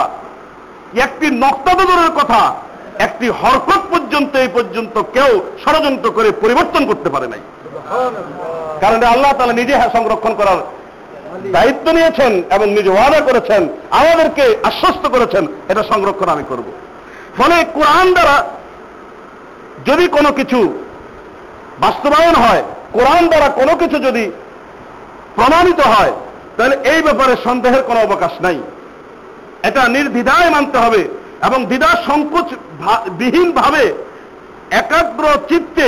একটি 1.06 1.28
নক্তা 1.44 1.72
তো 1.80 1.84
দূরের 1.90 2.12
কথা 2.20 2.42
একটি 3.06 3.28
হরকত 3.42 3.82
পর্যন্ত 3.92 4.32
এই 4.44 4.50
পর্যন্ত 4.58 4.96
কেউ 5.16 5.32
ষড়যন্ত্র 5.64 6.08
করে 6.12 6.30
পরিবর্তন 6.44 6.82
করতে 6.86 7.10
পারে 7.10 7.28
নাই। 7.34 7.42
কারণ 8.82 9.00
আল্লাহ 9.14 9.32
তালা 9.38 9.56
নিজে 9.62 9.74
সংরক্ষণ 9.96 10.34
করার 10.40 10.60
দায়িত্ব 11.56 11.86
নিয়েছেন 11.98 12.32
এবং 12.56 12.68
নিজে 12.78 12.90
ওয়াদা 12.94 13.20
করেছেন 13.28 13.62
আমাদেরকে 14.00 14.44
আশ্বস্ত 14.70 15.04
করেছেন 15.14 15.44
এটা 15.72 15.84
সংরক্ষণ 15.92 16.30
আমি 16.36 16.44
করব। 16.52 16.68
ফলে 17.38 17.58
কোরআন 17.78 18.08
দ্বারা 18.16 18.36
যদি 19.86 20.08
কোনো 20.08 20.32
কিছু 20.32 20.60
বাস্তবায়ন 21.80 22.36
হয়, 22.36 22.64
কোরআন 22.94 23.28
দ্বারা 23.28 23.50
কোনো 23.50 23.76
কিছু 23.76 24.00
যদি 24.00 24.32
প্রমাণিত 25.36 25.80
হয়, 25.82 26.14
তাহলে 26.58 26.76
এই 26.76 27.02
ব্যাপারে 27.02 27.36
সন্দেহের 27.44 27.84
কোনো 27.84 28.00
অবকাশ 28.00 28.32
নাই। 28.42 28.62
এটা 29.64 29.88
নির্দ্বিধায় 29.88 30.50
মানতে 30.50 30.78
হবে 30.78 31.08
এবং 31.46 31.66
দ্বিধা 31.66 31.90
সংকোচ 32.06 32.46
বিহীন 33.10 33.52
ভাবে 33.52 33.94
একাগ্র 34.72 35.24
চিত্তে 35.50 35.88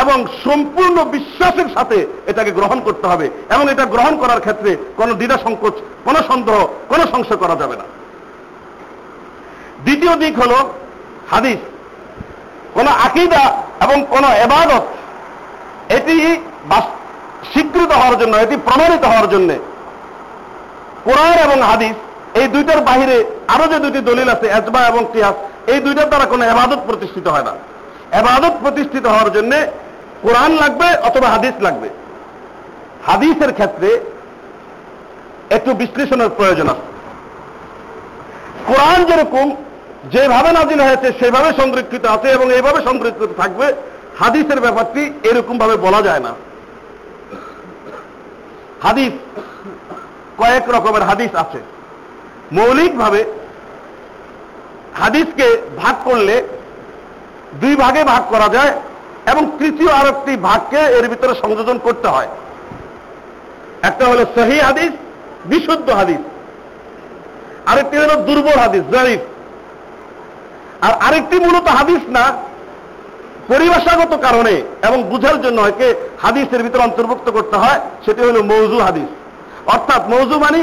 এবং 0.00 0.24
সম্পূর্ণ 0.44 1.04
বিশ্বাসের 1.04 1.68
সাথে 1.74 2.06
এটাকে 2.26 2.50
গ্রহণ 2.50 2.80
করতে 2.80 3.06
হবে 3.06 3.30
এবং 3.50 3.70
এটা 3.70 3.84
গ্রহণ 3.84 4.16
করার 4.16 4.40
ক্ষেত্রে 4.40 4.76
কোনো 4.96 5.14
দ্বিধা 5.14 5.38
সংকোচ, 5.44 5.72
কোনো 6.04 6.18
সন্দেহ, 6.28 6.66
কোনো 6.88 7.04
সংশয় 7.12 7.36
করা 7.36 7.56
যাবে 7.56 7.76
না। 7.76 7.84
দ্বিতীয় 9.84 10.16
দিক 10.16 10.38
হল 10.38 10.52
হাদিস। 11.30 11.58
কোন 12.80 12.88
আকিদা 13.06 13.44
এবং 13.84 13.96
কোন 14.12 14.24
এবাদত, 14.44 14.84
এটি 15.96 16.14
স্বীকৃত 17.52 17.90
হওয়ার 18.00 18.16
জন্য, 18.20 18.34
এটি 18.44 18.56
প্রমাণিত 18.66 19.04
হওয়ার 19.10 19.26
জন্য। 19.34 19.50
কোরআন 21.06 21.36
এবং 21.46 21.58
হাদিস, 21.70 21.96
এই 22.40 22.46
দুইটার 22.54 22.80
বাহিরে 22.88 23.16
আরও 23.54 23.66
যে 23.72 23.78
দুটি 23.84 24.00
দলিল 24.10 24.28
আছে, 24.34 24.46
এজমা 24.58 24.80
এবং 24.90 25.02
কিয়াস, 25.12 25.36
এই 25.72 25.78
দুইটার 25.86 26.08
দ্বারা 26.10 26.26
কোনো 26.32 26.44
এবাদত 26.52 26.80
প্রতিষ্ঠিত 26.88 27.26
হয় 27.34 27.46
না। 27.48 27.52
এবাদত 28.20 28.54
প্রতিষ্ঠিত 28.62 29.04
হওয়ার 29.12 29.30
জন্য 29.36 29.52
কোরআন 30.24 30.52
লাগবে 30.62 30.88
অথবা 31.08 31.28
হাদিস 31.34 31.54
লাগবে। 31.66 31.88
হাদিসের 33.08 33.52
ক্ষেত্রে 33.58 33.90
একটু 35.56 35.70
বিশ্লেষণের 35.80 36.30
প্রয়োজন 36.38 36.66
আছে। 36.74 36.86
কোরআন 38.68 39.00
যেরকম 39.10 39.46
যেভাবে 40.04 40.52
নাজিল 40.52 40.80
হয়েছে, 40.80 41.12
সেভাবে 41.20 41.52
সংরক্ষিত 41.52 42.06
আছে 42.06 42.28
এবং 42.30 42.52
এইভাবে 42.52 42.82
সংরক্ষিত 42.82 43.30
থাকবে, 43.36 43.74
হাদিসের 44.18 44.60
ব্যাপারটি 44.60 45.12
এরকম 45.24 45.58
ভাবে 45.58 45.76
বলা 45.76 46.02
যায় 46.02 46.20
না। 46.20 46.32
হাদিস, 48.82 49.12
কয়েক 50.38 50.68
রকমের 50.68 51.02
হাদিস 51.02 51.34
আছে। 51.34 51.60
মৌলিকভাবে 52.52 53.24
হাদিসকে 54.94 55.62
ভাগ 55.76 55.94
করলে 56.04 56.42
দুই 57.60 57.76
ভাগে 57.76 58.04
ভাগ 58.04 58.22
করা 58.30 58.48
যায় 58.48 58.72
এবং 59.26 59.50
তৃতীয় 59.58 59.90
আর 59.90 60.06
একটি 60.06 60.36
ভাগকে 60.36 60.78
এর 60.78 61.08
ভিতরে 61.08 61.34
সংযোজন 61.34 61.78
করতে 61.78 62.08
হয়। 62.08 62.28
একটা 63.82 64.04
হলো 64.06 64.24
সহি 64.34 64.60
হাদিস, 64.60 64.92
বিশুদ্ধ 65.44 65.90
হাদিস। 65.90 66.18
আরেকটি 67.66 67.96
হলো 67.96 68.14
দুর্বল 68.16 68.58
হাদিস 68.58 68.82
জরিফ 68.82 69.20
আর 70.86 70.92
আরেকটি 71.06 71.36
মূলত 71.44 71.66
হাদিস 71.78 72.02
না, 72.16 72.24
পরিভাষাগত 73.50 74.12
কারণে 74.26 74.54
এবং 74.88 74.98
বুঝার 75.10 75.36
জন্য 75.44 75.58
একে 75.72 75.88
হাদিসের 76.22 76.62
ভিতরে 76.64 76.82
অন্তর্ভুক্ত 76.84 77.26
করতে 77.36 77.56
হয়, 77.62 77.80
সেটি 78.04 78.20
হল 78.26 78.38
মৌজু 78.50 78.78
হাদিস। 78.86 79.10
অর্থাৎ 79.74 80.02
মৌজু 80.12 80.36
মানে 80.44 80.60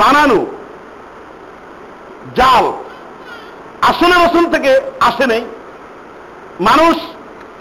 বানানো, 0.00 0.40
জাল। 2.38 2.64
আসলে 3.90 4.14
রসুল 4.14 4.44
থেকে 4.54 4.70
আসে 5.08 5.24
নেই। 5.32 5.42
মানুষ 6.68 6.96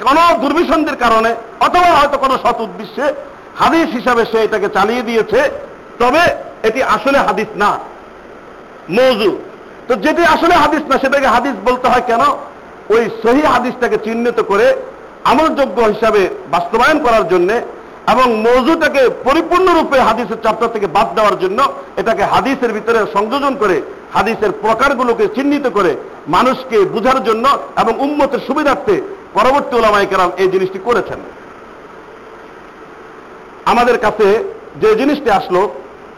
কোন 0.05 0.17
দুর্বিসন্ধির 0.41 0.97
কারণে 1.03 1.31
অথবা 1.65 1.89
হয়তো 1.99 2.17
কোনো 2.23 2.35
সৎ 2.43 2.57
উদ্দেশ্যে 2.67 3.05
হাদিস 3.61 3.87
হিসাবে 3.97 4.23
সে 4.31 4.37
এটাকে 4.47 4.67
চালিয়ে 4.77 5.03
দিয়েছে, 5.09 5.39
তবে 6.01 6.23
এটি 6.67 6.81
আসলে 6.95 7.17
হাদিস 7.27 7.49
না, 7.63 7.71
মৌজু। 8.97 9.31
তো 9.91 9.95
যেটি 10.05 10.23
আসলে 10.35 10.55
হাদিস 10.63 10.83
না, 10.89 10.95
সেটাকে 11.03 11.27
হাদিস 11.35 11.55
বলতে 11.67 11.87
হয় 11.91 12.03
কেন? 12.09 12.23
ওই 12.93 13.03
সহি 13.23 13.43
হাদিসটাকে 13.53 13.97
চিহ্নিত 14.05 14.39
করে 14.51 14.67
আমলযোগ্য 15.31 15.77
হিসাবে 15.93 16.21
বাস্তবায়ন 16.53 16.97
করার 17.05 17.25
জন্য 17.31 17.49
এবং 18.13 18.27
মৌজুটাকে 18.45 19.01
পরিপূর্ণরূপে 19.27 19.97
হাদিসের 20.09 20.39
চাপটা 20.43 20.67
থেকে 20.75 20.87
বাদ 20.95 21.07
দেওয়ার 21.17 21.35
জন্য 21.43 21.59
এটাকে 22.01 22.23
হাদিসের 22.33 22.71
ভিতরে 22.77 22.99
সংযোজন 23.15 23.53
করে, 23.61 23.77
হাদিসের 24.15 24.51
প্রকারগুলোকে 24.63 25.25
চিহ্নিত 25.35 25.65
করে 25.77 25.91
মানুষকে 26.35 26.77
বুঝার 26.93 27.19
জন্য 27.27 27.45
এবং 27.81 27.93
উন্মতের 28.05 28.41
সুবিধার্থে 28.47 28.95
পরবর্তী 29.37 29.73
ওলামাই 29.75 30.09
কেরাম 30.11 30.31
এই 30.41 30.49
জিনিসটি 30.53 30.79
করেছেন। 30.87 31.19
আমাদের 33.71 33.97
কাছে 34.05 34.27
যে 34.81 34.89
জিনিসটি 35.01 35.29
আসলো 35.39 35.61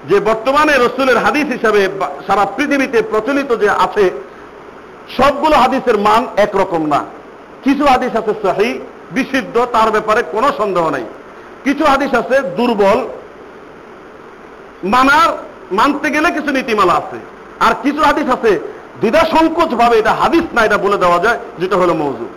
যে 0.10 0.20
বর্তমানে 0.20 0.74
রসুলের 0.74 1.18
হাদিস 1.18 1.48
হিসাবে 1.56 1.90
সারা 2.28 2.46
পৃথিবীতে 2.46 3.02
প্রচলিত 3.02 3.50
যে 3.64 3.70
আছে, 3.70 4.06
সবগুলো 5.18 5.56
হাদিসের 5.56 5.98
মান 5.98 6.28
একরকম 6.36 6.86
না। 6.88 7.02
কিছু 7.64 7.86
হাদিস 7.86 8.16
আছে 8.16 8.34
সহি, 8.44 8.80
বিশুদ্ধ, 9.12 9.56
তার 9.72 9.92
ব্যাপারে 9.92 10.24
কোনো 10.32 10.52
সন্দেহ 10.58 10.90
নাই। 10.90 11.06
কিছু 11.64 11.84
হাদিস 11.86 12.14
আছে 12.14 12.42
দুর্বল, 12.58 13.00
মানার, 14.84 15.30
মানতে 15.72 16.08
গেলে 16.10 16.32
কিছু 16.32 16.52
নীতিমালা 16.52 16.94
আছে। 16.94 17.18
আর 17.66 17.74
কিছু 17.84 18.02
হাদিস 18.04 18.28
আছে 18.30 18.60
দ্বিধা 19.00 19.20
সংকোচ 19.20 19.70
ভাবে 19.82 19.96
এটা 20.00 20.14
হাদিস 20.14 20.46
না, 20.54 20.62
এটা 20.66 20.78
বলে 20.78 20.98
দেওয়া 20.98 21.20
যায়, 21.20 21.40
যেটা 21.60 21.76
হলো 21.76 21.94
মৌজু। 21.94 22.28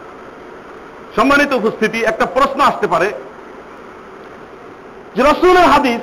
সম্মানিত 1.17 1.53
উপস্থিতি, 1.53 1.99
একটা 2.05 2.27
প্রশ্ন 2.27 2.61
আসতে 2.61 2.87
পারে 2.87 3.09
যে 5.15 5.23
রসুলের 5.23 5.67
হাদিস 5.73 6.01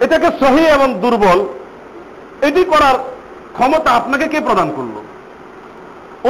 এটাকে 0.00 0.28
সহি 0.40 0.64
এবং 0.66 0.94
দুর্বল, 0.94 1.46
এটি 2.42 2.64
করার 2.64 2.96
ক্ষমতা 3.52 3.90
আপনাকে 3.90 4.26
কে 4.28 4.40
প্রদান 4.40 4.70
করল? 4.76 4.96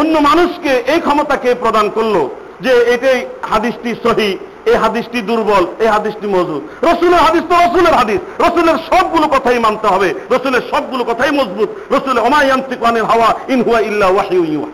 অন্য 0.00 0.18
মানুষকে 0.18 0.68
এই 0.68 1.00
ক্ষমতা 1.00 1.36
কে 1.36 1.54
প্রদান 1.54 1.90
করল 1.90 2.28
যে 2.60 2.72
এটাই 2.94 3.26
হাদিসটি 3.42 3.94
সহি 4.02 4.38
এই 4.66 4.74
হাদিসটি 4.74 5.20
দুর্বল 5.20 5.66
এই 5.78 5.86
হাদিসটি 5.86 6.26
মজুদ 6.26 6.84
রসুলের 6.84 7.18
হাদিস 7.18 7.42
তো 7.42 7.54
রসুলের 7.54 7.94
হাদিস। 7.94 8.20
রসুলের 8.40 8.78
সবগুলো 8.90 9.26
কথাই 9.28 9.58
মানতে 9.58 9.86
হবে। 9.86 10.14
রসুলের 10.30 10.60
সবগুলো 10.70 11.04
কথাই 11.04 11.30
মজবুত। 11.30 11.68
রসুলের 11.90 12.22
অমায়ান্তিক 12.22 12.82
আনিল 12.82 13.04
হাওয়া 13.04 13.34
ইনহুয়া 13.48 13.80
ইল্লা 13.80 14.06
ওয়াহিউ 14.06 14.44
ইউহা। 14.44 14.70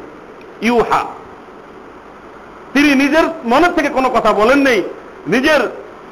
ইউহা। 0.62 1.04
তিনি 2.72 2.94
নিজের 2.94 3.24
মনের 3.44 3.72
থেকে 3.72 3.88
কোনো 3.88 4.08
কথা 4.08 4.32
বলেন 4.32 4.58
নেই 4.58 4.82
নিজের 5.26 5.60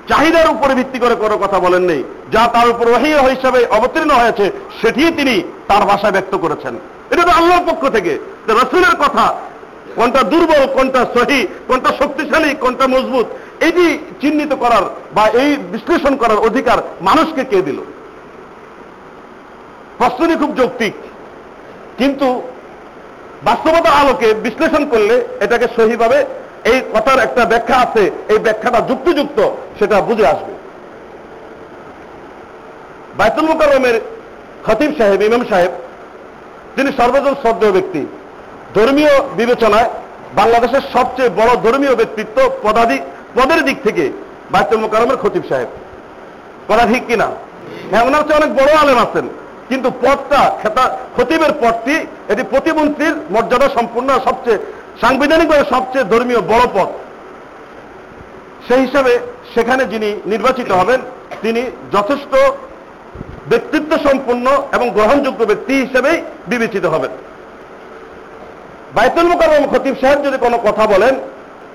চাহিদার 0.09 0.51
উপরে 0.51 0.74
ভিত্তি 0.74 0.98
করে 0.98 1.14
কোনো 1.14 1.38
কথা 1.38 1.59
বলেন 1.59 1.82
নেই। 1.82 2.05
যা 2.32 2.51
তার 2.53 2.68
উপর 2.68 2.88
ওয়াহি 2.88 3.14
হিসাবে 3.14 3.66
অবতীর্ণ 3.66 4.11
হয়েছে 4.11 4.51
সেটি 4.80 5.11
তিনি 5.16 5.42
তার 5.68 5.82
ভাষায় 5.82 6.12
ব্যক্ত 6.12 6.36
করেছেন। 6.36 6.74
এটা 7.11 7.22
তো 7.22 7.30
আল্লাহর 7.30 7.70
পক্ষ 7.70 7.88
থেকে। 7.88 8.18
রসুলের 8.48 8.96
কথা। 8.96 9.36
কোনটা 9.94 10.22
দুর্বল, 10.22 10.66
কোনটা 10.74 11.07
সহি, 11.14 11.46
কোনটা 11.66 11.92
শক্তিশালী, 11.98 12.55
কোনটা 12.55 12.86
মজবুত, 12.86 13.26
এটি 13.62 13.98
চিহ্নিত 14.20 14.53
করার 14.53 14.82
বা 15.14 15.28
এই 15.28 15.57
বিশ্লেষণ 15.57 16.16
করার 16.16 16.38
অধিকার 16.38 16.78
মানুষকে 17.01 17.44
কে 17.44 17.62
দিল? 17.62 17.78
প্রশ্নটি 19.98 20.34
খুব 20.34 20.57
যৌক্তিক। 20.57 20.92
কিন্তু 21.98 22.42
বাস্তবতার 23.42 23.92
আলোকে 23.92 24.34
বিশ্লেষণ 24.34 24.88
করলে 24.88 25.28
এটাকে 25.40 25.66
সহিভাবে 25.76 26.24
এই 26.70 26.78
কথার 26.94 27.18
একটা 27.18 27.42
ব্যাখ্যা 27.52 27.76
আছে, 27.76 28.11
এই 28.32 28.38
ব্যাখ্যাটা 28.46 28.80
যুক্তিযুক্ত, 28.88 29.38
সেটা 29.78 29.96
বুঝে 30.08 30.26
আসবে। 30.26 30.52
বাইতুল 33.18 33.46
মুকাররমের 33.50 33.96
খতিব 34.66 34.90
সাহেব, 34.98 35.20
ইমাম 35.22 35.44
সাহেব, 35.50 35.72
তিনি 36.76 36.90
সর্বজন 36.98 37.34
শ্রদ্ধেয় 37.42 37.72
ব্যক্তি। 37.72 38.02
ধর্মীয় 38.74 39.14
বিবেচনায় 39.38 39.88
বাংলাদেশের 40.38 40.82
সবচেয়ে 40.94 41.30
বড় 41.38 41.50
ধর্মীয় 41.64 41.94
ব্যক্তিত্ব 42.00 42.36
পদাধি, 42.64 42.98
পদের 43.36 43.61
দিক 43.68 43.76
থেকে 43.86 44.04
বাইতুল 44.52 44.78
মুকাররমের 44.78 45.20
খতিব 45.22 45.44
সাহেব। 45.50 45.68
কথা 46.68 46.84
ঠিক 46.92 47.02
কিনা? 47.08 47.28
হ্যাঁ 47.90 48.04
ওনার 48.08 48.22
চেয়ে 48.26 48.38
অনেক 48.40 48.50
বড় 48.61 48.70
আলেম 48.82 48.98
আছেন, 49.06 49.26
কিন্তু 49.70 49.90
পদটা, 50.04 50.40
খেতা, 50.62 50.84
খতিবের 51.16 51.52
পদটি 51.62 51.94
এটি 52.32 52.42
প্রতিমন্ত্রীর 52.52 53.14
মর্যাদা 53.34 53.68
সম্পূর্ণ 53.76 54.08
সবচেয়ে 54.26 54.58
সাংবিধানিকভাবে 55.01 55.64
সবচেয়ে 55.70 56.05
ধর্মীয় 56.05 56.40
বড় 56.40 56.64
পদ, 56.74 56.88
সেই 58.68 58.80
হিসাবে 58.80 59.18
সেখানে 59.55 59.84
যিনি 59.86 60.20
নির্বাচিত 60.26 60.72
হবেন, 60.72 61.01
তিনি 61.42 61.62
যথেষ্ট 61.92 62.32
ব্যক্তিত্ব 63.48 63.98
সম্পন্ন 63.98 64.62
এবং 64.72 64.90
গ্রহণযোগ্য 64.90 65.44
ব্যক্তি 65.44 65.74
হিসেবেই 65.74 66.22
বিবেচিত 66.48 66.84
হবেন। 66.84 67.11
বাইতুল 68.94 69.26
মুকাররম 69.28 69.66
খতিব 69.66 69.94
সাহেব 70.01 70.24
যদি 70.24 70.38
কোনো 70.38 70.59
কথা 70.59 70.86
বলেন, 70.86 71.14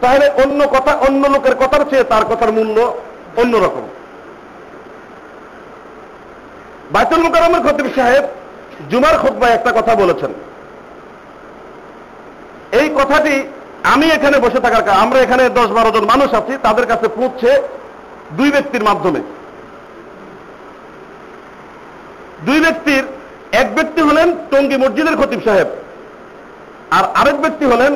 তাহলে 0.02 0.26
অন্য 0.44 0.68
কথা, 0.68 0.92
অন্য 1.08 1.28
লোকের 1.28 1.56
কথার 1.56 1.84
চেয়ে 1.90 2.04
তার 2.04 2.24
কথার 2.30 2.52
মূল্য 2.52 2.94
অন্যরকম। 3.38 3.86
বাইতুল 6.92 7.22
মুকাররমের 7.24 7.62
খতিব 7.62 7.88
সাহেব 7.96 8.24
জুমার 8.90 9.16
খুতবায় 9.18 9.54
একটা 9.54 9.72
কথা 9.72 9.96
বলেছেন। 9.96 10.34
এই 12.80 12.88
কথাটি 13.00 13.36
আমি 13.94 14.08
এখানে 14.18 14.38
বসে 14.46 14.60
থাকার 14.66 14.84
কারণে, 14.86 15.04
আমরা 15.06 15.20
এখানে 15.26 15.44
দশ 15.60 15.70
বারো 15.78 15.90
জন 15.96 16.06
মানুষ 16.14 16.30
আছি, 16.40 16.54
তাদের 16.66 16.86
কাছে 16.92 17.08
পৌঁছে 17.18 17.52
দুই 18.38 18.50
ব্যক্তির 18.56 18.84
মাধ্যমে। 18.90 19.22
দুই 22.48 22.60
ব্যক্তির, 22.66 23.04
এক 23.62 23.68
ব্যক্তি 23.78 24.02
হলেন 24.08 24.28
টঙ্গী 24.52 24.78
মসজিদের 24.84 25.20
খতিব 25.22 25.42
সাহেব, 25.48 25.70
আর 26.98 27.04
আরেক 27.20 27.38
ব্যক্তি 27.44 27.66
হলেন 27.72 27.94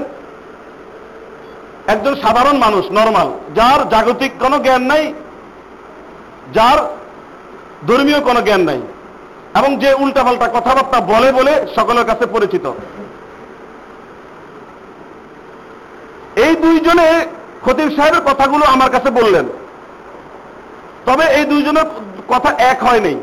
একজন 1.94 2.14
সাধারণ 2.24 2.56
মানুষ, 2.66 2.84
নর্মাল, 3.00 3.30
যার 3.58 3.80
জাগতিক 3.94 4.32
কোনো 4.44 4.58
জ্ঞান 4.66 4.84
নাই, 4.92 5.04
যার 6.56 6.80
ধর্মীয় 7.90 8.20
কোনো 8.28 8.40
জ্ঞান 8.48 8.62
নাই, 8.70 8.80
এবং 9.60 9.72
যে 9.84 9.90
উল্টাপাল্টা 10.04 10.48
কথাবার্তা 10.56 10.98
বলে 11.12 11.30
বলে 11.38 11.54
সকলের 11.78 12.06
কাছে 12.10 12.26
পরিচিত। 12.36 12.66
এই 16.44 16.54
দুইজনে 16.56 17.08
খতিব 17.66 17.90
সাহেবের 17.98 18.24
কথাগুলো 18.30 18.66
আমার 18.66 18.90
কাছে 18.90 19.10
বললেন। 19.10 19.46
তবে 21.06 21.26
এই 21.38 21.46
দুইজনের 21.46 21.88
কথা 22.28 22.50
এক 22.72 22.80
হয়নি। 22.84 23.16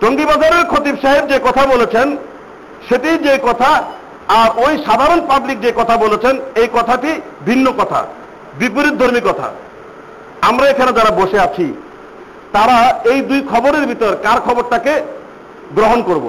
টঙ্গিবাজারের 0.00 0.64
খতিব 0.72 0.94
সাহেব 1.02 1.24
যে 1.32 1.38
কথা 1.46 1.62
বলেছেন, 1.66 2.16
সেটি 2.88 3.10
যে 3.26 3.34
কথা, 3.42 3.70
আর 4.40 4.48
ওই 4.64 4.72
সাধারণ 4.86 5.20
পাবলিক 5.30 5.58
যে 5.60 5.72
কথা 5.76 5.96
বলেছেন, 5.96 6.34
এই 6.54 6.68
কথাটি 6.72 7.10
ভিন্ন 7.46 7.66
কথা, 7.72 8.00
বিপরীত 8.58 8.94
ধর্মী 8.94 9.20
কথা। 9.20 9.48
আমরা 10.48 10.66
এখানে 10.68 10.92
যারা 10.92 11.10
বসে 11.10 11.38
আছি, 11.40 11.66
তারা 12.52 12.76
এই 13.12 13.20
দুই 13.20 13.40
খবরের 13.52 13.84
ভিতর 13.86 14.12
কার 14.22 14.38
খবরটাকে 14.46 14.94
গ্রহণ 15.76 16.02
করব? 16.02 16.26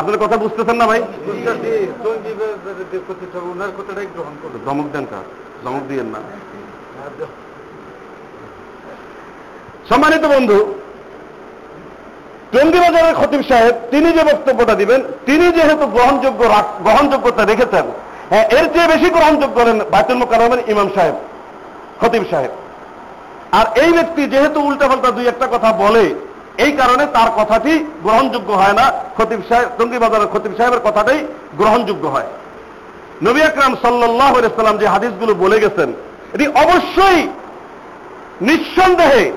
আপনার 0.00 0.18
কথা 0.22 0.36
বুঝতেছেন 0.44 0.76
না 0.80 0.86
ভাই? 0.90 1.00
ওনার 3.52 3.70
কথাটাই 3.78 4.08
গ্রহণ 4.14 4.34
করবে 4.42 4.58
ধমক 4.66 4.86
দেন 4.94 5.04
কার? 5.10 5.24
ধমক 5.64 5.84
দিয়েন 5.90 6.08
না। 6.14 6.20
সম্মানিত 9.90 10.24
বন্ধু 10.34 10.58
টঙ্গিবাজারের 12.52 13.14
খতিব 13.20 13.42
সাহেব 13.50 13.74
তিনি 13.92 14.08
যে 14.16 14.22
বক্তব্যটা 14.30 14.74
দিবেন 14.80 15.00
তিনি 15.26 15.46
যেহেতু 15.56 15.84
গ্রহণযোগ্য 15.96 16.40
গ্রহণযোগ্যতা 16.86 17.42
রেখেছেন 17.44 17.84
হ্যাঁ 18.30 18.46
এর 18.58 18.66
চেয়ে 18.72 18.90
বেশি 18.92 19.08
গ্রহণযোগ্য 19.16 19.54
করেন 19.60 19.76
বায়তুল 19.92 20.18
মোকারমের 20.22 20.60
ইমাম 20.72 20.88
সাহেব 20.94 21.16
খতিব 22.00 22.22
সাহেব। 22.30 22.52
আর 23.58 23.66
এই 23.82 23.90
ব্যক্তি 23.96 24.22
যেহেতু 24.32 24.58
উল্টাপাল্টা 24.68 25.10
দুই 25.16 25.26
একটা 25.28 25.46
কথা 25.54 25.70
বলে 25.82 26.04
এই 26.58 26.72
কারণে 26.72 27.06
তার 27.06 27.30
কথাটি 27.36 27.84
গ্রহণযোগ্য 28.02 28.52
হয় 28.52 28.72
না। 28.72 28.92
খতিব 29.18 29.42
সাহেব 29.48 29.68
টঙ্গিবাজারের 29.78 30.28
খতিব 30.32 30.52
সাহেবের 30.56 30.80
কথাটাই 30.80 31.26
গ্রহণযোগ্য 31.58 32.08
হয়। 32.08 32.26
নবী 33.22 33.40
আকরাম 33.40 33.76
সাল্লাহ 33.82 34.40
সাল্লাম 34.40 34.78
যে 34.78 34.86
হাদিসগুলো 34.86 35.34
বলে 35.34 35.60
গেছেন, 35.60 35.92
এটি 36.32 36.46
অবশ্যই 36.46 37.28
নিঃসন্দেহে 38.40 39.32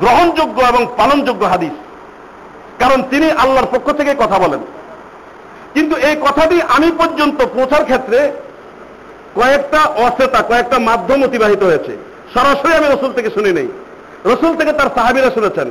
গ্রহণযোগ্য 0.00 0.62
এবং 0.62 0.86
পালনযোগ্য 0.96 1.46
হাদিস। 1.46 1.72
কারণ 2.78 3.02
তিনি 3.02 3.30
আল্লাহর 3.30 3.66
পক্ষ 3.66 3.92
থেকে 3.92 4.14
কথা 4.18 4.38
বলেন। 4.38 4.58
কিন্তু 5.74 5.96
এই 5.96 6.16
কথাটি 6.16 6.62
আমি 6.62 6.90
পর্যন্ত 6.98 7.44
পৌঁছার 7.44 7.84
ক্ষেত্রে 7.84 8.32
কয়েকটা 9.34 9.78
অচেতা 9.78 10.42
কয়েকটা 10.42 10.78
মাধ্যম 10.78 11.24
অতিবাহিত 11.24 11.62
হয়েছে। 11.62 11.96
সরাসরি 12.34 12.74
আমি 12.74 12.86
রসুল 12.88 13.12
থেকে 13.12 13.30
শুনি 13.30 13.52
নেই। 13.52 13.68
রসুল 14.24 14.56
থেকে 14.56 14.72
তার 14.72 14.90
সাহাবিরা 14.94 15.30
শুনেছেন। 15.30 15.70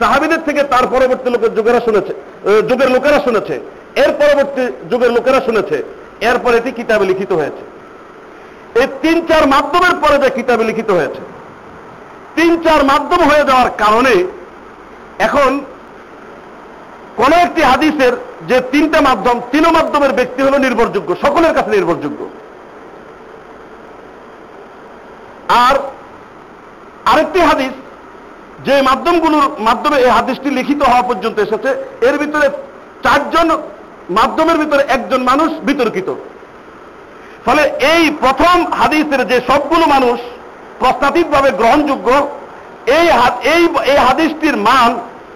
সাহাবিদের 0.00 0.40
থেকে 0.46 0.62
তার 0.72 0.84
পরবর্তী 0.94 1.28
লোকের 1.34 1.52
যুগেরা 1.56 1.80
শুনেছে 1.86 2.12
যুগের 2.68 2.90
লোকেরা 2.96 3.18
শুনেছে, 3.26 3.54
এর 4.02 4.10
পরবর্তী 4.20 4.62
যুগের 4.90 5.12
লোকেরা 5.16 5.40
শুনেছে, 5.46 5.76
এরপর 6.28 6.52
এটি 6.58 6.70
কিতাবে 6.78 7.04
লিখিত 7.10 7.32
হয়েছে। 7.40 7.62
এই 8.80 8.86
তিন 9.02 9.16
চার 9.28 9.44
মাধ্যমের 9.54 9.94
পরে 10.02 10.16
যে 10.22 10.28
কিতাবে 10.38 10.64
লিখিত 10.70 10.90
হয়েছে, 10.98 11.22
তিন 12.36 12.52
চার 12.64 12.80
মাধ্যম 12.90 13.20
হয়ে 13.30 13.44
যাওয়ার 13.48 13.70
কারণে 13.82 14.14
এখন 15.26 15.50
কোন 17.20 17.32
একটি 17.44 17.62
হাদিসের 17.70 18.14
যে 18.50 18.56
তিনটা 18.72 18.98
মাধ্যম 19.08 19.36
তিন 19.52 19.64
মাধ্যমের 19.76 20.12
ব্যক্তি 20.18 20.40
হলো 20.46 20.56
নির্ভরযোগ্য, 20.66 21.10
সকলের 21.24 21.52
কাছে 21.56 21.70
নির্ভরযোগ্য। 21.76 22.20
আর 25.66 25.74
আরেকটি 27.10 27.40
হাদিস 27.48 27.74
যে 28.66 28.74
মাধ্যমগুলোর 28.88 29.46
মাধ্যমে 29.68 29.96
এই 30.04 30.10
হাদিসটি 30.18 30.48
লিখিত 30.58 30.80
হওয়া 30.90 31.04
পর্যন্ত 31.08 31.36
এসেছে, 31.46 31.70
এর 32.08 32.16
ভিতরে 32.22 32.46
চারজন 33.04 33.48
মাধ্যমের 34.18 34.58
ভিতরে 34.62 34.82
একজন 34.96 35.20
মানুষ 35.30 35.50
বিতর্কিত। 35.68 36.08
ফলে 37.46 37.62
এই 37.92 38.02
প্রথম 38.22 38.56
হাদিসের 38.80 39.22
যে 39.30 39.36
সবগুলো 39.48 39.84
মানুষ 39.94 40.18
প্রস্তাবিকভাবে 40.80 41.50
গ্রহণযোগ্য, 41.60 42.08
এই 42.98 43.06
এই 43.92 43.98
হাদিসটির 44.06 44.56
মান 44.68 44.90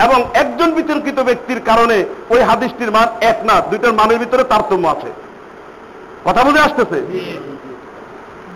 এবং 0.04 0.18
একজন 0.42 0.68
বিতর্কিত 0.78 1.18
ব্যক্তির 1.28 1.60
কারণে 1.68 1.96
ওই 2.32 2.40
হাদিসটির 2.50 2.90
মান 2.96 3.08
এক 3.30 3.38
না, 3.48 3.56
দুইটার 3.70 3.96
মানের 3.98 4.18
ভিতরে 4.22 4.44
তারতম্য 4.52 4.84
আছে। 4.94 5.10
কথা 6.26 6.40
বুঝে 6.46 6.64
আসতেছে? 6.66 6.98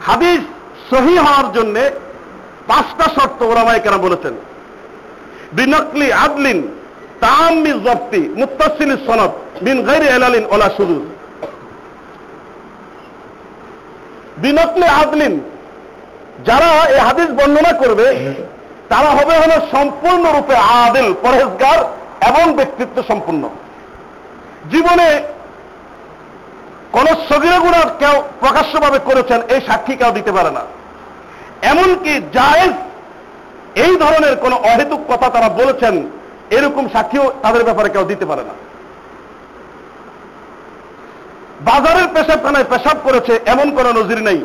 হাদিস 0.09 0.41
সহি 0.91 1.15
হওয়ার 1.25 1.49
জন্য 1.57 1.77
পাঁচটা 2.71 3.07
শর্ত 3.17 3.41
ওরামাই 3.51 3.81
কেন 3.87 3.97
বলেছেন। 4.07 4.35
বিনকলি 5.57 6.09
আদলিন 6.27 6.59
তাম্মি 7.25 7.73
জপ্তি 7.87 8.23
মুত্তাসিল 8.41 8.91
সনদ 9.07 9.33
বিন 9.65 9.79
গাইরে 9.89 10.07
এলালিন 10.17 10.45
ওলা 10.55 10.69
সুদুর। 10.77 11.05
বিনকলে 14.43 14.87
আদলিন, 15.03 15.35
যারা 16.49 16.69
এই 16.95 17.01
হাদিস 17.07 17.29
বর্ণনা 17.39 17.73
করবে, 17.83 18.07
তারা 18.89 19.11
হবে 19.19 19.35
হলো 19.43 19.57
সম্পূর্ণরূপে 19.75 20.57
আদিল, 20.85 21.09
পরহেজগার 21.25 21.79
এবং 22.29 22.45
ব্যক্তিত্ব 22.59 22.97
সম্পূর্ণ। 23.11 23.43
জীবনে 24.73 25.09
কোন 26.93 27.07
সগিরা 27.29 27.59
গুণা 27.65 27.81
কেউ 28.03 28.17
প্রকাশ্যভাবে 28.43 28.99
করেছেন, 29.09 29.41
এই 29.55 29.61
সাক্ষী 29.69 29.95
কেউ 30.01 30.11
দিতে 30.19 30.33
পারে 30.37 30.51
না। 30.57 30.63
এমনকি 31.73 32.13
জায়েজ 32.37 32.75
এই 33.85 33.95
ধরনের 34.03 34.35
কোন 34.43 34.53
অহেতুক 34.71 35.01
কথা 35.09 35.29
তারা 35.35 35.49
বলেছেন, 35.61 35.95
এরকম 36.57 36.85
সাক্ষীও 36.95 37.25
তাদের 37.43 37.63
ব্যাপারে 37.65 37.89
কেউ 37.89 38.05
দিতে 38.05 38.27
পারে 38.27 38.43
না। 38.49 38.55
বাজারের 41.69 42.09
পেশাবখানায় 42.15 42.69
পেশাব 42.73 42.97
করেছে 43.07 43.33
এমন 43.47 43.67
কোন 43.77 43.87
নজির 43.99 44.21
নেই। 44.29 44.41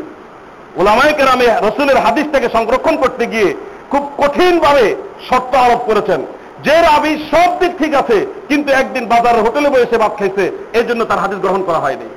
ওলামায় 0.80 1.14
কেরামে 1.18 1.48
রসুলের 1.66 1.98
হাদিস 2.06 2.26
থেকে 2.34 2.48
সংরক্ষণ 2.56 2.96
করতে 3.04 3.24
গিয়ে 3.28 3.50
খুব 3.92 4.04
কঠিনভাবে 4.22 4.96
শর্ত 5.30 5.56
আরোপ 5.56 5.82
করেছেন। 5.90 6.20
যে 6.66 6.76
রাবি 6.82 7.14
সব 7.32 7.50
দিক 7.60 7.72
ঠিক 7.82 7.94
আছে, 8.02 8.18
কিন্তু 8.50 8.70
একদিন 8.72 9.04
বাজারের 9.14 9.44
হোটেলে 9.46 9.70
বসে 9.70 9.98
ভাত 9.98 10.14
খাইছে, 10.20 10.46
এই 10.80 10.86
জন্য 10.90 11.02
তার 11.06 11.20
হাদিস 11.20 11.40
গ্রহণ 11.40 11.62
করা 11.68 11.80
হয়নি। 11.80 12.08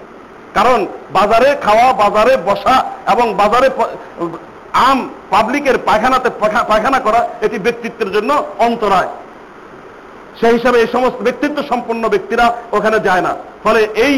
কারণ 0.55 0.87
বাজারে 1.13 1.49
খাওয়া, 1.65 1.87
বাজারে 1.93 2.37
বসা 2.49 2.75
এবং 3.13 3.27
বাজারে 3.35 3.69
আম 4.73 5.09
পাবলিকের 5.31 5.79
পায়খানাতে 5.79 6.31
পায়খানা 6.69 7.01
করা 7.01 7.27
এটি 7.41 7.59
ব্যক্তিত্বের 7.59 8.13
জন্য 8.13 8.45
অন্তরায়। 8.59 9.09
সেই 10.41 10.53
হিসাবে 10.53 10.81
এই 10.81 10.87
সমস্ত 10.93 11.19
ব্যক্তিত্ব 11.23 11.63
সম্পন্ন 11.63 12.09
ব্যক্তিরা 12.09 12.53
ওখানে 12.73 13.01
যায় 13.01 13.21
না। 13.21 13.37
ফলে 13.65 13.81
এই 14.07 14.17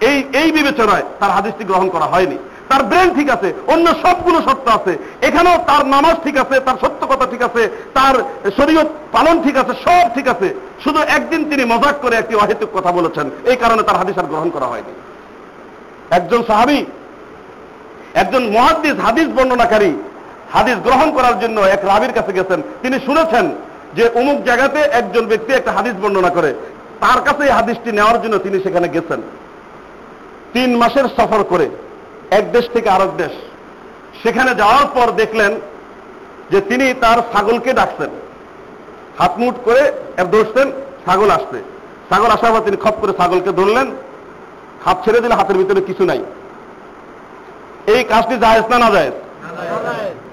এই 0.00 0.24
এই 0.32 0.52
বিবেচনায় 0.52 1.02
তার 1.20 1.30
হাদিসটি 1.30 1.64
গ্রহণ 1.64 1.88
করা 1.88 2.06
হয়নি। 2.06 2.38
তার 2.68 2.82
ব্রেন 2.82 3.14
ঠিক 3.14 3.30
আছে, 3.30 3.52
অন্য 3.66 3.86
সবগুলো 4.02 4.42
সত্য 4.42 4.70
আছে। 4.70 4.98
এখানেও 5.22 5.56
তার 5.66 5.86
নামাজ 5.86 6.16
ঠিক 6.24 6.36
আছে, 6.36 6.60
তার 6.60 6.74
সত্য 6.80 7.06
কথা 7.06 7.26
ঠিক 7.26 7.42
আছে, 7.42 7.68
তার 7.94 8.14
শরীয়ত 8.56 8.86
পালন 9.12 9.42
ঠিক 9.42 9.56
আছে, 9.56 9.72
সব 9.84 10.14
ঠিক 10.14 10.28
আছে। 10.28 10.54
শুধু 10.84 11.00
একদিন 11.00 11.50
তিনি 11.50 11.64
মজাক 11.64 11.94
করে 12.02 12.16
একটি 12.16 12.34
অহেতুক 12.34 12.68
কথা 12.74 12.92
বলেছেন। 12.92 13.30
এই 13.44 13.56
কারণে 13.56 13.82
তার 13.82 13.96
হাদিস 13.96 14.18
আর 14.18 14.24
গ্রহণ 14.24 14.50
করা 14.50 14.66
হয়নি। 14.66 14.92
একজন 16.10 16.42
সাহাবি 16.46 16.86
একজন 18.14 18.42
মহাদ্দিস 18.56 18.96
হাদিস 19.06 19.28
বর্ণনাকারী 19.36 19.92
হাদিস 20.54 20.76
গ্রহণ 20.86 21.08
করার 21.16 21.36
জন্য 21.42 21.58
এক 21.74 21.80
রাবির 21.90 22.12
কাছে 22.12 22.32
গেছেন। 22.38 22.60
তিনি 22.82 22.96
শুনেছেন 23.06 23.44
যে 23.96 24.04
অমুক 24.20 24.38
জায়গাতে 24.48 24.80
একজন 25.00 25.24
ব্যক্তি 25.26 25.50
একটা 25.52 25.72
হাদিস 25.76 25.94
বর্ণনা 26.02 26.30
করে। 26.36 26.50
তার 27.00 27.20
কাছে 27.26 27.42
এই 27.44 27.52
হাদিসটি 27.58 27.90
নেওয়ার 27.92 28.18
জন্য 28.22 28.38
তিনি 28.38 28.56
সেখানে 28.64 28.88
গেছেন। 28.88 29.20
তিন 30.54 30.70
মাসের 30.76 31.06
সফর 31.16 31.40
করে 31.52 31.66
এক 32.38 32.44
দেশ 32.52 32.64
থেকে 32.74 32.88
আরেক 32.90 33.12
দেশ। 33.22 33.34
সেখানে 34.22 34.50
যাওয়ার 34.54 34.86
পর 34.94 35.06
দেখলেন 35.12 35.52
যে 36.50 36.58
তিনি 36.60 36.86
তার 37.02 37.18
ছাগলকে 37.32 37.70
ডাকছেন। 37.72 38.10
হাতমুট 39.18 39.56
করে 39.64 39.82
ধরছেন 40.32 40.66
ছাগল 41.06 41.30
আসতে 41.30 41.58
ছাগল 42.08 42.30
আসার 42.36 42.52
পর 42.54 42.66
তিনি 42.68 42.76
খপ 42.84 42.96
করে 43.00 43.12
ছাগলকে 43.12 43.50
ধরলেন। 43.52 43.86
হাত 44.84 44.96
ছেড়ে 45.04 45.20
দিলে 45.20 45.34
হাতের 45.34 45.56
ভিতরে 45.56 45.80
কিছু 45.80 46.04
নাই। 46.10 46.20
এই 47.92 48.00
কাজটি 48.12 48.34
জায়েজ 48.44 48.64
না 48.72 48.76
না 48.78 48.88
জায়েজ 48.94 49.14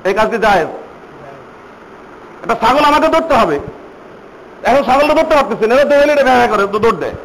এই 0.07 0.13
কাজটি 0.13 0.37
জায়েজ। 0.45 0.69
একটা 2.43 2.55
ছাগল 2.61 2.83
আমাকে 2.91 3.07
ধরতে 3.15 3.33
হবে। 3.41 3.57
এখন 4.69 4.81
ছাগলটা 4.83 5.13
ধরতে 5.19 5.35
পারতেছি 5.35 5.65
না 5.67 5.73
দেখলে 5.75 6.13
এটা 6.13 6.47
করে 6.51 6.63
দৌড় 6.73 6.97
দেয়। 7.03 7.15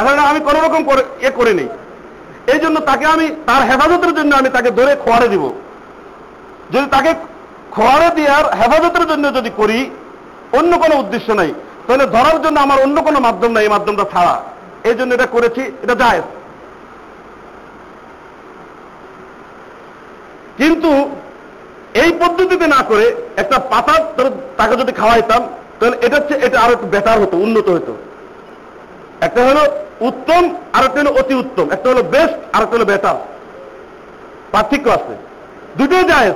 এখন 0.00 0.18
আমি 0.30 0.40
কোনো 0.40 0.58
রকম 0.66 0.82
করে 0.88 1.02
এ 1.26 1.30
করে 1.30 1.52
নেই। 1.54 1.68
এই 2.52 2.58
জন্য 2.64 2.80
তাকে 2.80 3.06
আমি 3.06 3.26
তার 3.46 3.62
হেফাজতের 3.68 4.12
জন্য 4.18 4.30
আমি 4.34 4.48
তাকে 4.56 4.70
ধরে 4.70 4.92
খোয়ারে 5.04 5.28
দিব। 5.28 5.44
যদি 6.72 6.86
তাকে 6.86 7.10
খোয়ারে 7.74 8.08
দেওয়ার 8.16 8.44
হেফাজতের 8.60 9.04
জন্য 9.10 9.24
যদি 9.38 9.50
করি, 9.56 9.90
অন্য 10.58 10.72
কোনো 10.78 10.94
উদ্দেশ্য 10.96 11.28
নাই। 11.32 11.50
তাহলে 11.86 12.06
ধরার 12.06 12.42
জন্য 12.42 12.56
আমার 12.60 12.78
অন্য 12.84 12.96
কোনো 13.02 13.18
মাধ্যম 13.20 13.50
নাই, 13.52 13.62
এই 13.64 13.68
মাধ্যমটা 13.68 14.04
ছাড়া। 14.12 14.34
এই 14.88 14.94
জন্য 14.94 15.14
এটা 15.14 15.26
করেছি, 15.26 15.62
এটা 15.82 15.94
যায় 15.94 16.20
কিন্তু 20.58 20.90
এই 22.02 22.10
পদ্ধতিতে 22.20 22.66
না 22.66 22.80
করে 22.88 23.06
একটা 23.36 23.56
পাতা 23.72 23.94
তাকে 24.56 24.74
যদি 24.76 24.92
খাওয়াইতাম, 24.92 25.42
তাহলে 25.78 25.96
এটা 26.06 26.16
হচ্ছে, 26.16 26.34
এটা 26.46 26.56
আরও 26.60 26.72
একটু 26.72 26.88
বেটার 26.94 27.16
হতো, 27.22 27.36
উন্নত 27.36 27.68
হতো। 27.68 27.92
একটা 29.26 29.40
হলো 29.48 29.62
উত্তম 30.08 30.42
আর 30.72 30.82
একটা 30.84 30.98
হলো 31.00 31.12
অতি 31.20 31.34
উত্তম। 31.34 31.66
একটা 31.70 31.86
হলো 31.90 32.02
বেস্ট 32.14 32.38
আর 32.52 32.60
একটা 32.62 32.74
হলো 32.76 32.84
বেটার 32.84 33.16
পার্থক্য 34.52 34.86
আছে। 34.90 35.14
দুটোই 35.78 36.04
যায় 36.12 36.30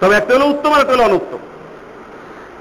তবে 0.00 0.14
একটা 0.16 0.32
হলো 0.34 0.46
উত্তম 0.52 0.70
আর 0.72 0.80
একটা 0.80 0.94
হলো 0.94 1.04
অনুত্তম। 1.04 1.40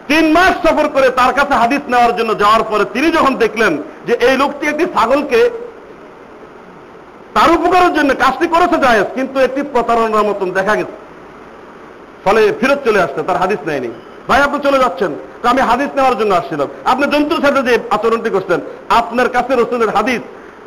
তিন 0.07 0.25
মাস 0.35 0.53
সফর 0.63 0.87
করে 0.95 1.07
তার 1.19 1.31
কাছে 1.37 1.53
হাদিস 1.61 1.83
নেওয়ার 1.87 2.13
জন্য 2.15 2.31
যাওয়ার 2.39 2.63
পরে 2.63 2.83
তিনি 2.93 3.07
যখন 3.17 3.33
দেখলেন 3.43 3.73
যে 4.07 4.13
এই 4.27 4.35
লোকটি 4.41 4.65
একটি 4.67 4.85
ছাগলকে 4.95 5.39
তার 7.37 7.49
উপকারের 7.57 7.93
জন্য 7.97 8.09
কাজটি 8.23 8.47
করেছে 8.47 8.77
জায়েজ, 8.85 9.07
কিন্তু 9.15 9.39
একটি 9.39 9.61
প্রতারণার 9.73 10.27
মতন 10.29 10.51
দেখা 10.51 10.75
গেছে। 10.75 10.95
ফলে 12.25 12.41
ফেরত 12.59 12.79
চলে 12.85 12.99
আসছে, 13.01 13.23
তার 13.27 13.37
হাদিস 13.37 13.59
নেয়নি। 13.67 13.89
ভাই, 14.27 14.39
আপনি 14.41 14.57
চলে 14.63 14.79
যাচ্ছেন। 14.83 15.11
তো 15.41 15.45
আমি 15.49 15.61
হাদিস 15.61 15.89
নেওয়ার 15.95 16.17
জন্য 16.19 16.31
আসছিলাম। 16.35 16.67
আপনি 16.91 17.05
জন্তুর 17.13 17.41
সাথে 17.45 17.61
যে 17.67 17.73
আচরণটি 17.95 18.29
করছেন, 18.29 18.59
আপনার 18.99 19.29
কাছে 19.29 19.53
রসুলের 19.53 19.89
হাদিস 19.97 20.21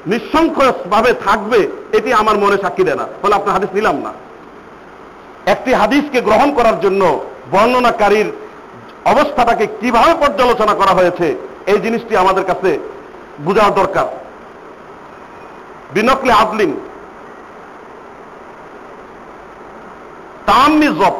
নিঃসংখ্য 0.06 0.64
ভাবে 0.90 1.10
থাকবে, 1.26 1.68
এটি 1.98 2.12
আমার 2.12 2.36
মনে 2.38 2.56
সাক্ষী 2.62 2.84
দেয় 2.84 2.96
না। 2.96 3.06
ফলে 3.22 3.34
আপনার 3.34 3.54
হাদিস 3.56 3.70
নিলাম 3.74 3.96
না। 4.06 4.12
একটি 5.46 5.70
হাদিসকে 5.80 6.20
গ্রহণ 6.28 6.48
করার 6.54 6.80
জন্য 6.80 7.02
বর্ণনাকারীর 7.52 8.28
অবস্থাটাকে 9.12 9.64
কীভাবে 9.80 10.12
পর্যালোচনা 10.22 10.74
করা 10.74 10.92
হয়েছে, 10.98 11.26
এই 11.66 11.78
জিনিসটি 11.84 12.16
আমাদের 12.16 12.44
কাছে 12.44 12.78
বোঝার 13.44 13.74
দরকার। 13.74 14.06
বিনকলে 15.95 16.32
আদলিন 16.32 16.72
তাম্মি 20.47 20.86
জব। 20.86 21.16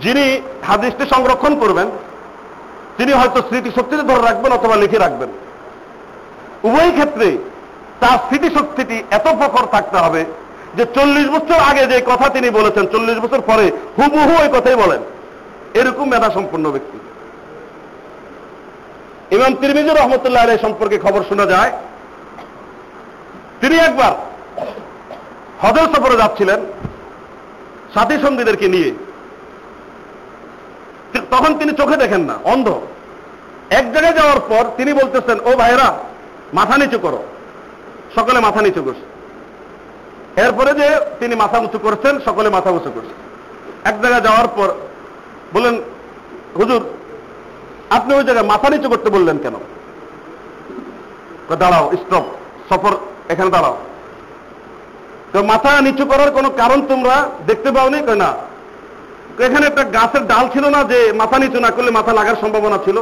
যিনি 0.00 0.40
হাদিসটি 0.66 1.04
সংরক্ষণ 1.14 1.58
করবেন, 1.58 1.90
তিনি 2.96 3.12
হয়তো 3.12 3.40
স্মৃতিশক্তিতে 3.40 4.02
ধরে 4.02 4.22
রাখবেন 4.22 4.52
অথবা 4.52 4.76
লিখে 4.76 4.98
রাখবেন। 4.98 5.28
উভয় 6.64 6.90
ক্ষেত্রে 6.90 7.38
তার 8.00 8.18
স্মৃতিশক্তিটি 8.18 9.02
এত 9.10 9.26
প্রখর 9.28 9.66
থাকতে 9.66 9.96
হবে 9.96 10.24
যে 10.74 10.86
চল্লিশ 10.94 11.26
বছর 11.28 11.58
আগে 11.70 11.86
যে 11.86 12.00
কথা 12.06 12.28
তিনি 12.28 12.50
বলেছেন, 12.50 12.86
চল্লিশ 12.86 13.18
বছর 13.18 13.40
পরে 13.40 13.72
হুবহু 13.98 14.32
ওই 14.42 14.48
কথাই 14.48 14.74
বলেন। 14.74 15.02
এরকম 15.74 16.08
মেধা 16.08 16.30
সম্পন্ন 16.30 16.70
ব্যক্তি। 16.70 16.98
ইমাম 19.36 19.54
তিরমিজুর 19.54 19.96
রহমতুল্লাহ 19.96 20.42
আলাই 20.42 20.58
সম্পর্কে 20.58 20.98
খবর 20.98 21.22
শোনা 21.28 21.46
যায় 21.46 21.72
তিনি 23.60 23.76
একবার 23.78 24.12
হজর 25.62 25.94
সফরে 25.94 26.16
যাচ্ছিলেন 26.16 26.60
সাথী 27.94 28.18
সঙ্গীদেরকে 28.18 28.68
নিয়ে। 28.68 28.92
তখন 31.30 31.58
তিনি 31.58 31.72
চোখে 31.72 31.96
দেখেন 31.96 32.20
না, 32.20 32.38
অন্ধ। 32.44 32.68
এক 33.70 33.92
জায়গায় 33.92 34.14
যাওয়ার 34.14 34.40
পর 34.48 34.64
তিনি 34.76 34.92
বলতেছেন, 34.92 35.40
ও 35.40 35.56
ভাইরা 35.56 35.98
মাথা 36.54 36.76
নিচু 36.76 36.98
করো। 36.98 37.22
সকলে 38.14 38.40
মাথা 38.40 38.62
নিচু 38.62 38.82
করছে। 38.82 39.06
এরপরে 40.42 40.74
যে 40.74 41.00
তিনি 41.20 41.34
মাথা 41.34 41.58
উঁচু 41.58 41.78
করছেন, 41.78 42.20
সকলে 42.20 42.48
মাথা 42.48 42.70
উঁচু 42.70 42.90
করছে। 42.94 43.14
এক 43.84 44.00
জায়গায় 44.00 44.22
যাওয়ার 44.22 44.48
পর 44.48 44.68
বললেন, 45.52 45.82
হুজুর, 46.56 46.82
আপনি 47.90 48.14
ওই 48.14 48.24
জায়গায় 48.24 48.46
মাথা 48.46 48.68
নিচু 48.68 48.88
করতে 48.88 49.10
বললেন 49.10 49.38
কেন? 49.38 49.54
দাঁড়াও 51.56 51.90
স্টপ 51.96 52.24
সফর, 52.70 52.92
এখানে 53.28 53.50
দাঁড়াও। 53.50 53.76
তো 55.32 55.42
মাথা 55.42 55.80
নিচু 55.80 56.04
করার 56.04 56.30
কোনো 56.30 56.48
কারণ 56.50 56.78
তোমরা 56.88 57.16
দেখতে 57.46 57.70
পাওনি? 57.72 57.98
কয় 58.06 58.16
না। 58.16 58.30
এখানে 59.46 59.66
একটা 59.66 59.84
গাছের 59.84 60.26
ডাল 60.26 60.48
ছিল 60.48 60.64
না 60.68 60.84
যে 60.84 61.12
মাথা 61.12 61.38
নিচু 61.38 61.58
না 61.60 61.70
করলে 61.70 61.90
মাথা 61.90 62.12
লাগার 62.12 62.40
সম্ভাবনা 62.40 62.78
ছিল? 62.84 62.98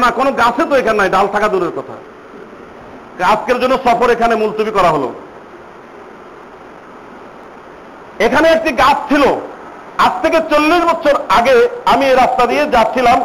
না, 0.00 0.10
কোনো 0.10 0.32
গাছে 0.32 0.62
তো 0.70 0.74
এখানে 0.76 0.98
নাই, 0.98 1.08
ডাল 1.08 1.26
থাকা 1.32 1.48
দূরের 1.48 1.72
কথা। 1.76 1.94
আজকের 3.24 3.60
জন্য 3.60 3.74
সফর 3.84 4.10
এখানে 4.10 4.34
মুলতবি 4.34 4.70
করা 4.70 4.90
হলো। 4.90 5.12
এখানে 8.18 8.48
একটি 8.48 8.70
গাছ 8.72 8.96
ছিল। 9.08 9.24
আজ 9.98 10.12
থেকে 10.22 10.38
চল্লিশ 10.50 10.82
বছর 10.84 11.14
আগে 11.28 11.68
আমি 11.84 12.04
এই 12.06 12.14
রাস্তা 12.14 12.46
দিয়ে 12.46 12.66
যাচ্ছিলাম। 12.66 13.18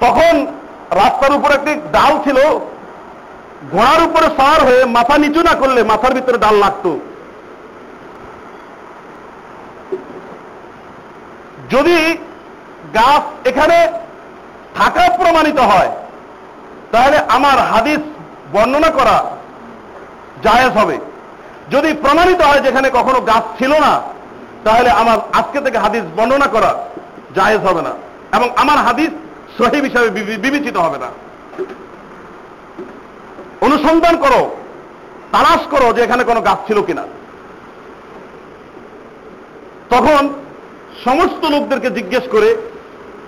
তখন 0.00 0.46
রাস্তার 0.90 1.32
উপর 1.32 1.50
একটি 1.52 1.72
ডাল 1.92 2.12
ছিল। 2.24 2.38
ঘোড়ার 3.72 4.00
উপরে 4.06 4.28
সার 4.38 4.60
হয়ে 4.68 4.82
মাথা 4.96 5.14
নিচু 5.22 5.40
না 5.48 5.54
করলে 5.62 5.80
মাথার 5.92 6.12
ভিতরে 6.18 6.38
ডাল 6.44 6.56
লাগতো। 6.64 6.92
যদি 11.72 11.96
গাছ 12.98 13.22
এখানে 13.50 13.76
থাকা 14.78 15.04
প্রমাণিত 15.20 15.58
হয়, 15.70 15.90
তাহলে 16.92 17.16
আমার 17.36 17.58
হাদিস 17.72 18.00
বর্ণনা 18.54 18.90
করা 18.98 19.16
জায়েজ 20.44 20.72
হবে। 20.80 20.96
যদি 21.74 21.90
প্রমাণিত 22.04 22.40
হয় 22.48 22.60
যেখানে 22.66 22.88
কখনো 22.98 23.18
গাছ 23.30 23.44
ছিল 23.58 23.72
না, 23.86 23.92
তাহলে 24.64 24.90
আমার 25.02 25.18
আজকে 25.38 25.58
থেকে 25.64 25.78
হাদিস 25.84 26.04
বর্ণনা 26.16 26.48
করা 26.54 26.70
জায়েজ 27.36 27.60
হবে 27.68 27.82
না 27.88 27.92
এবং 28.36 28.48
আমার 28.62 28.78
হাদিস 28.86 29.10
সহিব 29.58 29.82
হিসাবে 29.88 30.08
বিবেচিত 30.44 30.76
হবে 30.84 30.98
না। 31.04 31.08
অনুসন্ধান 33.66 34.16
করো, 34.16 34.42
তালাশ 35.32 35.62
করো 35.72 35.92
যে 35.92 36.00
এখানে 36.02 36.22
কোনো 36.24 36.40
গাছ 36.48 36.58
ছিল 36.68 36.78
কিনা। 36.88 37.04
তখন 39.90 40.22
সমস্ত 41.04 41.42
লোকদেরকে 41.54 41.88
জিজ্ঞেস 41.90 42.24
করে, 42.34 42.48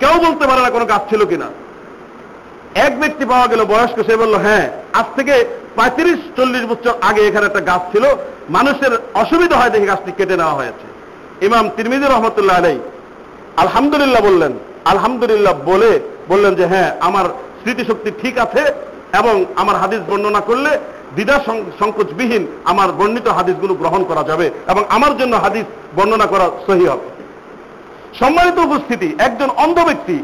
কেউ 0.01 0.15
বলতে 0.25 0.45
পারে 0.47 0.61
না 0.63 0.71
কোনো 0.71 0.87
গাছ 0.93 1.03
ছিল 1.11 1.23
কিনা। 1.27 1.49
এক 2.87 2.93
ব্যক্তি 3.01 3.25
পাওয়া 3.25 3.47
গেল 3.47 3.61
বয়স্ক, 3.65 3.99
সে 4.09 4.15
বলল 4.17 4.35
হ্যাঁ 4.35 4.67
আজ 5.01 5.07
থেকে 5.17 5.35
পঁয়ত্রিশ, 5.77 6.21
চল্লিশ 6.37 6.65
বছর 6.71 6.95
আগে 7.09 7.23
এখানে 7.29 7.47
একটা 7.47 7.63
গাছ 7.71 7.83
ছিল, 7.93 8.05
মানুষের 8.57 8.93
অসুবিধা 9.23 9.57
হয় 9.57 9.71
দেখে 9.71 9.91
গাছটি 9.93 10.11
কেটে 10.19 10.37
নেওয়া 10.37 10.59
হয়েছে। 10.61 10.87
ইমাম 11.47 11.65
তিরমিজি 11.77 12.07
রহমতুল্লাহ 12.07 12.57
আলাই 12.57 12.79
আলহামদুলিল্লাহ 13.57 14.23
বললেন, 14.29 14.53
আলহামদুলিল্লাহ 14.93 15.55
বলে 15.65 15.93
বললেন 16.29 16.55
যে 16.55 16.67
হ্যাঁ 16.67 16.91
আমার 17.01 17.27
স্মৃতিশক্তি 17.61 18.11
ঠিক 18.23 18.39
আছে 18.39 18.63
এবং 19.13 19.45
আমার 19.57 19.77
হাদিস 19.77 20.01
বর্ণনা 20.09 20.41
করলে 20.41 20.71
দ্বিধা 21.15 21.41
সংকোচবিহীন 21.79 22.47
আমার 22.65 22.89
বর্ণিত 22.93 23.29
হাদিসগুলো 23.29 23.75
গ্রহণ 23.75 24.05
করা 24.05 24.23
যাবে 24.25 24.51
এবং 24.67 24.85
আমার 24.89 25.17
জন্য 25.17 25.37
হাদিস 25.37 25.65
বর্ণনা 25.97 26.27
করা 26.27 26.51
সহি 26.67 26.87
হবে। 26.87 27.07
সম্মানিত 28.21 28.59
উপস্থিতি, 28.59 29.17
একজন 29.19 29.49
অন্ধ 29.57 29.79
ব্যক্তি, 29.85 30.17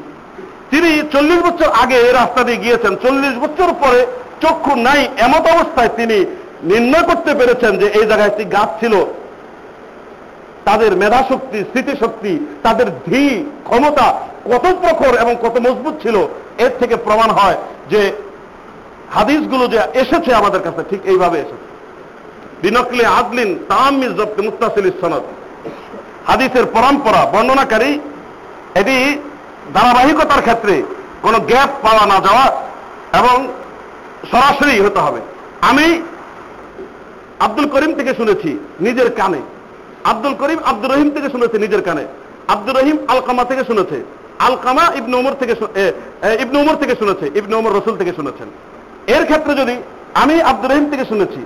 তিনি 0.70 1.02
চল্লিশ 1.12 1.38
বছর 1.38 1.68
আগে 1.82 1.96
এই 1.96 2.12
রাস্তা 2.12 2.44
দিয়ে 2.44 2.56
গিয়েছেন, 2.56 2.96
চল্লিশ 3.02 3.34
বছর 3.34 3.68
পরে 3.80 4.06
চক্ষু 4.40 4.76
নাই, 4.76 5.08
এমত 5.18 5.46
অবস্থায় 5.46 5.88
তিনি 5.96 6.24
নির্ণয় 6.62 7.02
করতে 7.02 7.34
পেরেছেন 7.34 7.78
যে 7.78 7.86
এই 7.86 8.06
জায়গায় 8.06 8.30
একটি 8.30 8.44
গাছ 8.44 8.68
ছিল। 8.80 8.94
তাদের 10.64 10.96
মেধাশক্তি, 10.96 11.58
স্মৃতিশক্তি, 11.58 12.46
তাদের 12.62 12.86
ধী 13.06 13.44
ক্ষমতা 13.64 14.14
কত 14.44 14.64
প্রখর 14.82 15.14
এবং 15.14 15.34
কত 15.42 15.58
মজবুত 15.58 15.94
ছিল, 16.02 16.16
এর 16.58 16.70
থেকে 16.80 16.96
প্রমাণ 16.96 17.30
হয় 17.30 17.56
যে 17.90 18.12
হাদিসগুলো 19.14 19.64
যে 19.72 19.78
এসেছে 20.02 20.30
আমাদের 20.40 20.62
কাছে, 20.66 20.82
ঠিক 20.90 21.00
এইভাবে 21.12 21.36
এসেছে। 21.44 21.66
বিনকলে 22.62 23.04
আদলিন 23.18 23.50
তাম 23.70 23.92
মির্জবকে 24.00 24.40
মুস্তাসিল 24.46 24.86
সনদ 25.00 25.24
হাদিসের 26.28 26.66
পরম্পরা, 26.74 27.20
বর্ণনাকারী, 27.32 27.90
এটি 28.80 28.96
ধারাবাহিকতার 29.76 30.44
ক্ষেত্রে 30.46 30.74
কোনো 31.24 31.38
গ্যাপ 31.50 31.70
পাওয়া 31.84 32.04
না 32.12 32.18
যাওয়া 32.26 32.46
এবং 33.20 33.36
সরাসরি 34.30 34.74
হতে 34.86 35.00
হবে। 35.06 35.20
আমি 35.70 35.86
আব্দুল 37.46 37.66
করিম 37.74 37.92
থেকে 37.98 38.12
শুনেছি 38.20 38.50
নিজের 38.86 39.08
কানে। 39.18 39.40
আব্দুল 40.10 40.34
করিম 40.40 40.60
আব্দুর 40.70 40.90
রহিম 40.94 41.08
থেকে 41.16 41.28
শুনেছে 41.34 41.56
নিজের 41.64 41.82
কানে। 41.88 42.04
আব্দুর 42.52 42.76
রহিম 42.78 42.98
আলকামা 43.12 43.44
থেকে 43.50 43.62
শুনেছে। 43.70 43.98
আলকামা 44.46 44.84
ইবনু 45.00 45.14
উমর 45.20 45.34
থেকে 45.40 45.54
ইবনু 46.44 46.56
উমর 46.62 46.76
থেকে 46.82 46.94
শুনেছে, 47.00 47.26
ইবনু 47.38 47.54
উমর 47.60 47.72
রসুল 47.78 47.94
থেকে 48.00 48.12
শুনেছেন। 48.18 48.48
এর 49.16 49.24
ক্ষেত্রে 49.28 49.52
যদি 49.60 49.74
আমি 50.22 50.34
আব্দুর 50.50 50.70
রহিম 50.70 50.86
থেকে 50.92 51.04
শুনেছি, 51.12 51.40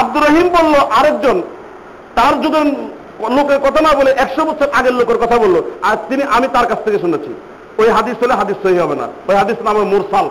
আব্দুর 0.00 0.22
রহিম 0.26 0.48
বলল, 0.56 0.74
আরেকজন 0.98 1.36
তার 2.16 2.34
যুগের 2.42 2.66
লোকের 3.36 3.58
কথা 3.66 3.80
না 3.86 3.92
বলে 3.98 4.10
একশো 4.24 4.42
বছর 4.48 4.68
আগের 4.78 4.94
লোকের 5.00 5.18
কথা 5.22 5.36
বলল, 5.42 5.56
আর 5.88 5.96
তিনি 6.08 6.22
আমি 6.36 6.46
তার 6.54 6.66
কাছ 6.70 6.78
থেকে 6.84 6.98
শুনেছি। 7.04 7.32
ওই 7.80 7.88
হাদিস 7.96 8.16
হলে 8.22 8.34
হাদিস 8.40 8.56
সহি 8.62 8.78
হবে 8.84 8.96
না। 9.02 9.06
ওই 9.28 9.36
হাদিস 9.40 9.58
নাম 9.64 9.74
হবে 9.76 9.88
মুরসাল। 9.94 10.26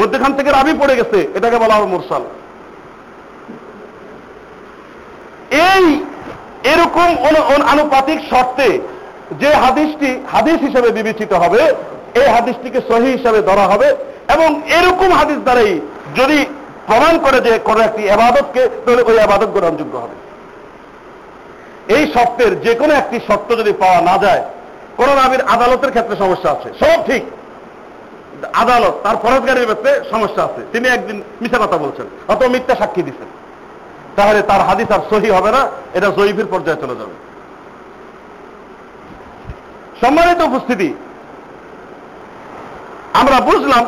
মধ্যখান 0.00 0.32
থেকে 0.38 0.50
রাবি 0.50 0.72
পড়ে 0.80 0.94
গেছে, 1.00 1.18
এটাকে 1.36 1.58
বলা 1.62 1.74
হবে 1.76 1.88
মুরসাল। 1.94 2.22
এই 5.70 5.84
এরকম 6.72 7.08
আনুপাতিক 7.72 8.18
শর্তে 8.30 8.68
যে 9.40 9.50
হাদিসটি 9.62 10.10
হাদিস 10.32 10.58
হিসেবে 10.66 10.88
বিবেচিত 10.98 11.32
হবে, 11.42 11.62
এই 12.20 12.28
হাদিসটিকে 12.34 12.80
সহি 12.88 13.08
হিসাবে 13.16 13.40
ধরা 13.48 13.66
হবে। 13.72 13.88
এবং 14.34 14.48
এরকম 14.78 15.10
হাদিস 15.18 15.38
দ্বারাই 15.46 15.74
যদি 16.18 16.38
প্রমাণ 16.86 17.14
করে 17.24 17.38
যে 17.46 17.52
কোনো 17.68 17.80
একটি 17.88 18.02
আবাদতকে 18.16 18.62
তাহলে 18.84 19.02
ওই 19.02 19.16
আবাদত 19.26 19.50
গ্রহণযোগ্য 19.56 19.94
হবে। 19.98 20.16
এই 21.94 22.02
শর্তের 22.14 22.52
যে 22.64 22.72
কোনো 22.74 22.92
একটি 22.94 23.16
শর্ত 23.28 23.48
যদি 23.60 23.72
পাওয়া 23.72 24.00
না 24.00 24.14
যায়, 24.24 24.42
কোন 24.96 25.08
নাবির 25.20 25.42
আদালতের 25.54 25.90
ক্ষেত্রে 25.90 26.16
সমস্যা 26.16 26.48
আছে। 26.50 26.68
সব 26.80 26.98
ঠিক। 27.06 27.22
আদালত, 28.54 28.94
তার 29.04 29.16
ফরজগারির 29.22 29.68
ব্যাপারে 29.70 29.92
সমস্যা 30.10 30.42
আছে। 30.44 30.60
তিনি 30.72 30.86
একদিন 30.88 31.16
মিথ্যা 31.40 31.58
কথা 31.58 31.78
বলছেন 31.84 32.06
অত 32.32 32.40
মিথ্যা 32.54 32.74
সাক্ষী 32.74 33.02
দিচ্ছেন 33.02 33.30
তাহলে 34.16 34.40
তার 34.42 34.62
হাদিস 34.68 34.88
আর 34.94 35.02
সহি 35.10 35.30
হবে 35.36 35.50
না, 35.56 35.62
এটা 35.96 36.08
জয়ীফের 36.16 36.48
পর্যায়ে 36.50 36.82
চলে 36.82 36.94
যাবে। 37.00 37.14
সম্মানিত 40.00 40.40
উপস্থিতি, 40.48 40.88
আমরা 43.20 43.36
বুঝলাম 43.50 43.84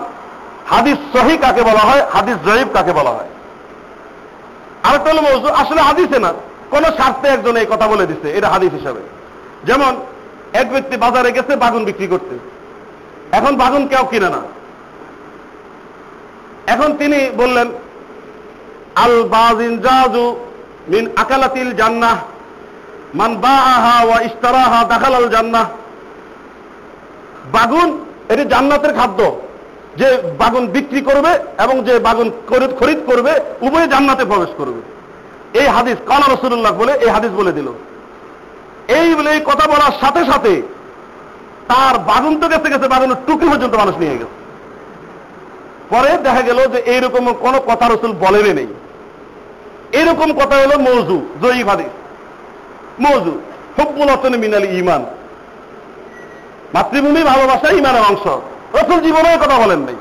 হাদিস 0.66 1.16
সহি 1.16 1.36
কাকে 1.36 1.62
বলা 1.62 1.80
হয়, 1.80 2.06
হাদিস 2.12 2.36
জয়ীব 2.46 2.68
কাকে 2.72 2.92
বলা 2.92 3.10
হয়? 3.10 3.28
আর 4.82 4.94
একটা 4.94 5.10
হলো 5.10 5.22
মৌজু, 5.22 5.48
আসলে 5.48 5.80
হাদিসে 5.80 6.18
না, 6.18 6.32
কোন 6.70 6.84
স্বার্থে 6.84 7.28
একজন 7.28 7.56
এই 7.56 7.66
কথা 7.70 7.88
বলে 7.88 8.06
দিচ্ছে 8.06 8.30
এটা 8.30 8.48
হাদিস 8.48 8.72
হিসাবে। 8.72 9.00
যেমন, 9.64 9.96
এক 10.52 10.72
ব্যক্তি 10.72 10.96
বাজারে 10.96 11.32
গেছে, 11.32 11.56
বাগুন 11.56 11.84
বিক্রি 11.84 12.06
করতে। 12.06 12.38
এখন 13.32 13.56
বাগুন 13.56 13.86
কেউ 13.86 14.04
কিনে 14.04 14.28
না। 14.28 14.38
এখন 16.66 16.96
তিনি 16.96 17.30
বললেন, 17.36 17.68
আল 18.94 19.22
বাজিন 19.22 19.78
জাজু 19.78 20.36
মিন 20.88 21.08
আকালাতিল 21.16 21.72
জান্নাহ, 21.72 22.16
মান 23.14 23.36
বাআহা 23.36 24.04
ওয়া 24.04 24.20
ইশতারাহা 24.20 24.84
দাখালাল 24.84 25.28
জান্নাহ। 25.28 25.64
বাগুন, 27.52 28.04
এটি 28.28 28.44
জান্নাতের 28.44 28.94
খাদ্য। 28.94 29.40
যে 29.96 30.08
বাগুন 30.38 30.66
বিক্রি 30.66 31.00
করবে 31.00 31.32
এবং 31.62 31.84
যে 31.84 31.98
বাগুন 31.98 32.30
খরিদ 32.78 32.98
করবে, 33.06 33.32
উভয় 33.60 33.86
জান্নাতে 33.86 34.24
প্রবেশ 34.24 34.48
করবে। 34.58 34.80
এই 35.58 35.66
হাদিস 35.66 35.96
কালা 36.06 36.26
রসুল্লাহ 36.34 36.72
বলে 36.72 36.92
এই 36.92 37.08
হাদিস 37.08 37.30
বলে 37.30 37.52
দিল। 37.52 37.68
এই 38.88 39.14
বলে 39.14 39.30
এই 39.30 39.40
কথা 39.44 39.66
বলার 39.66 39.92
সাথে 40.00 40.24
সাথে 40.24 40.62
তার 41.68 41.98
বাগুন 41.98 42.40
তো 42.40 42.48
গেছে 42.48 42.68
গেছে, 42.70 42.88
বাগুনের 42.88 43.16
টুকি 43.26 43.46
পর্যন্ত 43.48 43.74
মানুষ 43.74 43.96
নিয়ে 43.96 44.12
গেছে। 44.12 44.36
পরে 45.90 46.10
দেখা 46.22 46.42
গেল 46.42 46.58
যে 46.72 46.78
এইরকম 46.78 47.32
কোনো 47.32 47.58
কথা 47.60 47.88
রসুল 47.88 48.12
বলেনই 48.12 48.54
নেই। 48.54 48.66
এরকম 49.92 50.32
কথা 50.32 50.56
হলো 50.56 50.78
মৌজু 50.78 51.26
জয়ী 51.42 51.62
হাদিস। 51.62 51.92
মৌজু 53.00 53.40
হব্বুল 53.78 54.36
মিনালি 54.36 54.78
ইমান। 54.78 55.04
মাতৃভূমি 56.74 57.22
ভালোবাসা 57.22 57.68
ইমানের 57.70 58.04
অংশ। 58.10 58.24
রসুল 58.74 58.98
জীবনের 59.06 59.36
কথা 59.42 59.56
বলেন 59.58 59.80
নাই। 59.88 59.98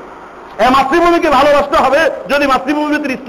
মাতৃভূমিকে 0.70 1.28
ভালোবাসতে 1.30 1.76
হবে 1.84 2.00
যদি 2.28 2.44
মাতৃভূমিতে 2.46 3.16